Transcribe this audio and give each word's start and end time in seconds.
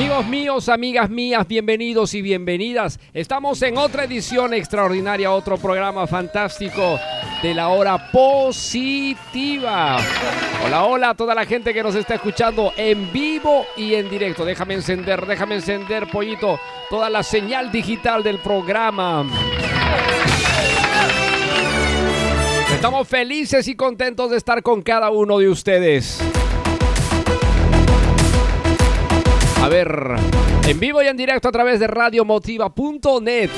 Amigos 0.00 0.26
míos, 0.28 0.68
amigas 0.70 1.10
mías, 1.10 1.46
bienvenidos 1.46 2.14
y 2.14 2.22
bienvenidas. 2.22 2.98
Estamos 3.12 3.60
en 3.60 3.76
otra 3.76 4.04
edición 4.04 4.54
extraordinaria, 4.54 5.30
otro 5.30 5.58
programa 5.58 6.06
fantástico 6.06 6.98
de 7.42 7.52
la 7.52 7.68
hora 7.68 8.10
positiva. 8.10 9.98
Hola, 10.64 10.84
hola 10.86 11.10
a 11.10 11.14
toda 11.14 11.34
la 11.34 11.44
gente 11.44 11.74
que 11.74 11.82
nos 11.82 11.94
está 11.96 12.14
escuchando 12.14 12.72
en 12.78 13.12
vivo 13.12 13.66
y 13.76 13.92
en 13.92 14.08
directo. 14.08 14.46
Déjame 14.46 14.72
encender, 14.72 15.26
déjame 15.26 15.56
encender, 15.56 16.08
pollito, 16.10 16.58
toda 16.88 17.10
la 17.10 17.22
señal 17.22 17.70
digital 17.70 18.22
del 18.22 18.38
programa. 18.38 19.26
Estamos 22.72 23.06
felices 23.06 23.68
y 23.68 23.74
contentos 23.74 24.30
de 24.30 24.38
estar 24.38 24.62
con 24.62 24.80
cada 24.80 25.10
uno 25.10 25.36
de 25.36 25.50
ustedes. 25.50 26.22
A 29.62 29.68
ver, 29.68 30.16
en 30.66 30.80
vivo 30.80 31.02
y 31.02 31.06
en 31.06 31.16
directo 31.18 31.48
a 31.48 31.52
través 31.52 31.78
de 31.80 31.86
radiomotiva.net. 31.86 33.50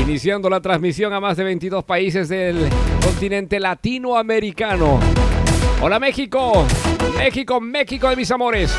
Iniciando 0.00 0.48
la 0.48 0.60
transmisión 0.60 1.12
a 1.12 1.20
más 1.20 1.36
de 1.36 1.44
22 1.44 1.84
países 1.84 2.30
del 2.30 2.70
continente 3.04 3.60
latinoamericano. 3.60 4.98
Hola 5.82 6.00
México, 6.00 6.64
México, 7.18 7.60
México 7.60 8.08
de 8.08 8.16
mis 8.16 8.30
amores. 8.30 8.74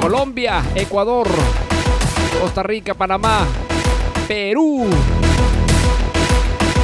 Colombia, 0.00 0.62
Ecuador, 0.74 1.28
Costa 2.40 2.64
Rica, 2.64 2.94
Panamá, 2.94 3.46
Perú. 4.26 4.88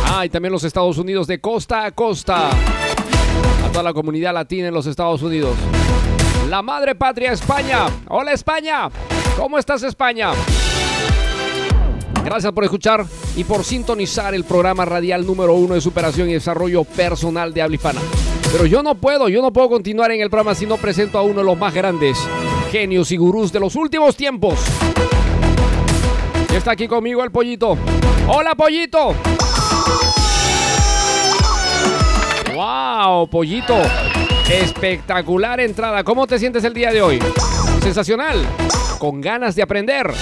Ah, 0.07 0.25
y 0.25 0.29
también 0.29 0.53
los 0.53 0.63
Estados 0.63 0.97
Unidos 0.97 1.27
de 1.27 1.41
costa 1.41 1.87
a 1.87 1.91
costa. 1.91 2.51
A 2.51 3.69
toda 3.73 3.83
la 3.83 3.93
comunidad 3.93 4.33
latina 4.33 4.69
en 4.69 4.75
los 4.75 4.87
Estados 4.87 5.23
Unidos. 5.23 5.57
La 6.53 6.61
madre 6.61 6.95
patria 6.95 7.33
España. 7.33 7.87
Hola 8.11 8.33
España. 8.33 8.91
¿Cómo 9.39 9.57
estás 9.57 9.83
España? 9.85 10.33
Gracias 12.23 12.53
por 12.53 12.65
escuchar 12.65 13.07
y 13.35 13.45
por 13.45 13.65
sintonizar 13.65 14.35
el 14.35 14.45
programa 14.45 14.85
radial 14.85 15.25
número 15.25 15.55
uno 15.55 15.73
de 15.73 15.81
superación 15.81 16.29
y 16.29 16.35
desarrollo 16.35 16.85
personal 16.85 17.55
de 17.55 17.63
habla 17.63 17.77
hispana. 17.77 18.03
Pero 18.53 18.67
yo 18.67 18.83
no 18.83 18.97
puedo, 18.97 19.31
yo 19.31 19.41
no 19.41 19.51
puedo 19.51 19.71
continuar 19.71 20.11
en 20.11 20.21
el 20.21 20.29
programa 20.29 20.55
si 20.55 20.67
no 20.67 20.77
presento 20.77 21.17
a 21.17 21.23
uno 21.23 21.39
de 21.39 21.45
los 21.47 21.57
más 21.57 21.73
grandes 21.73 22.19
genios 22.71 23.11
y 23.13 23.17
gurús 23.17 23.51
de 23.51 23.59
los 23.59 23.75
últimos 23.75 24.15
tiempos. 24.15 24.59
Está 26.55 26.73
aquí 26.73 26.87
conmigo 26.87 27.25
el 27.25 27.31
pollito. 27.31 27.79
¡Hola, 28.29 28.55
pollito! 28.55 29.15
¡Wow, 32.55 33.27
pollito! 33.29 34.02
Espectacular 34.51 35.61
entrada. 35.61 36.05
¿Cómo 36.05 36.27
te 36.27 36.39
sientes 36.39 36.65
el 36.65 36.75
día 36.75 36.93
de 36.93 37.03
hoy? 37.03 37.19
Sensacional. 37.83 38.45
Con 38.99 39.21
ganas 39.21 39.55
de 39.55 39.63
aprender. 39.63 40.13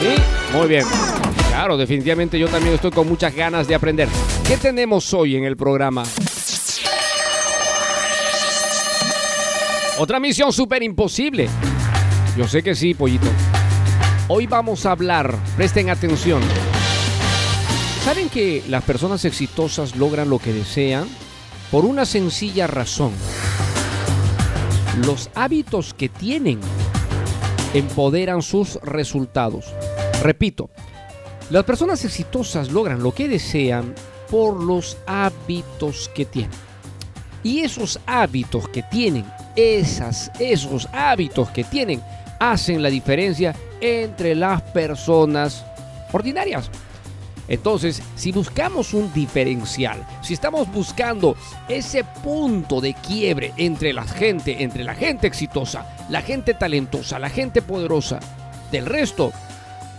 ¿Sí? 0.00 0.56
Muy 0.56 0.68
bien. 0.68 0.84
Claro, 1.48 1.76
definitivamente 1.76 2.38
yo 2.38 2.48
también 2.48 2.74
estoy 2.74 2.90
con 2.90 3.08
muchas 3.08 3.34
ganas 3.34 3.66
de 3.66 3.74
aprender. 3.74 4.08
¿Qué 4.46 4.56
tenemos 4.56 5.12
hoy 5.12 5.36
en 5.36 5.44
el 5.44 5.56
programa? 5.56 6.04
Otra 9.98 10.20
misión 10.20 10.52
súper 10.52 10.82
imposible. 10.82 11.48
Yo 12.36 12.48
sé 12.48 12.62
que 12.62 12.74
sí, 12.74 12.94
pollito. 12.94 13.26
Hoy 14.28 14.46
vamos 14.46 14.86
a 14.86 14.92
hablar, 14.92 15.34
presten 15.56 15.90
atención. 15.90 16.40
¿Saben 18.04 18.30
que 18.30 18.62
las 18.68 18.84
personas 18.84 19.24
exitosas 19.24 19.96
logran 19.96 20.30
lo 20.30 20.38
que 20.38 20.52
desean? 20.52 21.06
Por 21.70 21.84
una 21.84 22.04
sencilla 22.04 22.66
razón. 22.66 23.12
Los 25.06 25.30
hábitos 25.36 25.94
que 25.94 26.08
tienen 26.08 26.60
empoderan 27.74 28.42
sus 28.42 28.74
resultados. 28.82 29.72
Repito, 30.20 30.70
las 31.50 31.62
personas 31.62 32.04
exitosas 32.04 32.72
logran 32.72 33.02
lo 33.02 33.12
que 33.12 33.28
desean 33.28 33.94
por 34.28 34.60
los 34.60 34.96
hábitos 35.06 36.10
que 36.12 36.24
tienen. 36.24 36.50
Y 37.44 37.60
esos 37.60 38.00
hábitos 38.04 38.68
que 38.68 38.82
tienen, 38.82 39.24
esas, 39.54 40.32
esos 40.40 40.88
hábitos 40.92 41.50
que 41.50 41.62
tienen, 41.62 42.02
hacen 42.40 42.82
la 42.82 42.90
diferencia 42.90 43.54
entre 43.80 44.34
las 44.34 44.60
personas 44.62 45.64
ordinarias. 46.12 46.68
Entonces, 47.50 48.00
si 48.14 48.30
buscamos 48.30 48.94
un 48.94 49.12
diferencial, 49.12 50.06
si 50.22 50.34
estamos 50.34 50.70
buscando 50.72 51.36
ese 51.68 52.04
punto 52.04 52.80
de 52.80 52.94
quiebre 52.94 53.52
entre 53.56 53.92
la 53.92 54.04
gente, 54.04 54.62
entre 54.62 54.84
la 54.84 54.94
gente 54.94 55.26
exitosa, 55.26 55.84
la 56.08 56.22
gente 56.22 56.54
talentosa, 56.54 57.18
la 57.18 57.28
gente 57.28 57.60
poderosa, 57.60 58.20
del 58.70 58.86
resto, 58.86 59.32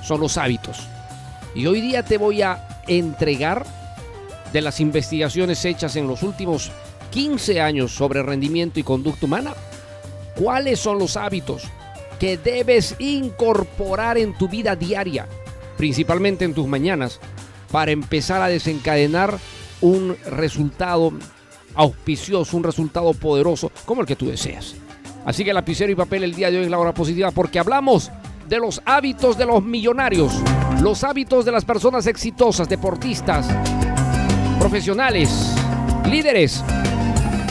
son 0.01 0.21
los 0.21 0.37
hábitos. 0.37 0.87
Y 1.53 1.65
hoy 1.65 1.81
día 1.81 2.03
te 2.03 2.17
voy 2.17 2.41
a 2.41 2.65
entregar 2.87 3.65
de 4.53 4.61
las 4.61 4.79
investigaciones 4.79 5.65
hechas 5.65 5.97
en 5.97 6.07
los 6.07 6.23
últimos 6.23 6.71
15 7.11 7.59
años 7.59 7.91
sobre 7.91 8.23
rendimiento 8.23 8.79
y 8.79 8.83
conducta 8.83 9.25
humana, 9.25 9.53
cuáles 10.35 10.79
son 10.79 10.99
los 10.99 11.17
hábitos 11.17 11.63
que 12.17 12.37
debes 12.37 12.95
incorporar 12.99 14.17
en 14.17 14.37
tu 14.37 14.47
vida 14.47 14.77
diaria, 14.77 15.27
principalmente 15.75 16.45
en 16.45 16.53
tus 16.53 16.67
mañanas, 16.67 17.19
para 17.71 17.91
empezar 17.91 18.41
a 18.41 18.47
desencadenar 18.47 19.37
un 19.81 20.15
resultado 20.29 21.13
auspicioso, 21.75 22.57
un 22.57 22.63
resultado 22.63 23.13
poderoso 23.13 23.71
como 23.85 24.01
el 24.01 24.07
que 24.07 24.15
tú 24.15 24.27
deseas. 24.27 24.75
Así 25.25 25.43
que 25.43 25.53
lapicero 25.53 25.91
y 25.91 25.95
papel 25.95 26.23
el 26.23 26.35
día 26.35 26.51
de 26.51 26.59
hoy 26.59 26.65
en 26.65 26.71
la 26.71 26.79
hora 26.79 26.93
positiva 26.93 27.31
porque 27.31 27.59
hablamos 27.59 28.11
de 28.49 28.57
los 28.57 28.81
hábitos 28.85 29.37
de 29.37 29.45
los 29.45 29.63
millonarios, 29.63 30.33
los 30.81 31.03
hábitos 31.03 31.45
de 31.45 31.51
las 31.51 31.63
personas 31.63 32.07
exitosas, 32.07 32.67
deportistas, 32.67 33.47
profesionales, 34.59 35.55
líderes. 36.09 36.63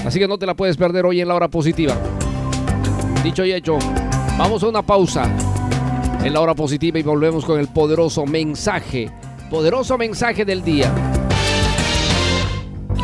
Así 0.05 0.19
que 0.19 0.29
no 0.29 0.39
te 0.39 0.47
la 0.47 0.55
puedes 0.55 0.77
perder 0.77 1.07
hoy 1.07 1.21
en 1.21 1.29
la 1.29 1.35
hora 1.35 1.49
positiva. 1.49 1.97
Dicho 3.23 3.45
y 3.45 3.53
hecho, 3.53 3.79
vamos 4.37 4.63
a 4.63 4.69
una 4.69 4.83
pausa 4.83 5.25
en 6.23 6.33
la 6.33 6.41
hora 6.41 6.55
positiva 6.55 6.99
y 6.99 7.03
volvemos 7.03 7.45
con 7.45 7.59
el 7.59 7.69
poderoso 7.69 8.27
mensaje, 8.27 9.11
poderoso 9.51 9.99
mensaje 9.99 10.45
del 10.45 10.63
día. 10.63 10.95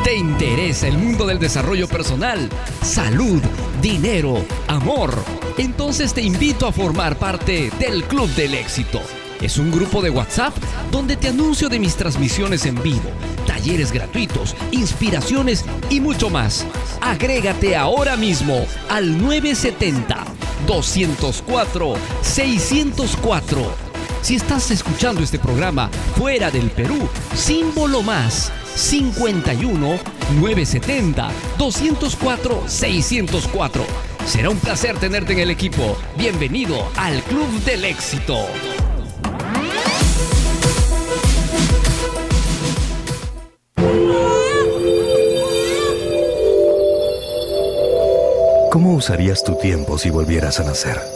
¿Te 0.05 0.15
interesa 0.15 0.87
el 0.87 0.97
mundo 0.97 1.27
del 1.27 1.41
desarrollo 1.41 1.89
personal, 1.89 2.49
salud, 2.81 3.43
dinero, 3.83 4.45
amor? 4.69 5.13
Entonces 5.59 6.15
te 6.15 6.23
invito 6.23 6.67
a 6.69 6.73
formar 6.73 7.19
parte 7.19 7.71
del 7.81 8.05
Club 8.05 8.29
del 8.37 8.55
Éxito. 8.55 9.01
Es 9.43 9.59
un 9.59 9.73
grupo 9.73 10.01
de 10.01 10.11
WhatsApp 10.11 10.57
donde 10.93 11.17
te 11.17 11.29
anuncio 11.29 11.69
de 11.69 11.81
mis 11.81 11.97
transmisiones 11.97 12.65
en 12.65 12.81
vivo, 12.83 13.11
talleres 13.47 13.91
gratuitos, 13.91 14.55
inspiraciones 14.71 15.65
y 15.91 16.01
mucho 16.01 16.31
más. 16.31 16.65
Agrégate 17.01 17.77
ahora 17.77 18.17
mismo 18.17 18.65
al 18.89 19.19
970 19.19 20.25
204 20.67 21.95
604. 22.23 23.86
Si 24.27 24.35
estás 24.35 24.73
escuchando 24.73 25.23
este 25.23 25.39
programa 25.39 25.89
fuera 26.17 26.51
del 26.51 26.69
Perú, 26.73 27.09
símbolo 27.33 28.03
más 28.03 28.51
51 28.75 30.01
970 30.41 31.31
204 31.57 32.65
604. 32.67 33.85
Será 34.27 34.51
un 34.51 34.59
placer 34.59 34.99
tenerte 34.99 35.33
en 35.35 35.39
el 35.39 35.51
equipo. 35.53 35.97
Bienvenido 36.19 36.89
al 36.97 37.23
Club 37.23 37.49
del 37.63 37.85
Éxito. 37.85 38.49
¿Cómo 48.73 48.95
usarías 48.95 49.45
tu 49.45 49.55
tiempo 49.55 49.97
si 49.97 50.11
volvieras 50.11 50.59
a 50.59 50.65
nacer? 50.65 51.16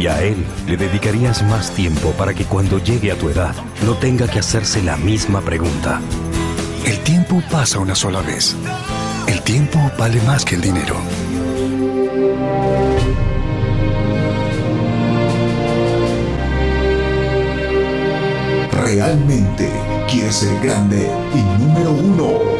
Y 0.00 0.06
a 0.06 0.22
él 0.22 0.46
le 0.66 0.78
dedicarías 0.78 1.42
más 1.42 1.72
tiempo 1.72 2.12
para 2.12 2.32
que 2.32 2.46
cuando 2.46 2.78
llegue 2.78 3.12
a 3.12 3.18
tu 3.18 3.28
edad 3.28 3.54
no 3.84 3.92
tenga 3.92 4.26
que 4.26 4.38
hacerse 4.38 4.82
la 4.82 4.96
misma 4.96 5.42
pregunta. 5.42 6.00
El 6.86 6.98
tiempo 7.00 7.42
pasa 7.50 7.78
una 7.80 7.94
sola 7.94 8.22
vez. 8.22 8.56
El 9.26 9.42
tiempo 9.42 9.78
vale 9.98 10.18
más 10.22 10.46
que 10.46 10.54
el 10.54 10.62
dinero. 10.62 10.96
¿Realmente 18.72 19.70
quieres 20.10 20.36
ser 20.36 20.58
grande 20.62 21.10
y 21.34 21.62
número 21.62 21.90
uno? 21.90 22.59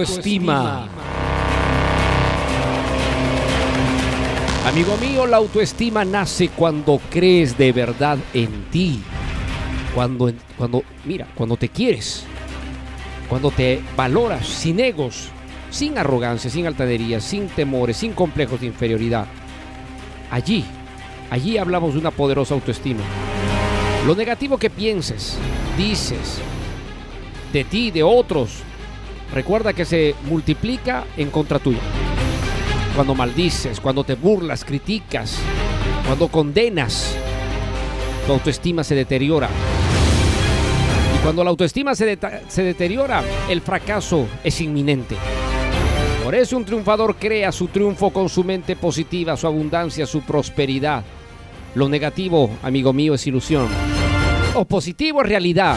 Autoestima. 0.00 0.88
Amigo 4.66 4.96
mío, 4.96 5.26
la 5.26 5.36
autoestima 5.36 6.04
nace 6.04 6.48
cuando 6.48 7.00
crees 7.10 7.56
de 7.56 7.72
verdad 7.72 8.18
en 8.34 8.64
ti. 8.70 9.00
Cuando, 9.94 10.32
cuando, 10.58 10.82
mira, 11.04 11.26
cuando 11.34 11.56
te 11.56 11.68
quieres. 11.68 12.24
Cuando 13.28 13.50
te 13.50 13.80
valoras 13.96 14.46
sin 14.46 14.80
egos, 14.80 15.28
sin 15.70 15.98
arrogancia, 15.98 16.50
sin 16.50 16.66
altanería, 16.66 17.20
sin 17.20 17.48
temores, 17.48 17.96
sin 17.96 18.12
complejos 18.12 18.60
de 18.60 18.66
inferioridad. 18.66 19.26
Allí, 20.30 20.64
allí 21.30 21.58
hablamos 21.58 21.94
de 21.94 22.00
una 22.00 22.10
poderosa 22.10 22.54
autoestima. 22.54 23.02
Lo 24.06 24.14
negativo 24.14 24.58
que 24.58 24.70
pienses, 24.70 25.36
dices, 25.76 26.38
de 27.52 27.64
ti, 27.64 27.90
de 27.90 28.02
otros, 28.02 28.62
recuerda 29.32 29.72
que 29.72 29.84
se 29.84 30.14
multiplica 30.28 31.04
en 31.16 31.30
contra 31.30 31.58
tuya. 31.58 31.80
Cuando 32.94 33.14
maldices, 33.14 33.80
cuando 33.80 34.04
te 34.04 34.14
burlas, 34.14 34.64
criticas, 34.64 35.38
cuando 36.06 36.28
condenas, 36.28 37.16
tu 38.26 38.32
autoestima 38.32 38.82
se 38.84 38.94
deteriora. 38.94 39.48
Y 41.14 41.22
cuando 41.22 41.44
la 41.44 41.50
autoestima 41.50 41.94
se, 41.94 42.18
se 42.48 42.62
deteriora, 42.62 43.22
el 43.48 43.60
fracaso 43.60 44.26
es 44.42 44.60
inminente. 44.60 45.16
Por 46.24 46.34
eso 46.34 46.56
un 46.56 46.64
triunfador 46.64 47.16
crea 47.16 47.52
su 47.52 47.68
triunfo 47.68 48.10
con 48.10 48.28
su 48.28 48.42
mente 48.42 48.74
positiva, 48.74 49.36
su 49.36 49.46
abundancia, 49.46 50.06
su 50.06 50.22
prosperidad. 50.22 51.04
Lo 51.76 51.88
negativo, 51.88 52.50
amigo 52.62 52.92
mío, 52.92 53.14
es 53.14 53.26
ilusión. 53.26 53.68
Lo 54.54 54.64
positivo 54.64 55.22
es 55.22 55.28
realidad. 55.28 55.76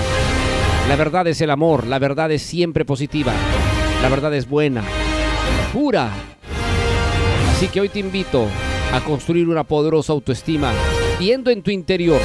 La 0.89 0.95
verdad 0.95 1.27
es 1.27 1.39
el 1.41 1.51
amor, 1.51 1.85
la 1.85 1.99
verdad 1.99 2.31
es 2.31 2.41
siempre 2.41 2.83
positiva, 2.83 3.31
la 4.01 4.09
verdad 4.09 4.33
es 4.33 4.49
buena, 4.49 4.83
pura. 5.71 6.09
Así 7.51 7.67
que 7.67 7.79
hoy 7.79 7.89
te 7.89 7.99
invito 7.99 8.47
a 8.91 8.99
construir 9.01 9.47
una 9.47 9.63
poderosa 9.63 10.13
autoestima, 10.13 10.71
viendo 11.19 11.51
en 11.51 11.61
tu 11.61 11.69
interior, 11.69 12.19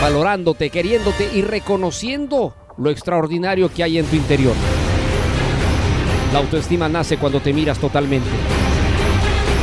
valorándote, 0.00 0.70
queriéndote 0.70 1.28
y 1.34 1.42
reconociendo 1.42 2.54
lo 2.78 2.88
extraordinario 2.88 3.68
que 3.74 3.82
hay 3.82 3.98
en 3.98 4.06
tu 4.06 4.14
interior. 4.14 4.54
La 6.32 6.38
autoestima 6.38 6.88
nace 6.88 7.16
cuando 7.16 7.40
te 7.40 7.52
miras 7.52 7.80
totalmente. 7.80 8.30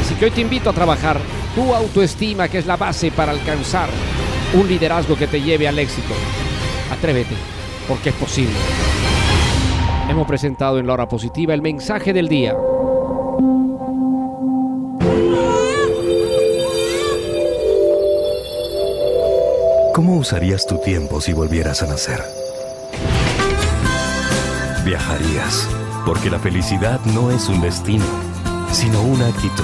Así 0.02 0.14
que 0.16 0.26
hoy 0.26 0.32
te 0.32 0.42
invito 0.42 0.70
a 0.70 0.74
trabajar 0.74 1.22
tu 1.56 1.74
autoestima, 1.74 2.50
que 2.50 2.58
es 2.58 2.66
la 2.66 2.76
base 2.76 3.12
para 3.12 3.32
alcanzar 3.32 3.88
un 4.56 4.68
liderazgo 4.68 5.16
que 5.16 5.28
te 5.28 5.42
lleve 5.42 5.70
al 5.70 5.80
éxito. 5.80 6.14
Atrévete 6.92 7.57
porque 7.88 8.10
es 8.10 8.16
posible. 8.16 8.56
Hemos 10.10 10.28
presentado 10.28 10.80
en 10.80 10.88
la 10.88 10.94
hora 10.94 11.08
positiva 11.08 11.54
el 11.54 11.62
mensaje 11.62 12.14
del 12.14 12.28
día. 12.28 12.56
¿Cómo 19.94 20.18
usarías 20.18 20.66
tu 20.68 20.78
tiempo 20.78 21.20
si 21.22 21.34
volvieras 21.34 21.82
a 21.82 21.88
nacer? 21.88 22.22
Viajarías, 24.86 25.68
porque 26.06 26.30
la 26.30 26.40
felicidad 26.40 27.00
no 27.14 27.32
es 27.32 27.50
un 27.50 27.62
destino, 27.62 28.06
sino 28.72 29.02
una 29.02 29.28
actitud. 29.28 29.64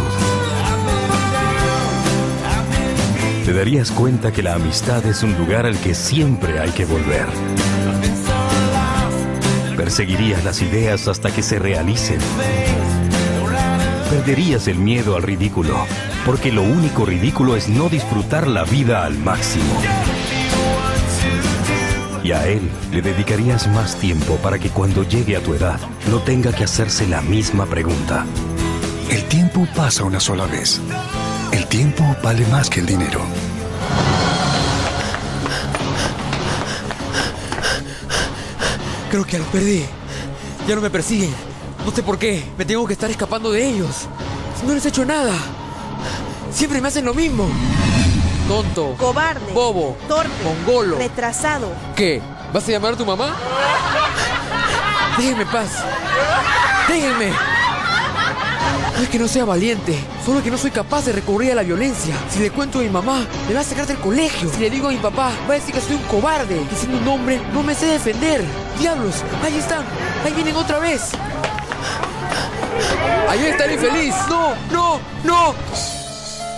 Te 3.46 3.54
darías 3.54 3.92
cuenta 3.92 4.32
que 4.32 4.42
la 4.42 4.56
amistad 4.56 5.06
es 5.06 5.22
un 5.22 5.38
lugar 5.38 5.66
al 5.66 5.78
que 5.78 5.94
siempre 5.94 6.60
hay 6.60 6.72
que 6.72 6.86
volver. 6.86 7.28
Perseguirías 9.76 10.44
las 10.44 10.62
ideas 10.62 11.08
hasta 11.08 11.32
que 11.32 11.42
se 11.42 11.58
realicen. 11.60 12.20
Perderías 14.10 14.68
el 14.68 14.78
miedo 14.78 15.16
al 15.16 15.24
ridículo, 15.24 15.76
porque 16.26 16.52
lo 16.52 16.62
único 16.62 17.06
ridículo 17.06 17.56
es 17.56 17.70
no 17.70 17.90
disfrutar 17.90 18.48
la 18.48 18.64
vida 18.64 19.04
al 19.04 19.18
máximo. 19.18 19.82
Y 22.24 22.32
a 22.32 22.48
él 22.48 22.70
le 22.92 23.02
dedicarías 23.02 23.68
más 23.68 23.98
tiempo 24.00 24.38
para 24.38 24.60
que 24.60 24.70
cuando 24.70 25.04
llegue 25.04 25.36
a 25.36 25.42
tu 25.42 25.56
edad 25.56 25.80
no 26.10 26.20
tenga 26.20 26.54
que 26.54 26.64
hacerse 26.64 27.08
la 27.08 27.22
misma 27.22 27.66
pregunta. 27.66 28.26
El 29.10 29.24
tiempo 29.26 29.68
pasa 29.76 30.04
una 30.04 30.20
sola 30.20 30.46
vez. 30.46 30.80
El 31.52 31.66
tiempo 31.68 32.04
vale 32.24 32.46
más 32.48 32.70
que 32.70 32.80
el 32.80 32.86
dinero. 32.86 33.22
Creo 39.14 39.26
que 39.28 39.38
los 39.38 39.48
perdí. 39.50 39.86
Ya 40.68 40.74
no 40.74 40.82
me 40.82 40.90
persiguen. 40.90 41.32
No 41.86 41.92
sé 41.92 42.02
por 42.02 42.18
qué. 42.18 42.44
Me 42.58 42.66
tengo 42.66 42.88
que 42.88 42.94
estar 42.94 43.12
escapando 43.12 43.52
de 43.52 43.64
ellos. 43.64 44.08
No 44.66 44.74
les 44.74 44.84
he 44.88 44.90
hecho 44.90 45.06
nada. 45.06 45.36
Siempre 46.52 46.82
me 46.82 46.88
hacen 46.88 47.06
lo 47.06 47.14
mismo. 47.14 47.48
Tonto. 48.48 48.96
Cobarde. 48.98 49.54
Bobo. 49.54 49.96
Torpe. 50.08 50.32
Mongolo. 50.44 50.98
Retrasado. 50.98 51.68
¿Qué? 51.96 52.24
¿Vas 52.52 52.68
a 52.68 52.72
llamar 52.72 52.94
a 52.94 52.98
tu 52.98 53.06
mamá? 53.06 53.36
Déjenme 55.16 55.46
paz. 55.46 55.70
Déjenme. 56.88 57.53
No 58.96 59.02
es 59.02 59.10
que 59.10 59.20
no 59.20 59.28
sea 59.28 59.46
valiente, 59.46 59.98
solo 60.26 60.44
que 60.44 60.52
no 60.52 60.58
soy 60.58 60.72
capaz 60.72 61.06
de 61.06 61.14
recurrir 61.14 61.52
a 61.52 61.56
la 61.56 61.64
violencia. 61.64 62.16
Si 62.30 62.40
le 62.40 62.52
cuento 62.52 62.80
a 62.80 62.84
mi 62.84 62.90
mamá, 62.90 63.26
me 63.48 63.54
va 63.54 63.62
a 63.62 63.64
sacar 63.64 63.88
del 63.88 63.98
colegio. 63.98 64.50
Si 64.50 64.60
le 64.60 64.70
digo 64.70 64.88
a 64.88 64.92
mi 64.92 64.98
papá, 64.98 65.32
va 65.50 65.54
a 65.54 65.58
decir 65.58 65.74
que 65.74 65.82
soy 65.82 65.96
un 65.96 66.04
cobarde, 66.04 66.64
que 66.70 66.76
siendo 66.76 67.00
un 67.00 67.08
hombre 67.08 67.42
no 67.54 67.64
me 67.64 67.74
sé 67.74 67.88
defender. 67.88 68.44
Diablos, 68.80 69.24
ahí 69.44 69.58
están, 69.58 69.84
ahí 70.24 70.34
vienen 70.34 70.56
otra 70.56 70.80
vez. 70.80 71.12
Ahí 73.30 73.46
está 73.46 73.66
el 73.66 73.74
infeliz. 73.74 74.16
No, 74.30 74.54
no, 74.72 75.00
no. 75.24 75.56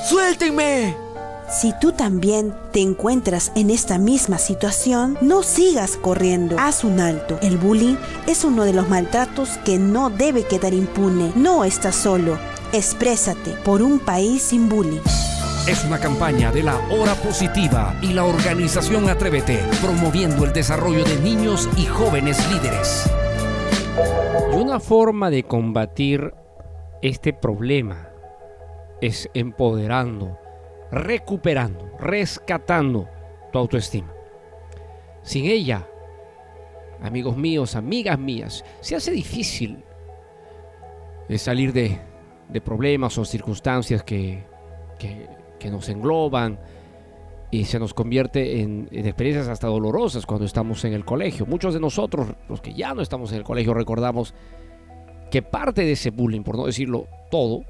Suéltenme. 0.08 1.04
Si 1.50 1.74
tú 1.80 1.92
también 1.92 2.56
te 2.72 2.82
encuentras 2.82 3.52
en 3.56 3.70
esta 3.70 4.00
misma 4.00 4.40
situación, 4.40 5.16
no 5.22 5.44
sigas 5.44 5.96
corriendo. 5.96 6.56
Haz 6.60 6.84
un 6.84 7.00
alto. 7.00 7.38
El 7.42 7.58
bullying 7.58 7.98
es 8.25 8.44
uno 8.44 8.64
de 8.66 8.74
los 8.74 8.90
maltratos 8.90 9.50
que 9.64 9.78
no 9.78 10.10
debe 10.10 10.44
quedar 10.44 10.74
impune. 10.74 11.32
No 11.36 11.64
estás 11.64 11.96
solo. 11.96 12.40
Exprésate 12.74 13.52
por 13.64 13.84
un 13.84 14.00
país 14.00 14.42
sin 14.42 14.68
bullying. 14.70 15.02
Es 15.68 15.86
una 15.86 16.00
campaña 16.00 16.52
de 16.52 16.64
la 16.64 16.78
Hora 16.90 17.14
Positiva 17.14 17.96
y 18.02 18.14
la 18.14 18.25
organización 18.25 19.08
Atrévete, 19.08 19.60
promoviendo 19.82 20.46
el 20.46 20.54
desarrollo 20.54 21.04
de 21.04 21.20
niños 21.20 21.70
y 21.78 21.86
jóvenes 21.86 22.40
líderes. 22.52 23.10
Y 24.52 24.56
una 24.56 24.80
forma 24.80 25.30
de 25.30 25.44
combatir 25.44 26.34
este 27.04 27.34
problema 27.34 28.10
es 29.00 29.30
empoderando 29.36 30.40
recuperando, 30.96 31.92
rescatando 32.00 33.08
tu 33.52 33.60
autoestima. 33.60 34.12
Sin 35.22 35.46
ella, 35.46 35.88
amigos 37.02 37.36
míos, 37.36 37.75
amigas 37.75 38.18
mías, 38.18 38.64
se 38.80 38.96
hace 38.96 39.12
difícil 39.12 39.84
salir 41.38 41.74
de, 41.74 42.00
problemas 42.62 43.18
o 43.18 43.25
circunstancias 43.25 44.04
que, 44.04 44.44
nos 45.66 45.90
engloban 45.90 46.60
y 47.50 47.66
se 47.66 47.80
nos 47.80 47.96
convierte 47.96 48.62
en, 48.62 48.88
en, 48.92 49.08
experiencias 49.08 49.48
hasta 49.48 49.68
dolorosas 49.68 50.28
cuando 50.28 50.46
estamos 50.46 50.86
en 50.86 50.94
el 50.94 51.04
colegio. 51.04 51.48
Muchos 51.48 51.74
de 51.74 51.80
nosotros, 51.80 52.28
los 52.48 52.62
que 52.62 52.74
ya 52.74 52.94
no 52.94 53.02
estamos 53.02 53.32
en 53.32 53.40
el 53.40 53.44
colegio, 53.44 53.74
recordamos 53.74 54.36
que 55.32 55.42
parte 55.42 55.82
de 55.82 55.94
ese 55.94 56.12
bullying, 56.12 56.44
por 56.44 56.56
no 56.56 56.68
decirlo 56.68 57.08
todo, 57.32 57.64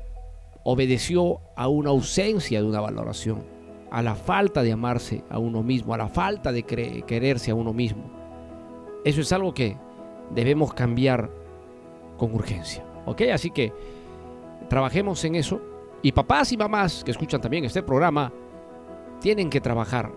obedeció 0.67 1.41
a 1.55 1.67
una 1.67 1.91
ausencia 1.91 2.59
de 2.59 2.67
una 2.67 2.81
valoración, 2.81 3.43
a 3.91 4.01
la 4.01 4.15
falta 4.15 4.63
de 4.63 4.71
amarse 4.71 5.23
a 5.29 5.37
uno 5.37 5.61
mismo, 5.61 5.93
a 5.93 5.97
la 5.97 6.09
falta 6.09 6.51
de 6.51 6.63
quererse 6.63 7.51
a 7.51 7.55
uno 7.55 7.71
mismo. 7.71 8.03
Eso 9.03 9.21
es 9.21 9.31
algo 9.31 9.53
que 9.53 9.77
debemos 10.33 10.73
cambiar 10.73 11.29
con 12.17 12.33
urgencia. 12.33 12.83
¿Ok? 13.05 13.21
Así 13.31 13.51
que 13.51 13.71
trabajemos 14.67 15.23
en 15.23 15.35
eso. 15.35 15.61
Y 16.01 16.11
papás 16.11 16.51
y 16.51 16.57
mamás 16.57 17.03
que 17.03 17.11
escuchan 17.11 17.41
también 17.41 17.63
este 17.63 17.83
programa, 17.83 18.33
tienen 19.21 19.51
que 19.51 19.61
trabajar 19.61 20.11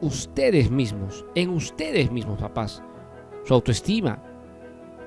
ustedes 0.00 0.68
mismos, 0.68 1.24
en 1.36 1.50
ustedes 1.50 2.10
mismos, 2.10 2.40
papás, 2.40 2.82
su 3.44 3.54
autoestima, 3.54 4.20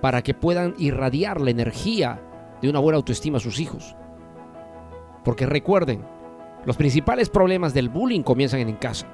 para 0.01 0.21
que 0.21 0.33
puedan 0.33 0.73
irradiar 0.77 1.41
la 1.41 1.51
energía 1.51 2.21
de 2.61 2.69
una 2.69 2.79
buena 2.79 2.97
autoestima 2.97 3.37
a 3.37 3.41
sus 3.41 3.59
hijos. 3.59 3.95
Porque 5.27 5.45
recuerden, 5.45 6.05
los 6.63 6.77
principales 6.77 7.27
problemas 7.27 7.73
del 7.73 7.89
bullying 7.89 8.21
comienzan 8.21 8.61
en 8.61 8.77
casa 8.77 9.05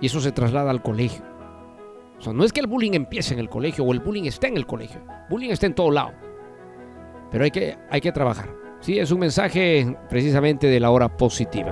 y 0.00 0.06
eso 0.06 0.20
se 0.20 0.32
traslada 0.32 0.72
al 0.72 0.82
colegio. 0.82 1.22
O 2.18 2.20
sea, 2.20 2.32
no 2.32 2.42
es 2.42 2.52
que 2.52 2.58
el 2.58 2.66
bullying 2.66 2.94
empiece 2.94 3.32
en 3.32 3.38
el 3.38 3.48
colegio 3.48 3.84
o 3.84 3.92
el 3.92 4.00
bullying 4.00 4.24
esté 4.24 4.48
en 4.48 4.56
el 4.56 4.66
colegio. 4.66 5.00
bullying 5.30 5.50
está 5.50 5.66
en 5.66 5.76
todo 5.76 5.92
lado. 5.92 6.10
Pero 7.30 7.44
hay 7.44 7.52
que, 7.52 7.78
hay 7.88 8.00
que 8.00 8.10
trabajar. 8.10 8.52
Sí, 8.80 8.98
es 8.98 9.12
un 9.12 9.20
mensaje 9.20 9.96
precisamente 10.08 10.66
de 10.66 10.80
la 10.80 10.90
hora 10.90 11.16
positiva. 11.16 11.70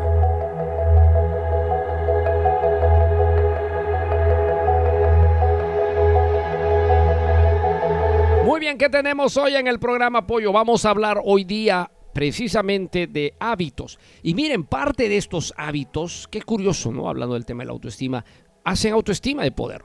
Muy 8.44 8.60
bien, 8.60 8.78
¿qué 8.78 8.88
tenemos 8.88 9.36
hoy 9.36 9.56
en 9.56 9.66
el 9.66 9.80
programa 9.80 10.20
Apoyo? 10.20 10.52
Vamos 10.52 10.84
a 10.84 10.90
hablar 10.90 11.20
hoy 11.24 11.42
día 11.42 11.90
precisamente 12.14 13.06
de 13.06 13.34
hábitos. 13.38 13.98
Y 14.22 14.34
miren, 14.34 14.64
parte 14.64 15.10
de 15.10 15.18
estos 15.18 15.52
hábitos, 15.58 16.26
qué 16.30 16.40
curioso, 16.40 16.90
¿no? 16.92 17.08
Hablando 17.10 17.34
del 17.34 17.44
tema 17.44 17.62
de 17.62 17.66
la 17.66 17.72
autoestima, 17.72 18.24
hacen 18.64 18.94
autoestima 18.94 19.42
de 19.42 19.52
poder. 19.52 19.84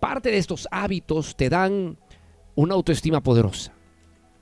Parte 0.00 0.30
de 0.30 0.38
estos 0.38 0.66
hábitos 0.72 1.36
te 1.36 1.48
dan 1.48 1.98
una 2.56 2.74
autoestima 2.74 3.22
poderosa. 3.22 3.74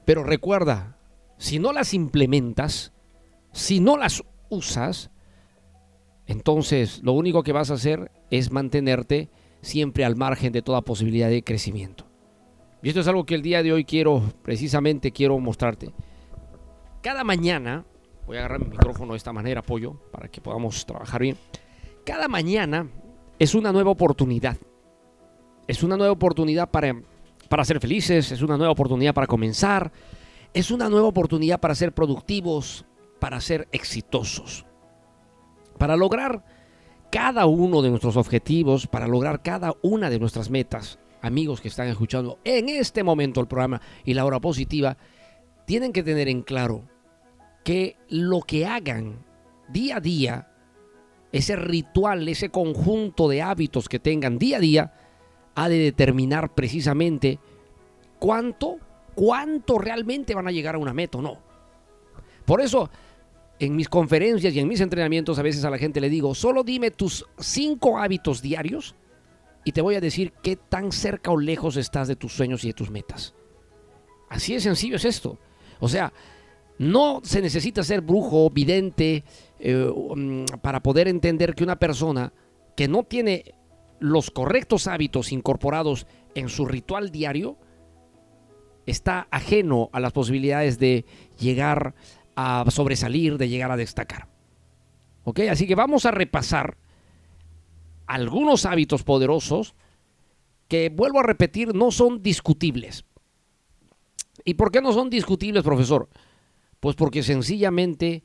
Pero 0.07 0.23
recuerda, 0.23 0.97
si 1.37 1.59
no 1.59 1.73
las 1.73 1.93
implementas, 1.93 2.93
si 3.53 3.81
no 3.81 3.99
las 3.99 4.23
usas, 4.49 5.11
entonces 6.27 7.03
lo 7.03 7.13
único 7.13 7.43
que 7.43 7.53
vas 7.53 7.71
a 7.71 7.75
hacer 7.75 8.13
es 8.31 8.53
mantenerte 8.53 9.29
siempre 9.61 10.05
al 10.05 10.15
margen 10.15 10.53
de 10.53 10.63
toda 10.63 10.83
posibilidad 10.83 11.29
de 11.29 11.43
crecimiento. 11.43 12.07
Y 12.83 12.89
esto 12.89 13.01
es 13.01 13.09
algo 13.09 13.25
que 13.25 13.35
el 13.35 13.43
día 13.43 13.63
de 13.63 13.73
hoy 13.73 13.85
quiero, 13.85 14.23
precisamente 14.43 15.11
quiero 15.11 15.39
mostrarte. 15.39 15.93
Cada 17.05 17.23
mañana, 17.23 17.85
voy 18.27 18.39
a 18.39 18.41
agarrar 18.41 18.61
mi 18.61 18.71
micrófono 18.71 19.13
de 19.13 19.19
esta 19.19 19.31
manera, 19.31 19.61
apoyo, 19.61 19.93
para 20.11 20.29
que 20.29 20.41
podamos 20.41 20.87
trabajar 20.87 21.21
bien. 21.21 21.37
Cada 22.03 22.29
mañana 22.29 22.89
es 23.39 23.55
una 23.55 23.73
nueva 23.73 23.91
oportunidad. 23.91 24.57
Es 25.67 25.83
una 25.83 25.99
nueva 25.99 26.15
oportunidad 26.15 26.71
para, 26.71 26.99
para 27.51 27.67
ser 27.67 27.79
felices, 27.79 28.33
es 28.33 28.41
una 28.41 28.57
nueva 28.57 28.73
oportunidad 28.73 29.13
para 29.13 29.27
comenzar, 29.27 29.93
es 30.55 30.71
una 30.71 30.89
nueva 30.89 31.09
oportunidad 31.09 31.61
para 31.61 31.75
ser 31.75 31.93
productivos, 31.93 32.87
para 33.21 33.39
ser 33.43 33.69
exitosos. 33.71 34.65
Para 35.77 35.97
lograr 35.97 36.43
cada 37.13 37.45
uno 37.45 37.83
de 37.83 37.91
nuestros 37.91 38.17
objetivos, 38.17 38.87
para 38.87 39.07
lograr 39.07 39.43
cada 39.43 39.75
una 39.83 40.09
de 40.09 40.19
nuestras 40.19 40.49
metas, 40.49 40.99
amigos 41.21 41.61
que 41.61 41.69
están 41.69 41.89
escuchando 41.89 42.39
en 42.45 42.71
este 42.71 43.03
momento 43.03 43.43
el 43.43 43.47
programa 43.47 43.83
y 44.07 44.15
la 44.15 44.25
hora 44.25 44.41
positiva, 44.41 44.97
tienen 45.67 45.93
que 45.93 46.03
tener 46.03 46.29
en 46.29 46.41
claro 46.41 46.94
que 47.65 47.97
lo 48.09 48.43
que 48.43 48.67
hagan 48.67 49.25
día 49.69 49.97
a 49.97 50.01
día, 50.01 50.49
ese 51.33 51.57
ritual, 51.57 52.29
ese 52.29 52.51
conjunto 52.51 53.29
de 53.29 53.43
hábitos 53.43 53.89
que 53.89 53.99
tengan 53.99 54.39
día 54.39 54.59
a 54.59 54.61
día, 54.61 54.95
ha 55.55 55.69
de 55.69 55.79
determinar 55.79 56.55
precisamente 56.55 57.39
cuánto, 58.19 58.79
cuánto 59.15 59.79
realmente 59.79 60.35
van 60.35 60.47
a 60.47 60.53
llegar 60.53 60.75
a 60.75 60.79
una 60.79 60.93
meta 60.93 61.19
o 61.19 61.23
no. 61.23 61.39
Por 62.45 62.61
eso, 62.61 62.91
en 63.59 63.75
mis 63.75 63.89
conferencias 63.89 64.55
y 64.55 64.61
en 64.61 64.69
mis 64.69 64.81
entrenamientos 64.81 65.39
a 65.39 65.43
veces 65.43 65.65
a 65.65 65.71
la 65.71 65.79
gente 65.79 66.01
le 66.01 66.11
digo, 66.11 66.35
solo 66.35 66.63
dime 66.63 66.91
tus 66.91 67.25
cinco 67.39 67.99
hábitos 67.99 68.43
diarios 68.43 68.95
y 69.65 69.73
te 69.73 69.81
voy 69.81 69.95
a 69.95 70.01
decir 70.01 70.33
qué 70.43 70.57
tan 70.57 70.93
cerca 70.93 71.31
o 71.31 71.39
lejos 71.39 71.77
estás 71.77 72.09
de 72.09 72.17
tus 72.17 72.33
sueños 72.33 72.65
y 72.65 72.69
de 72.69 72.75
tus 72.75 72.91
metas. 72.91 73.35
Así 74.29 74.53
de 74.53 74.61
sencillo 74.61 74.97
es 74.97 75.05
esto. 75.05 75.39
O 75.81 75.89
sea, 75.89 76.13
no 76.79 77.21
se 77.23 77.41
necesita 77.41 77.83
ser 77.83 78.01
brujo, 78.01 78.51
vidente, 78.51 79.25
eh, 79.59 79.77
um, 79.77 80.45
para 80.61 80.83
poder 80.83 81.09
entender 81.09 81.55
que 81.55 81.65
una 81.65 81.79
persona 81.79 82.33
que 82.77 82.89
no 82.89 83.05
tiene 83.05 83.55
los 84.01 84.31
correctos 84.31 84.87
hábitos 84.87 85.33
incorporados 85.33 86.07
en 86.35 86.49
su 86.49 86.67
ritual 86.67 87.11
diario 87.11 87.57
está 88.87 89.29
ajeno 89.31 89.89
a 89.93 90.01
las 90.01 90.13
posibilidades 90.13 90.79
de 90.79 91.05
llegar 91.39 91.95
a 92.37 92.65
sobresalir, 92.71 93.39
de 93.39 93.49
llegar 93.49 93.71
a 93.71 93.77
destacar. 93.77 94.29
¿Ok? 95.23 95.41
Así 95.51 95.67
que 95.67 95.75
vamos 95.75 96.05
a 96.05 96.11
repasar 96.11 96.77
algunos 98.07 98.67
hábitos 98.67 99.03
poderosos 99.05 99.75
que, 100.69 100.91
vuelvo 100.91 101.21
a 101.21 101.23
repetir, 101.23 101.75
no 101.75 101.91
son 101.91 102.23
discutibles. 102.23 103.05
¿Y 104.45 104.55
por 104.55 104.71
qué 104.71 104.83
no 104.83 104.93
son 104.93 105.09
discutibles, 105.09 105.63
profesor? 105.63 106.09
Pues 106.85 106.97
porque 106.97 107.23
sencillamente 107.23 108.25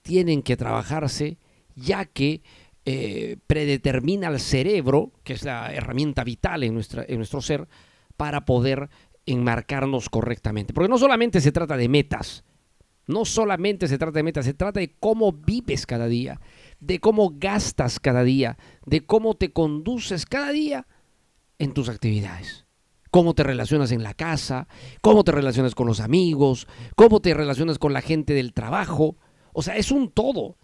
tienen 0.00 0.40
que 0.40 0.56
trabajarse 0.56 1.36
ya 1.74 2.06
que 2.06 2.42
eh, 2.86 3.36
predetermina 3.46 4.28
el 4.28 4.40
cerebro, 4.40 5.12
que 5.22 5.34
es 5.34 5.44
la 5.44 5.70
herramienta 5.70 6.24
vital 6.24 6.62
en, 6.62 6.72
nuestra, 6.72 7.04
en 7.06 7.18
nuestro 7.18 7.42
ser, 7.42 7.68
para 8.16 8.46
poder 8.46 8.88
enmarcarnos 9.26 10.08
correctamente. 10.08 10.72
Porque 10.72 10.88
no 10.88 10.96
solamente 10.96 11.42
se 11.42 11.52
trata 11.52 11.76
de 11.76 11.90
metas, 11.90 12.42
no 13.06 13.26
solamente 13.26 13.86
se 13.86 13.98
trata 13.98 14.20
de 14.20 14.22
metas, 14.22 14.46
se 14.46 14.54
trata 14.54 14.80
de 14.80 14.96
cómo 14.98 15.32
vives 15.32 15.84
cada 15.84 16.06
día, 16.06 16.40
de 16.78 17.00
cómo 17.00 17.34
gastas 17.36 18.00
cada 18.00 18.24
día, 18.24 18.56
de 18.86 19.04
cómo 19.04 19.34
te 19.34 19.52
conduces 19.52 20.24
cada 20.24 20.52
día 20.52 20.86
en 21.58 21.74
tus 21.74 21.90
actividades. 21.90 22.64
Cómo 23.10 23.34
te 23.34 23.42
relacionas 23.42 23.92
en 23.92 24.02
la 24.02 24.14
casa, 24.14 24.68
cómo 25.00 25.24
te 25.24 25.32
relacionas 25.32 25.74
con 25.74 25.86
los 25.86 26.00
amigos, 26.00 26.68
cómo 26.96 27.20
te 27.20 27.34
relacionas 27.34 27.78
con 27.78 27.92
la 27.92 28.02
gente 28.02 28.34
del 28.34 28.52
trabajo. 28.52 29.16
O 29.52 29.62
sea, 29.62 29.76
es 29.76 29.90
un 29.90 30.10
todo. 30.10 30.56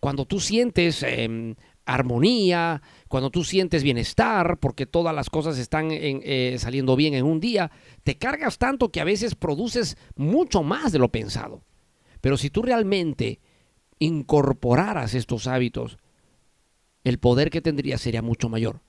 Cuando 0.00 0.26
tú 0.26 0.38
sientes 0.38 1.02
em, 1.02 1.56
armonía, 1.86 2.82
cuando 3.08 3.30
tú 3.30 3.42
sientes 3.42 3.82
bienestar, 3.82 4.58
porque 4.58 4.86
todas 4.86 5.14
las 5.14 5.30
cosas 5.30 5.58
están 5.58 5.88
eh, 5.90 6.56
saliendo 6.58 6.94
bien 6.94 7.14
en 7.14 7.24
un 7.24 7.40
día, 7.40 7.70
te 8.04 8.18
cargas 8.18 8.58
tanto 8.58 8.90
que 8.92 9.00
a 9.00 9.04
veces 9.04 9.34
produces 9.34 9.96
mucho 10.14 10.62
más 10.62 10.92
de 10.92 10.98
lo 10.98 11.10
pensado. 11.10 11.64
Pero 12.20 12.36
si 12.36 12.50
tú 12.50 12.62
realmente 12.62 13.40
incorporaras 13.98 15.14
estos 15.14 15.46
hábitos, 15.46 15.98
el 17.04 17.18
poder 17.18 17.50
que 17.50 17.62
tendrías 17.62 18.00
sería 18.00 18.22
mucho 18.22 18.48
mayor. 18.48 18.82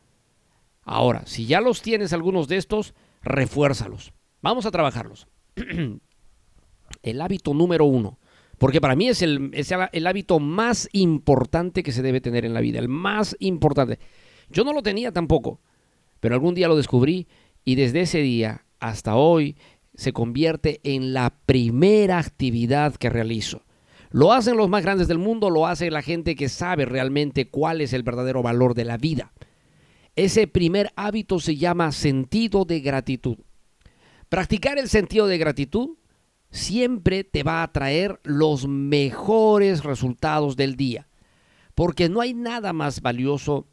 Ahora, 0.92 1.22
si 1.28 1.46
ya 1.46 1.62
los 1.62 1.84
tienes 1.84 2.14
algunos 2.14 2.48
de 2.48 2.58
estos, 2.58 2.96
refuérzalos. 3.22 4.12
Vamos 4.42 4.66
a 4.66 4.72
trabajarlos. 4.72 5.28
el 7.04 7.22
hábito 7.22 7.54
número 7.54 7.86
uno, 7.86 8.18
porque 8.58 8.82
para 8.82 8.96
mí 8.96 9.08
es 9.08 9.22
el, 9.22 9.52
el 9.54 10.08
hábito 10.08 10.40
más 10.40 10.90
importante 10.92 11.84
que 11.84 11.92
se 11.92 12.02
debe 12.02 12.22
tener 12.22 12.44
en 12.44 12.56
la 12.56 12.62
vida, 12.62 12.80
el 12.80 12.90
más 12.90 13.36
importante. 13.40 14.00
Yo 14.50 14.64
no 14.64 14.74
lo 14.74 14.82
tenía 14.82 15.12
tampoco, 15.12 15.62
pero 16.20 16.34
algún 16.34 16.56
día 16.56 16.68
lo 16.68 16.76
descubrí 16.76 17.28
y 17.64 17.76
desde 17.76 18.02
ese 18.02 18.24
día 18.24 18.66
hasta 18.80 19.16
hoy 19.16 19.58
se 19.94 20.12
convierte 20.12 20.80
en 20.84 21.14
la 21.14 21.36
primera 21.46 22.18
actividad 22.18 22.96
que 22.96 23.12
realizo. 23.12 23.62
Lo 24.10 24.34
hacen 24.34 24.58
los 24.58 24.70
más 24.70 24.82
grandes 24.82 25.08
del 25.08 25.20
mundo, 25.20 25.52
lo 25.52 25.68
hace 25.68 25.92
la 25.92 26.02
gente 26.02 26.36
que 26.36 26.50
sabe 26.50 26.86
realmente 26.86 27.48
cuál 27.48 27.80
es 27.80 27.94
el 27.94 28.02
verdadero 28.02 28.42
valor 28.42 28.74
de 28.74 28.86
la 28.86 28.98
vida. 28.98 29.34
Ese 30.20 30.48
primer 30.48 30.92
hábito 30.98 31.40
se 31.40 31.56
llama 31.56 31.94
sentido 31.94 32.66
de 32.66 32.82
gratitud. 32.82 33.38
Practicar 34.28 34.78
el 34.78 34.90
sentido 34.90 35.28
de 35.28 35.38
gratitud 35.38 35.92
siempre 36.52 37.24
te 37.24 37.42
va 37.42 37.64
a 37.64 37.72
traer 37.72 38.20
los 38.24 38.68
mejores 38.68 39.86
resultados 39.86 40.58
del 40.58 40.76
día. 40.76 41.08
Porque 41.74 42.10
no 42.10 42.20
hay 42.20 42.34
nada 42.34 42.74
más 42.74 43.02
valioso, 43.02 43.70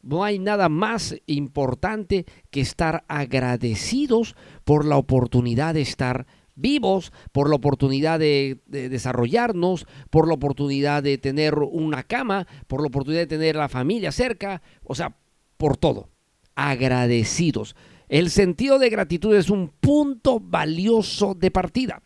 no 0.00 0.22
hay 0.22 0.38
nada 0.38 0.68
más 0.68 1.16
importante 1.26 2.26
que 2.52 2.60
estar 2.60 3.04
agradecidos 3.08 4.36
por 4.62 4.84
la 4.84 4.98
oportunidad 4.98 5.74
de 5.74 5.80
estar 5.80 6.28
vivos, 6.54 7.12
por 7.32 7.50
la 7.50 7.56
oportunidad 7.56 8.20
de, 8.20 8.60
desarrollarnos, 8.66 9.84
por 10.10 10.28
la 10.28 10.34
oportunidad 10.34 11.02
de 11.02 11.18
tener 11.18 11.56
una 11.56 12.04
cama, 12.04 12.46
por 12.68 12.82
la 12.82 12.86
oportunidad 12.86 13.22
de 13.22 13.26
tener 13.26 13.56
la 13.56 13.68
familia 13.68 14.12
cerca, 14.12 14.62
o 14.84 14.94
sea, 14.94 15.16
por 15.58 15.76
todo. 15.76 16.08
Agradecidos. 16.54 17.76
El 18.08 18.30
sentido 18.30 18.78
de 18.78 18.88
gratitud 18.88 19.36
es 19.36 19.50
un 19.50 19.68
punto 19.68 20.40
valioso 20.40 21.34
de 21.34 21.50
partida. 21.50 22.02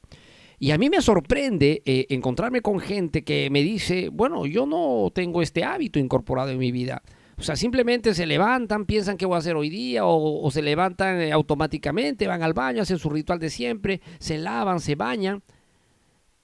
Y 0.59 0.71
a 0.71 0.79
mí 0.79 0.91
me 0.91 1.01
sorprende 1.01 1.83
eh, 1.85 2.07
encontrarme 2.11 2.61
con 2.61 2.81
gente 2.81 3.25
que 3.25 3.51
me 3.51 3.63
dice, 3.63 4.09
bueno, 4.11 4.47
yo 4.47 4.67
no 4.67 5.11
tengo 5.13 5.43
este 5.43 5.65
hábito 5.65 5.99
incorporado 5.99 6.51
en 6.51 6.59
mi 6.59 6.71
vida. 6.71 7.03
O 7.37 7.43
sea, 7.43 7.57
simplemente 7.57 8.15
se 8.15 8.27
levantan, 8.27 8.87
piensan 8.87 9.17
qué 9.17 9.27
voy 9.27 9.35
a 9.35 9.39
hacer 9.39 9.57
hoy 9.57 9.71
día, 9.71 10.03
o, 10.05 10.49
se 10.53 10.63
levantan 10.63 11.21
eh, 11.21 11.33
automáticamente, 11.33 12.29
van 12.29 12.45
al 12.45 12.53
baño, 12.53 12.83
hacen 12.83 12.99
su 12.99 13.11
ritual 13.11 13.41
de 13.41 13.51
siempre, 13.51 14.01
se 14.21 14.39
lavan, 14.39 14.79
se 14.79 14.95
bañan. 14.95 15.43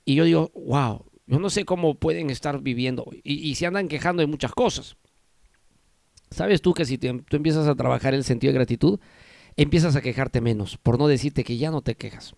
Y 0.04 0.16
yo 0.16 0.24
digo, 0.24 0.50
wow, 0.54 1.04
yo 1.26 1.38
no 1.38 1.50
sé 1.50 1.64
cómo 1.64 1.94
pueden 1.94 2.30
estar 2.30 2.60
viviendo. 2.60 3.08
Y, 3.22 3.34
y 3.48 3.54
se 3.54 3.66
andan 3.66 3.86
quejando 3.86 4.20
de 4.20 4.26
muchas 4.26 4.52
cosas. 4.52 4.96
¿Sabes 6.30 6.62
tú 6.62 6.74
que 6.74 6.84
si 6.84 6.98
tú 6.98 7.36
empiezas 7.36 7.66
a 7.66 7.74
trabajar 7.74 8.14
el 8.14 8.24
sentido 8.24 8.52
de 8.52 8.58
gratitud, 8.58 9.00
empiezas 9.56 9.96
a 9.96 10.02
quejarte 10.02 10.40
menos, 10.40 10.76
por 10.78 10.98
no 10.98 11.08
decirte 11.08 11.44
que 11.44 11.56
ya 11.56 11.70
no 11.70 11.82
te 11.82 11.94
quejas? 11.94 12.34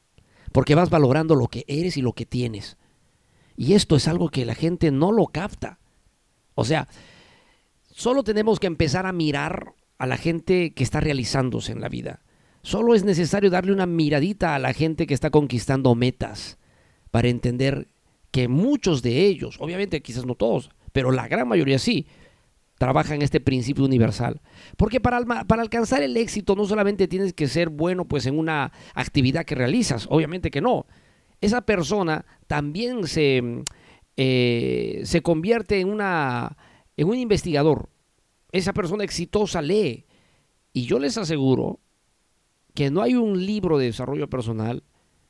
porque 0.53 0.74
vas 0.74 0.90
valorando 0.90 1.35
lo 1.35 1.48
que 1.48 1.64
eres 1.68 1.96
y 1.96 2.03
lo 2.03 2.12
que 2.12 2.26
tienes. 2.26 2.76
Y 3.57 3.74
esto 3.74 3.96
es 3.96 4.09
algo 4.09 4.31
que 4.31 4.44
la 4.44 4.55
gente 4.55 4.90
no 4.90 5.12
lo 5.12 5.26
capta. 5.26 5.79
O 6.55 6.64
sea, 6.64 6.88
solo 7.90 8.24
tenemos 8.24 8.59
que 8.59 8.66
empezar 8.66 9.07
a 9.07 9.12
mirar 9.12 9.74
a 9.98 10.07
la 10.07 10.16
gente 10.16 10.72
que 10.72 10.83
está 10.83 11.00
realizándose 11.00 11.72
en 11.72 11.81
la 11.81 11.88
vida. 11.88 12.20
Solo 12.62 12.94
es 12.94 13.05
necesario 13.05 13.50
darle 13.50 13.72
una 13.72 13.87
miradita 13.87 14.55
a 14.55 14.59
la 14.59 14.72
gente 14.72 15.07
que 15.07 15.14
está 15.14 15.31
conquistando 15.31 15.94
metas 15.94 16.59
para 17.11 17.29
entender 17.29 17.88
que 18.31 18.48
muchos 18.48 19.03
de 19.03 19.26
ellos, 19.26 19.57
obviamente 19.61 20.03
quizás 20.03 20.26
no 20.26 20.35
todos, 20.35 20.70
pero 20.92 21.11
la 21.11 21.29
gran 21.29 21.48
mayoría 21.48 21.79
sí, 21.79 22.07
trabaja 22.80 23.14
en 23.14 23.20
este 23.20 23.40
principio 23.40 23.84
universal. 23.84 24.40
Porque 24.78 25.00
para, 25.00 25.20
para, 25.44 25.60
alcanzar 25.60 26.02
el 26.02 26.16
éxito 26.16 26.56
no 26.56 26.64
solamente 26.64 27.08
tienes 27.08 27.34
que 27.34 27.46
ser 27.46 27.68
bueno 27.68 28.06
pues 28.06 28.24
en 28.24 28.38
una 28.38 28.72
actividad 28.94 29.44
que 29.44 29.54
realizas, 29.54 30.06
obviamente 30.08 30.50
que 30.50 30.62
no. 30.62 30.86
Esa 31.42 31.60
persona 31.60 32.24
también 32.46 33.06
se, 33.06 33.42
eh, 34.16 35.02
se 35.04 35.20
convierte 35.20 35.78
en, 35.80 35.90
una, 35.90 36.56
en 36.96 37.06
un 37.06 37.16
investigador. 37.16 37.90
Esa 38.50 38.72
persona 38.72 39.04
exitosa 39.04 39.60
lee. 39.60 40.06
Y 40.72 40.86
yo 40.86 40.98
les 40.98 41.18
aseguro 41.18 41.80
que 42.72 42.90
no 42.90 43.02
hay 43.02 43.14
un 43.14 43.44
libro 43.44 43.76
de 43.76 43.86
desarrollo 43.86 44.30
personal, 44.30 44.84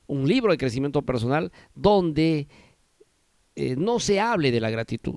un 0.07 0.29
libro 0.29 0.53
de 0.53 0.59
crecimiento 0.59 1.03
personal, 1.03 1.51
donde 1.75 2.47
eh, 3.57 3.75
no 3.75 3.99
se 3.99 4.21
hable 4.21 4.53
de 4.53 4.61
la 4.61 4.71
gratitud 4.71 5.17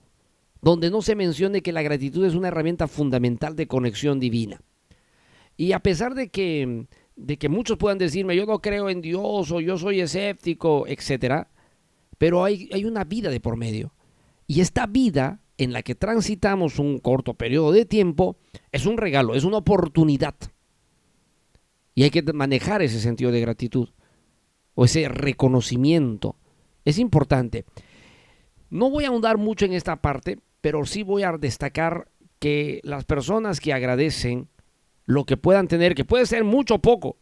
donde 0.64 0.90
no 0.90 1.02
se 1.02 1.16
mencione 1.16 1.62
que 1.62 1.74
la 1.74 1.82
gratitud 1.82 2.26
es 2.26 2.36
una 2.36 2.48
herramienta 2.48 2.88
fundamental 2.88 3.58
de 3.58 3.68
conexión 3.68 4.22
divina. 4.22 4.62
Y 5.58 5.74
a 5.74 5.80
pesar 5.80 6.16
de 6.16 6.30
que, 6.30 6.88
de 7.18 7.38
que 7.38 7.50
muchos 7.50 7.78
puedan 7.78 7.98
decirme, 7.98 8.38
yo 8.38 8.46
no 8.46 8.62
creo 8.62 8.90
en 8.90 9.02
Dios 9.02 9.52
o 9.52 9.60
yo 9.60 9.78
soy 9.78 10.00
escéptico, 10.00 10.86
etc., 10.88 11.48
pero 12.18 12.46
hay, 12.46 12.70
hay 12.72 12.86
una 12.86 13.04
vida 13.04 13.30
de 13.30 13.42
por 13.42 13.58
medio. 13.58 13.94
Y 14.48 14.62
esta 14.62 14.86
vida 14.86 15.42
en 15.58 15.74
la 15.74 15.84
que 15.84 15.96
transitamos 15.96 16.80
un 16.80 16.98
corto 17.00 17.34
periodo 17.34 17.74
de 17.74 17.84
tiempo 17.84 18.38
es 18.72 18.86
un 18.86 18.98
regalo, 18.98 19.36
es 19.36 19.44
una 19.44 19.58
oportunidad. 19.58 20.36
Y 21.94 22.04
hay 22.04 22.10
que 22.10 22.24
manejar 22.32 22.82
ese 22.82 23.02
sentido 23.02 23.32
de 23.32 23.42
gratitud 23.42 23.90
o 24.76 24.86
ese 24.86 25.10
reconocimiento. 25.10 26.38
Es 26.86 27.00
importante. 27.00 27.66
No 28.70 28.90
voy 28.90 29.04
a 29.04 29.10
ahondar 29.10 29.38
mucho 29.38 29.66
en 29.66 29.74
esta 29.74 30.02
parte 30.02 30.40
pero 30.64 30.86
sí 30.86 31.04
voy 31.04 31.24
a 31.24 31.34
destacar 31.34 32.08
que 32.40 32.80
las 32.84 33.04
personas 33.04 33.60
que 33.60 33.74
agradecen 33.74 34.48
lo 35.04 35.26
que 35.26 35.36
puedan 35.36 35.68
tener, 35.68 35.94
que 35.94 36.06
puede 36.06 36.26
ser 36.26 36.46
mucho 36.46 36.76
o 36.76 36.82
poco, 36.82 37.18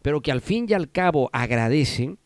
pero 0.00 0.22
que 0.22 0.32
al 0.32 0.40
fin 0.40 0.64
y 0.66 0.72
al 0.72 0.90
cabo 0.90 1.28
agradecen, 1.34 2.18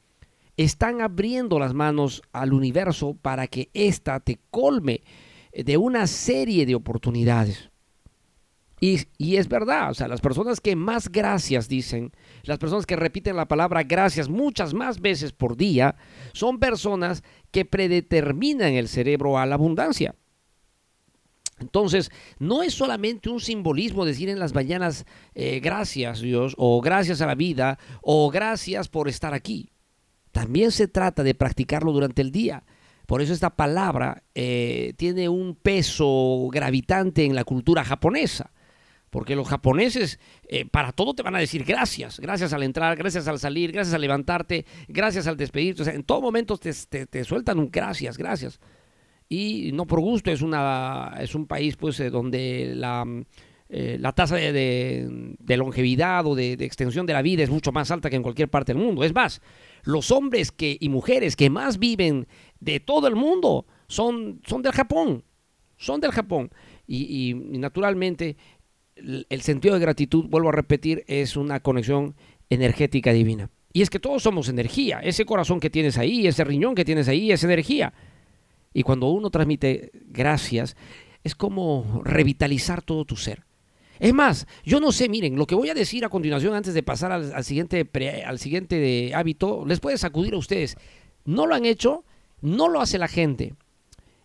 están 0.56 1.00
abriendo 1.00 1.58
las 1.58 1.74
manos 1.74 2.22
al 2.32 2.52
universo 2.52 3.16
para 3.20 3.48
que 3.48 3.68
ésta 3.74 4.20
te 4.20 4.38
colme 4.52 5.02
de 5.52 5.76
una 5.76 6.06
serie 6.06 6.64
de 6.66 6.76
oportunidades. 6.76 7.68
Y, 8.80 9.00
y, 9.18 9.38
es 9.38 9.48
verdad, 9.48 9.90
o 9.90 9.94
sea, 9.94 10.06
las 10.06 10.20
personas 10.20 10.60
que 10.60 10.76
más 10.76 11.10
gracias 11.10 11.68
dicen, 11.68 12.12
las 12.44 12.58
personas 12.58 12.86
que 12.86 12.94
repiten 12.94 13.34
la 13.34 13.48
palabra 13.48 13.82
gracias 13.82 14.28
muchas 14.28 14.72
más 14.72 15.00
veces 15.00 15.32
por 15.32 15.56
día, 15.56 15.96
son 16.32 16.60
personas 16.60 17.24
que 17.50 17.64
predeterminan 17.64 18.74
el 18.74 18.86
cerebro 18.86 19.36
a 19.36 19.46
la 19.46 19.56
abundancia. 19.56 20.14
Entonces, 21.60 22.10
no 22.38 22.62
es 22.62 22.74
solamente 22.74 23.28
un 23.28 23.40
simbolismo 23.40 24.04
decir 24.04 24.28
en 24.28 24.38
las 24.38 24.54
mañanas 24.54 25.04
eh, 25.34 25.60
gracias 25.60 26.20
Dios 26.20 26.54
o 26.56 26.80
gracias 26.80 27.20
a 27.20 27.26
la 27.26 27.34
vida 27.34 27.78
o 28.02 28.30
gracias 28.30 28.88
por 28.88 29.08
estar 29.08 29.34
aquí. 29.34 29.70
También 30.32 30.72
se 30.72 30.88
trata 30.88 31.22
de 31.22 31.34
practicarlo 31.34 31.92
durante 31.92 32.22
el 32.22 32.32
día. 32.32 32.64
Por 33.06 33.20
eso 33.20 33.32
esta 33.32 33.50
palabra 33.50 34.22
eh, 34.34 34.94
tiene 34.96 35.28
un 35.28 35.56
peso 35.56 36.48
gravitante 36.52 37.24
en 37.24 37.34
la 37.34 37.44
cultura 37.44 37.84
japonesa. 37.84 38.52
Porque 39.10 39.34
los 39.34 39.48
japoneses 39.48 40.20
eh, 40.46 40.66
para 40.66 40.92
todo 40.92 41.14
te 41.14 41.24
van 41.24 41.34
a 41.34 41.40
decir 41.40 41.64
gracias. 41.64 42.20
Gracias 42.20 42.52
al 42.52 42.62
entrar, 42.62 42.96
gracias 42.96 43.26
al 43.26 43.40
salir, 43.40 43.72
gracias 43.72 43.92
al 43.92 44.00
levantarte, 44.00 44.64
gracias 44.86 45.26
al 45.26 45.36
despedirte. 45.36 45.82
En 45.90 46.04
todo 46.04 46.20
momento 46.20 46.56
te, 46.56 46.72
te 47.06 47.24
sueltan 47.24 47.58
un 47.58 47.70
gracias, 47.72 48.16
gracias 48.16 48.60
y 49.32 49.70
no 49.72 49.86
por 49.86 50.00
gusto 50.00 50.32
es, 50.32 50.42
una, 50.42 51.14
es 51.20 51.36
un 51.36 51.46
país 51.46 51.76
pues 51.76 52.00
eh, 52.00 52.10
donde 52.10 52.72
la, 52.74 53.06
eh, 53.68 53.96
la 54.00 54.10
tasa 54.10 54.34
de, 54.34 55.36
longevidad 55.46 56.26
o 56.26 56.34
de, 56.34 56.54
extensión 56.54 57.06
de 57.06 57.12
la 57.12 57.22
vida 57.22 57.44
es 57.44 57.50
mucho 57.50 57.70
más 57.70 57.92
alta 57.92 58.10
que 58.10 58.16
en 58.16 58.24
cualquier 58.24 58.48
parte 58.48 58.74
del 58.74 58.82
mundo. 58.82 59.04
Es 59.04 59.14
más, 59.14 59.40
los 59.84 60.10
hombres 60.10 60.50
que, 60.50 60.76
y 60.80 60.88
mujeres 60.88 61.36
que 61.36 61.48
más 61.48 61.78
viven 61.78 62.26
de 62.58 62.80
todo 62.80 63.06
el 63.06 63.14
mundo 63.14 63.66
son, 63.86 64.40
son 64.44 64.62
del 64.62 64.72
Japón, 64.72 65.22
son 65.76 66.00
del 66.00 66.10
Japón. 66.10 66.50
Y, 66.88 67.34
naturalmente 67.34 68.36
el 68.96 69.40
sentido 69.42 69.74
de 69.74 69.80
gratitud, 69.80 70.26
vuelvo 70.28 70.48
a 70.48 70.52
repetir, 70.52 71.04
es 71.06 71.36
una 71.36 71.60
conexión 71.60 72.16
energética 72.50 73.12
divina. 73.12 73.48
Y 73.72 73.82
es 73.82 73.90
que 73.90 74.00
todos 74.00 74.24
somos 74.24 74.48
energía. 74.48 74.98
Ese 74.98 75.24
corazón 75.24 75.60
que 75.60 75.70
tienes 75.70 75.96
ahí, 75.96 76.26
ese 76.26 76.42
riñón 76.42 76.74
que 76.74 76.84
tienes 76.84 77.06
ahí, 77.08 77.30
es 77.30 77.44
energía. 77.44 77.94
Y 78.72 78.82
cuando 78.82 79.08
uno 79.08 79.30
transmite 79.30 79.90
gracias, 80.06 80.76
es 81.24 81.34
como 81.34 82.02
revitalizar 82.04 82.82
todo 82.82 83.04
tu 83.04 83.16
ser. 83.16 83.44
Es 83.98 84.14
más, 84.14 84.46
yo 84.64 84.80
no 84.80 84.92
sé, 84.92 85.08
miren, 85.08 85.36
lo 85.36 85.46
que 85.46 85.54
voy 85.54 85.68
a 85.68 85.74
decir 85.74 86.04
a 86.04 86.08
continuación 86.08 86.54
antes 86.54 86.72
de 86.72 86.82
pasar 86.82 87.12
al, 87.12 87.44
siguiente, 87.44 87.86
al 88.24 88.38
siguiente 88.38 88.76
de 88.76 89.12
hábito, 89.14 89.64
les 89.66 89.80
puede 89.80 89.98
sacudir 89.98 90.32
a 90.34 90.38
ustedes. 90.38 90.76
No 91.26 91.46
lo 91.46 91.54
han 91.54 91.66
hecho, 91.66 92.04
no 92.40 92.68
lo 92.68 92.80
hace 92.80 92.96
la 92.96 93.08
gente. 93.08 93.54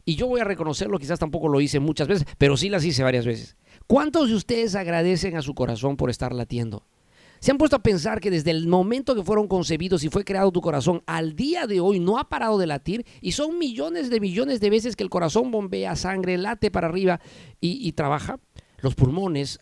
Y 0.06 0.16
yo 0.16 0.28
voy 0.28 0.40
a 0.40 0.46
reconocerlo, 0.46 1.00
quizás 1.00 1.20
tampoco 1.20 1.50
lo 1.50 1.60
hice 1.60 1.80
muchas 1.80 2.08
veces, 2.08 2.28
pero 2.38 2.56
sí 2.56 2.70
las 2.70 2.86
hice 2.86 3.04
varias 3.04 3.26
veces. 3.26 3.58
¿Cuántos 3.88 4.30
de 4.30 4.36
ustedes 4.36 4.76
agradecen 4.76 5.36
a 5.36 5.42
su 5.42 5.56
corazón 5.56 5.98
por 5.98 6.10
estar 6.10 6.34
latiendo? 6.34 6.86
¿Se 7.46 7.52
han 7.52 7.60
puesto 7.60 7.76
a 7.76 7.84
pensar 7.84 8.22
que 8.22 8.32
desde 8.32 8.50
el 8.50 8.66
momento 8.66 9.14
que 9.14 9.22
fueron 9.22 9.48
concebidos 9.48 10.04
y 10.04 10.10
fue 10.10 10.26
creado 10.26 10.52
tu 10.52 10.62
corazón 10.62 11.04
al 11.06 11.36
día 11.36 11.68
de 11.68 11.80
hoy 11.80 12.00
no 12.00 12.18
ha 12.18 12.28
parado 12.28 12.58
de 12.58 12.66
latir? 12.66 13.06
Y 13.22 13.34
son 13.34 13.60
millones 13.60 14.10
de 14.10 14.20
millones 14.20 14.60
de 14.60 14.72
veces 14.72 14.96
que 14.96 15.04
el 15.04 15.12
corazón 15.12 15.52
bombea 15.52 15.96
sangre, 15.96 16.40
late 16.40 16.72
para 16.72 16.88
arriba 16.88 17.22
y, 17.62 17.92
trabaja. 17.92 18.40
Los 18.80 18.96
pulmones. 18.96 19.60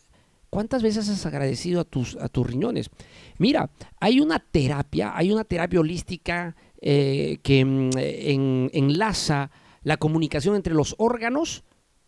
¿Cuántas 0.49 0.81
veces 0.81 1.09
has 1.09 1.25
agradecido 1.25 1.81
a 1.81 1.83
tus, 1.83 2.15
a 2.15 2.29
tus 2.29 2.47
riñones? 2.47 2.89
Mira, 3.37 3.69
hay 3.99 4.21
una 4.21 4.39
terapia, 4.39 5.11
hay 5.13 5.33
una 5.33 5.43
terapia 5.43 5.81
holística 5.81 6.55
eh, 6.79 7.39
que 7.43 7.65
mm, 7.65 8.69
enlaza 8.71 9.51
la 9.81 9.97
comunicación 9.97 10.55
entre 10.55 10.73
los 10.73 10.95
órganos 10.99 11.65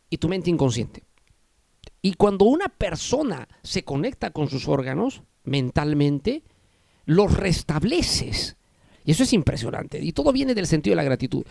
y 0.09 0.19
tu 0.19 0.29
mente 0.29 0.49
inconsciente. 0.49 1.03
Y 2.01 2.13
cuando 2.13 2.45
una 2.45 2.69
persona 2.69 3.49
se 3.61 3.83
conecta 3.83 4.31
con 4.31 4.49
sus 4.49 4.69
órganos 4.69 5.21
mentalmente, 5.45 6.43
los 7.05 7.35
restableces. 7.35 8.57
Y 9.05 9.11
eso 9.11 9.23
es 9.23 9.33
impresionante. 9.33 9.99
Y 10.01 10.11
todo 10.11 10.31
viene 10.31 10.55
del 10.55 10.67
sentido 10.67 10.93
de 10.93 10.97
la 10.97 11.03
gratitud. 11.03 11.45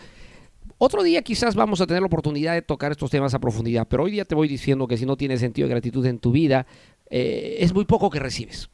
Otro 0.77 1.03
día 1.03 1.21
quizás 1.21 1.55
vamos 1.55 1.79
a 1.79 1.87
tener 1.87 2.01
la 2.01 2.07
oportunidad 2.07 2.53
de 2.53 2.61
tocar 2.61 2.91
estos 2.91 3.09
temas 3.09 3.33
a 3.33 3.39
profundidad, 3.39 3.87
pero 3.87 4.03
hoy 4.03 4.11
día 4.11 4.25
te 4.25 4.35
voy 4.35 4.47
diciendo 4.47 4.87
que 4.87 4.97
si 4.97 5.05
no 5.05 5.15
tienes 5.15 5.39
sentido 5.39 5.67
de 5.67 5.73
gratitud 5.73 6.05
en 6.05 6.19
tu 6.19 6.31
vida, 6.31 6.67
eh, 7.09 7.57
es 7.59 7.73
muy 7.73 7.85
poco 7.85 8.09
que 8.09 8.19
recibes. 8.19 8.69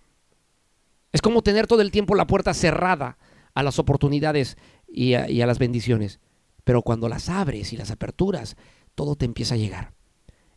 Es 1.11 1.21
como 1.21 1.43
tener 1.43 1.67
todo 1.67 1.81
el 1.81 1.91
tiempo 1.91 2.15
la 2.15 2.25
puerta 2.25 2.53
cerrada 2.53 3.17
a 3.53 3.61
las 3.61 3.77
oportunidades 3.77 4.57
y 4.87 5.13
a, 5.13 5.29
y 5.29 5.41
a 5.41 5.45
las 5.45 5.59
bendiciones. 5.59 6.19
Pero 6.63 6.81
cuando 6.81 7.07
las 7.07 7.29
abres 7.29 7.73
y 7.73 7.77
las 7.77 7.91
aperturas, 7.91 8.55
todo 8.95 9.15
te 9.15 9.25
empieza 9.25 9.55
a 9.55 9.57
llegar. 9.57 9.93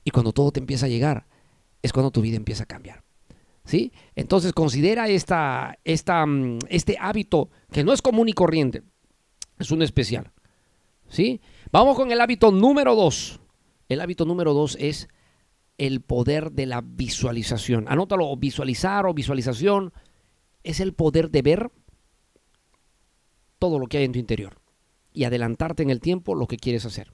Y 0.02 0.10
cuando 0.10 0.32
todo 0.32 0.50
te 0.50 0.60
empieza 0.60 0.86
a 0.86 0.88
llegar, 0.88 1.26
es 1.82 1.92
cuando 1.92 2.10
tu 2.10 2.22
vida 2.22 2.36
empieza 2.36 2.62
a 2.62 2.66
cambiar. 2.66 3.03
¿Sí? 3.64 3.92
Entonces 4.14 4.52
considera 4.52 5.08
esta, 5.08 5.78
esta, 5.84 6.26
mm, 6.26 6.58
este 6.68 6.96
hábito 7.00 7.50
que 7.72 7.82
no 7.82 7.92
es 7.92 8.02
común 8.02 8.28
y 8.28 8.32
corriente, 8.32 8.82
es 9.58 9.70
un 9.70 9.82
especial. 9.82 10.32
¿Sí? 11.08 11.40
Vamos 11.70 11.96
con 11.96 12.10
el 12.10 12.20
hábito 12.20 12.50
número 12.50 12.94
dos. 12.94 13.40
El 13.88 14.00
hábito 14.00 14.24
número 14.24 14.52
dos 14.54 14.76
es 14.80 15.08
el 15.78 16.00
poder 16.00 16.52
de 16.52 16.66
la 16.66 16.82
visualización. 16.82 17.86
Anótalo, 17.88 18.36
visualizar 18.36 19.06
o 19.06 19.14
visualización 19.14 19.92
es 20.62 20.80
el 20.80 20.94
poder 20.94 21.30
de 21.30 21.42
ver 21.42 21.70
todo 23.58 23.78
lo 23.78 23.86
que 23.86 23.98
hay 23.98 24.04
en 24.04 24.12
tu 24.12 24.18
interior 24.18 24.60
y 25.12 25.24
adelantarte 25.24 25.82
en 25.82 25.90
el 25.90 26.00
tiempo 26.00 26.34
lo 26.34 26.46
que 26.46 26.56
quieres 26.56 26.84
hacer. 26.84 27.12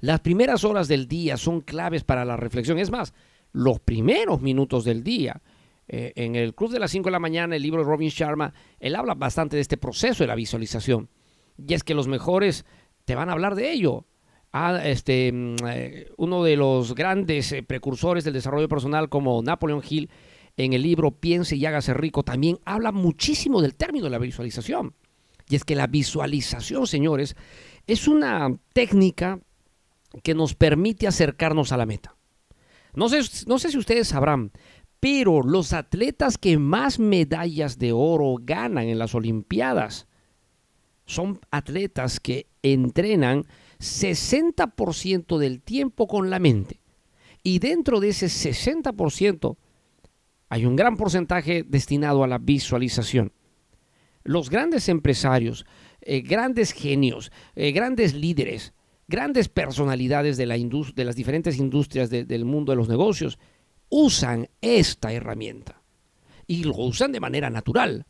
Las 0.00 0.20
primeras 0.20 0.64
horas 0.64 0.88
del 0.88 1.06
día 1.06 1.36
son 1.36 1.60
claves 1.60 2.04
para 2.04 2.24
la 2.24 2.36
reflexión. 2.36 2.78
Es 2.78 2.90
más, 2.90 3.12
los 3.52 3.80
primeros 3.80 4.40
minutos 4.40 4.84
del 4.84 5.02
día. 5.04 5.42
Eh, 5.92 6.12
en 6.14 6.36
el 6.36 6.54
Club 6.54 6.70
de 6.70 6.78
las 6.78 6.92
5 6.92 7.06
de 7.06 7.10
la 7.10 7.18
mañana, 7.18 7.56
el 7.56 7.62
libro 7.62 7.82
de 7.82 7.88
Robin 7.88 8.10
Sharma, 8.10 8.54
él 8.78 8.94
habla 8.94 9.14
bastante 9.14 9.56
de 9.56 9.62
este 9.62 9.76
proceso 9.76 10.22
de 10.22 10.28
la 10.28 10.36
visualización. 10.36 11.08
Y 11.58 11.74
es 11.74 11.82
que 11.82 11.94
los 11.94 12.06
mejores 12.06 12.64
te 13.04 13.16
van 13.16 13.28
a 13.28 13.32
hablar 13.32 13.56
de 13.56 13.72
ello. 13.72 14.06
Este, 14.84 15.32
mm, 15.32 15.56
eh, 15.66 16.08
uno 16.16 16.44
de 16.44 16.56
los 16.56 16.94
grandes 16.94 17.50
eh, 17.50 17.64
precursores 17.64 18.22
del 18.22 18.34
desarrollo 18.34 18.68
personal 18.68 19.08
como 19.08 19.42
Napoleon 19.42 19.82
Hill, 19.88 20.10
en 20.56 20.74
el 20.74 20.82
libro 20.82 21.10
Piense 21.10 21.56
y 21.56 21.66
hágase 21.66 21.92
rico, 21.92 22.22
también 22.22 22.60
habla 22.64 22.92
muchísimo 22.92 23.60
del 23.60 23.74
término 23.74 24.04
de 24.04 24.10
la 24.10 24.18
visualización. 24.18 24.94
Y 25.48 25.56
es 25.56 25.64
que 25.64 25.74
la 25.74 25.88
visualización, 25.88 26.86
señores, 26.86 27.34
es 27.88 28.06
una 28.06 28.56
técnica 28.72 29.40
que 30.22 30.34
nos 30.34 30.54
permite 30.54 31.08
acercarnos 31.08 31.72
a 31.72 31.76
la 31.76 31.86
meta. 31.86 32.14
No 32.94 33.08
sé, 33.08 33.20
no 33.46 33.58
sé 33.58 33.70
si 33.70 33.78
ustedes 33.78 34.08
sabrán, 34.08 34.52
pero 35.00 35.42
los 35.42 35.72
atletas 35.72 36.36
que 36.36 36.58
más 36.58 36.98
medallas 36.98 37.78
de 37.78 37.92
oro 37.92 38.36
ganan 38.38 38.84
en 38.84 38.98
las 38.98 39.14
Olimpiadas 39.14 40.06
son 41.06 41.40
atletas 41.50 42.20
que 42.20 42.46
entrenan 42.62 43.46
60% 43.80 45.38
del 45.38 45.62
tiempo 45.62 46.06
con 46.06 46.28
la 46.28 46.38
mente. 46.38 46.80
Y 47.42 47.58
dentro 47.58 47.98
de 47.98 48.10
ese 48.10 48.26
60% 48.26 49.56
hay 50.50 50.66
un 50.66 50.76
gran 50.76 50.96
porcentaje 50.96 51.64
destinado 51.66 52.22
a 52.22 52.28
la 52.28 52.38
visualización. 52.38 53.32
Los 54.22 54.50
grandes 54.50 54.90
empresarios, 54.90 55.64
eh, 56.02 56.20
grandes 56.20 56.72
genios, 56.72 57.32
eh, 57.54 57.72
grandes 57.72 58.14
líderes, 58.14 58.74
grandes 59.08 59.48
personalidades 59.48 60.36
de, 60.36 60.44
la 60.44 60.56
de 60.58 61.04
las 61.04 61.16
diferentes 61.16 61.58
industrias 61.58 62.10
del 62.10 62.44
mundo 62.44 62.72
de 62.72 62.76
los 62.76 62.88
negocios 62.88 63.38
usan 63.90 64.48
esta 64.60 65.12
herramienta 65.12 65.82
y 66.46 66.64
lo 66.64 66.76
usan 66.76 67.12
de 67.12 67.20
manera 67.20 67.50
natural. 67.50 68.06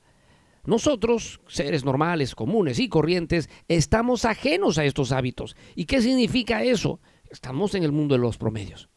Nosotros, 0.64 1.40
seres 1.48 1.84
normales, 1.84 2.34
comunes 2.34 2.78
y 2.78 2.88
corrientes, 2.88 3.48
estamos 3.66 4.24
ajenos 4.24 4.78
a 4.78 4.84
estos 4.84 5.10
hábitos. 5.10 5.56
¿Y 5.74 5.86
qué 5.86 6.00
significa 6.00 6.62
eso? 6.62 7.00
Estamos 7.30 7.74
en 7.74 7.82
el 7.82 7.92
mundo 7.92 8.14
de 8.14 8.20
los 8.20 8.36
promedios. 8.36 8.88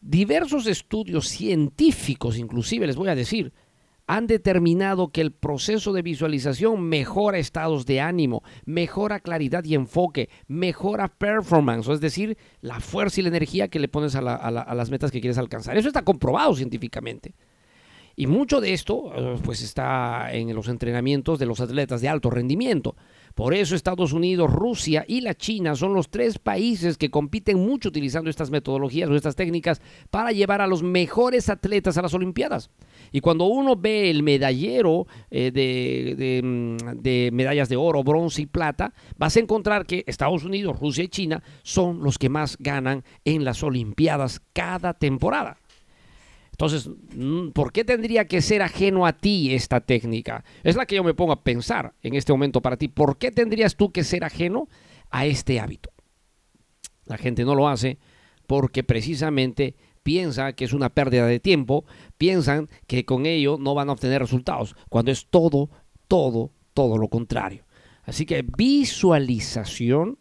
Diversos 0.00 0.66
estudios 0.66 1.28
científicos, 1.28 2.36
inclusive 2.36 2.86
les 2.86 2.96
voy 2.96 3.08
a 3.08 3.14
decir, 3.14 3.52
han 4.08 4.26
determinado 4.26 5.12
que 5.12 5.20
el 5.20 5.32
proceso 5.32 5.92
de 5.92 6.00
visualización 6.02 6.82
mejora 6.82 7.38
estados 7.38 7.84
de 7.84 8.00
ánimo, 8.00 8.42
mejora 8.64 9.20
claridad 9.20 9.62
y 9.64 9.74
enfoque, 9.74 10.30
mejora 10.48 11.08
performance, 11.08 11.88
es 11.88 12.00
decir, 12.00 12.38
la 12.62 12.80
fuerza 12.80 13.20
y 13.20 13.22
la 13.22 13.28
energía 13.28 13.68
que 13.68 13.78
le 13.78 13.86
pones 13.86 14.16
a, 14.16 14.22
las 14.22 14.90
metas 14.90 15.10
que 15.10 15.20
quieres 15.20 15.36
alcanzar. 15.36 15.76
Eso 15.76 15.88
está 15.88 16.02
comprobado 16.02 16.54
científicamente. 16.56 17.34
Y 18.16 18.26
mucho 18.26 18.60
de 18.62 18.72
esto 18.72 19.12
eh, 19.14 19.38
pues 19.44 19.62
está 19.62 20.32
en 20.32 20.52
los 20.54 20.68
entrenamientos 20.68 21.38
de 21.38 21.46
los 21.46 21.60
atletas 21.60 22.00
de 22.00 22.08
alto 22.08 22.30
rendimiento. 22.30 22.96
Por 23.38 23.54
eso 23.54 23.76
Estados 23.76 24.12
Unidos, 24.12 24.52
Rusia 24.52 25.04
y 25.06 25.20
la 25.20 25.32
China 25.32 25.76
son 25.76 25.94
los 25.94 26.10
tres 26.10 26.40
países 26.40 26.98
que 26.98 27.08
compiten 27.08 27.56
mucho 27.56 27.90
utilizando 27.90 28.28
estas 28.28 28.50
metodologías 28.50 29.08
o 29.08 29.14
estas 29.14 29.36
técnicas 29.36 29.80
para 30.10 30.32
llevar 30.32 30.60
a 30.60 30.66
los 30.66 30.82
mejores 30.82 31.48
atletas 31.48 31.96
a 31.96 32.02
las 32.02 32.14
Olimpiadas. 32.14 32.68
Y 33.12 33.20
cuando 33.20 33.44
uno 33.44 33.76
ve 33.76 34.10
el 34.10 34.24
medallero 34.24 35.06
eh, 35.30 35.52
mm, 36.42 37.00
de, 37.00 37.30
medallas 37.32 37.68
de 37.68 37.76
oro, 37.76 38.02
bronce 38.02 38.42
y 38.42 38.46
plata, 38.46 38.92
vas 39.16 39.36
a 39.36 39.40
encontrar 39.40 39.86
que 39.86 40.02
Estados 40.08 40.42
Unidos, 40.42 40.76
Rusia 40.80 41.04
y 41.04 41.08
China 41.08 41.40
son 41.62 42.02
los 42.02 42.18
que 42.18 42.28
más 42.28 42.56
ganan 42.58 43.04
en 43.24 43.44
las 43.44 43.62
Olimpiadas 43.62 44.42
cada 44.52 44.94
temporada. 44.94 45.58
Entonces, 46.60 46.90
mm, 47.14 47.50
¿por 47.50 47.72
qué 47.72 47.84
tendría 47.84 48.26
que 48.26 48.42
ser 48.42 48.62
ajeno 48.62 49.06
a 49.06 49.12
ti 49.12 49.54
esta 49.54 49.80
técnica? 49.80 50.44
Es 50.64 50.74
la 50.74 50.86
que 50.86 50.96
yo 50.96 51.04
me 51.04 51.14
pongo 51.14 51.30
a 51.30 51.44
pensar 51.44 51.94
en 52.02 52.14
este 52.14 52.32
momento 52.32 52.60
para 52.60 52.76
ti. 52.76 52.88
¿Por 52.88 53.16
qué 53.16 53.30
tendrías 53.30 53.76
tú 53.76 53.92
que 53.92 54.02
ser 54.02 54.24
ajeno 54.24 54.68
a 55.08 55.24
este 55.24 55.60
hábito? 55.60 55.92
La 57.04 57.16
gente 57.16 57.44
no 57.44 57.54
lo 57.54 57.68
hace 57.68 57.98
porque 58.48 58.82
precisamente 58.82 59.76
piensa 60.02 60.52
que 60.54 60.64
es 60.64 60.72
una 60.72 60.88
pérdida 60.88 61.28
de 61.28 61.38
tiempo, 61.38 61.84
piensan 62.16 62.68
que 62.88 63.04
con 63.04 63.26
ello 63.26 63.56
no 63.56 63.76
van 63.76 63.88
a 63.88 63.92
obtener 63.92 64.20
resultados, 64.20 64.74
cuando 64.88 65.12
es 65.12 65.28
todo, 65.30 65.70
todo, 66.08 66.50
todo 66.74 66.98
lo 66.98 67.06
contrario. 67.06 67.66
Así 68.02 68.26
que 68.26 68.42
visualización 68.42 70.18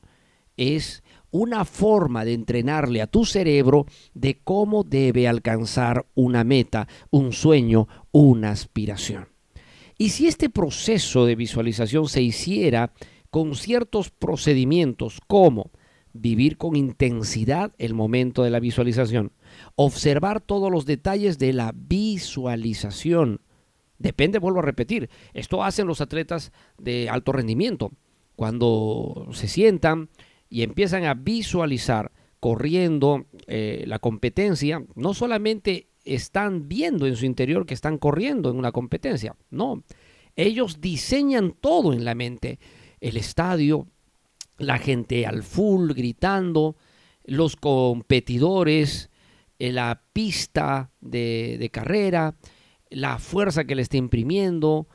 es 0.56 1.02
una 1.38 1.66
forma 1.66 2.26
de 2.26 2.34
entrenarle 2.34 3.02
a 3.02 3.08
tu 3.08 3.24
cerebro 3.24 3.86
de 4.14 4.40
cómo 4.44 4.84
debe 4.84 5.28
alcanzar 5.28 6.08
una 6.16 6.44
meta, 6.44 6.88
un 7.12 7.32
sueño, 7.32 7.88
una 8.12 8.52
aspiración. 8.52 9.28
Y 9.98 10.10
si 10.10 10.28
este 10.28 10.50
proceso 10.50 11.26
de 11.26 11.36
visualización 11.36 12.08
se 12.08 12.22
hiciera 12.22 12.92
con 13.30 13.56
ciertos 13.56 14.10
procedimientos 14.10 15.20
como 15.28 15.72
vivir 16.14 16.58
con 16.58 16.76
intensidad 16.76 17.72
el 17.78 17.94
momento 17.94 18.44
de 18.44 18.50
la 18.50 18.60
visualización, 18.60 19.32
observar 19.76 20.42
todos 20.42 20.72
los 20.72 20.86
detalles 20.86 21.38
de 21.38 21.54
la 21.54 21.72
visualización. 21.76 23.42
Depende, 24.00 24.40
vuelvo 24.40 24.60
a 24.60 24.64
repetir, 24.64 25.10
esto 25.34 25.64
hacen 25.64 25.86
los 25.86 26.02
atletas 26.02 26.52
de 26.80 27.10
alto 27.10 27.32
rendimiento. 27.32 27.92
Cuando 28.36 29.28
se 29.34 29.48
sientan 29.48 30.10
y 30.50 30.64
empiezan 30.64 31.06
a 31.06 31.14
visualizar 31.14 32.12
corriendo 32.40 33.26
eh, 33.48 33.84
la 33.88 34.00
competencia, 34.00 34.84
no 34.96 35.14
solamente 35.14 35.88
están 36.06 36.68
viendo 36.70 37.06
en 37.06 37.16
su 37.16 37.26
interior 37.26 37.66
que 37.66 37.74
están 37.74 37.98
corriendo 37.98 38.50
en 38.50 38.58
una 38.58 38.72
competencia, 38.72 39.36
no, 39.50 39.84
ellos 40.36 40.80
diseñan 40.80 41.56
todo 41.60 41.94
en 41.94 42.06
la 42.06 42.16
mente, 42.16 42.60
el 43.02 43.18
estadio, 43.18 43.88
la 44.58 44.78
gente 44.78 45.26
al 45.26 45.44
full 45.44 45.92
gritando, 45.94 46.76
los 47.26 47.56
competidores, 47.56 49.10
eh, 49.60 49.72
la 49.72 50.04
pista 50.14 50.92
de, 51.02 51.58
de 51.60 51.70
carrera, 51.70 52.36
la 52.90 53.18
fuerza 53.18 53.66
que 53.66 53.76
le 53.76 53.82
está 53.82 53.98
imprimiendo, 53.98 54.88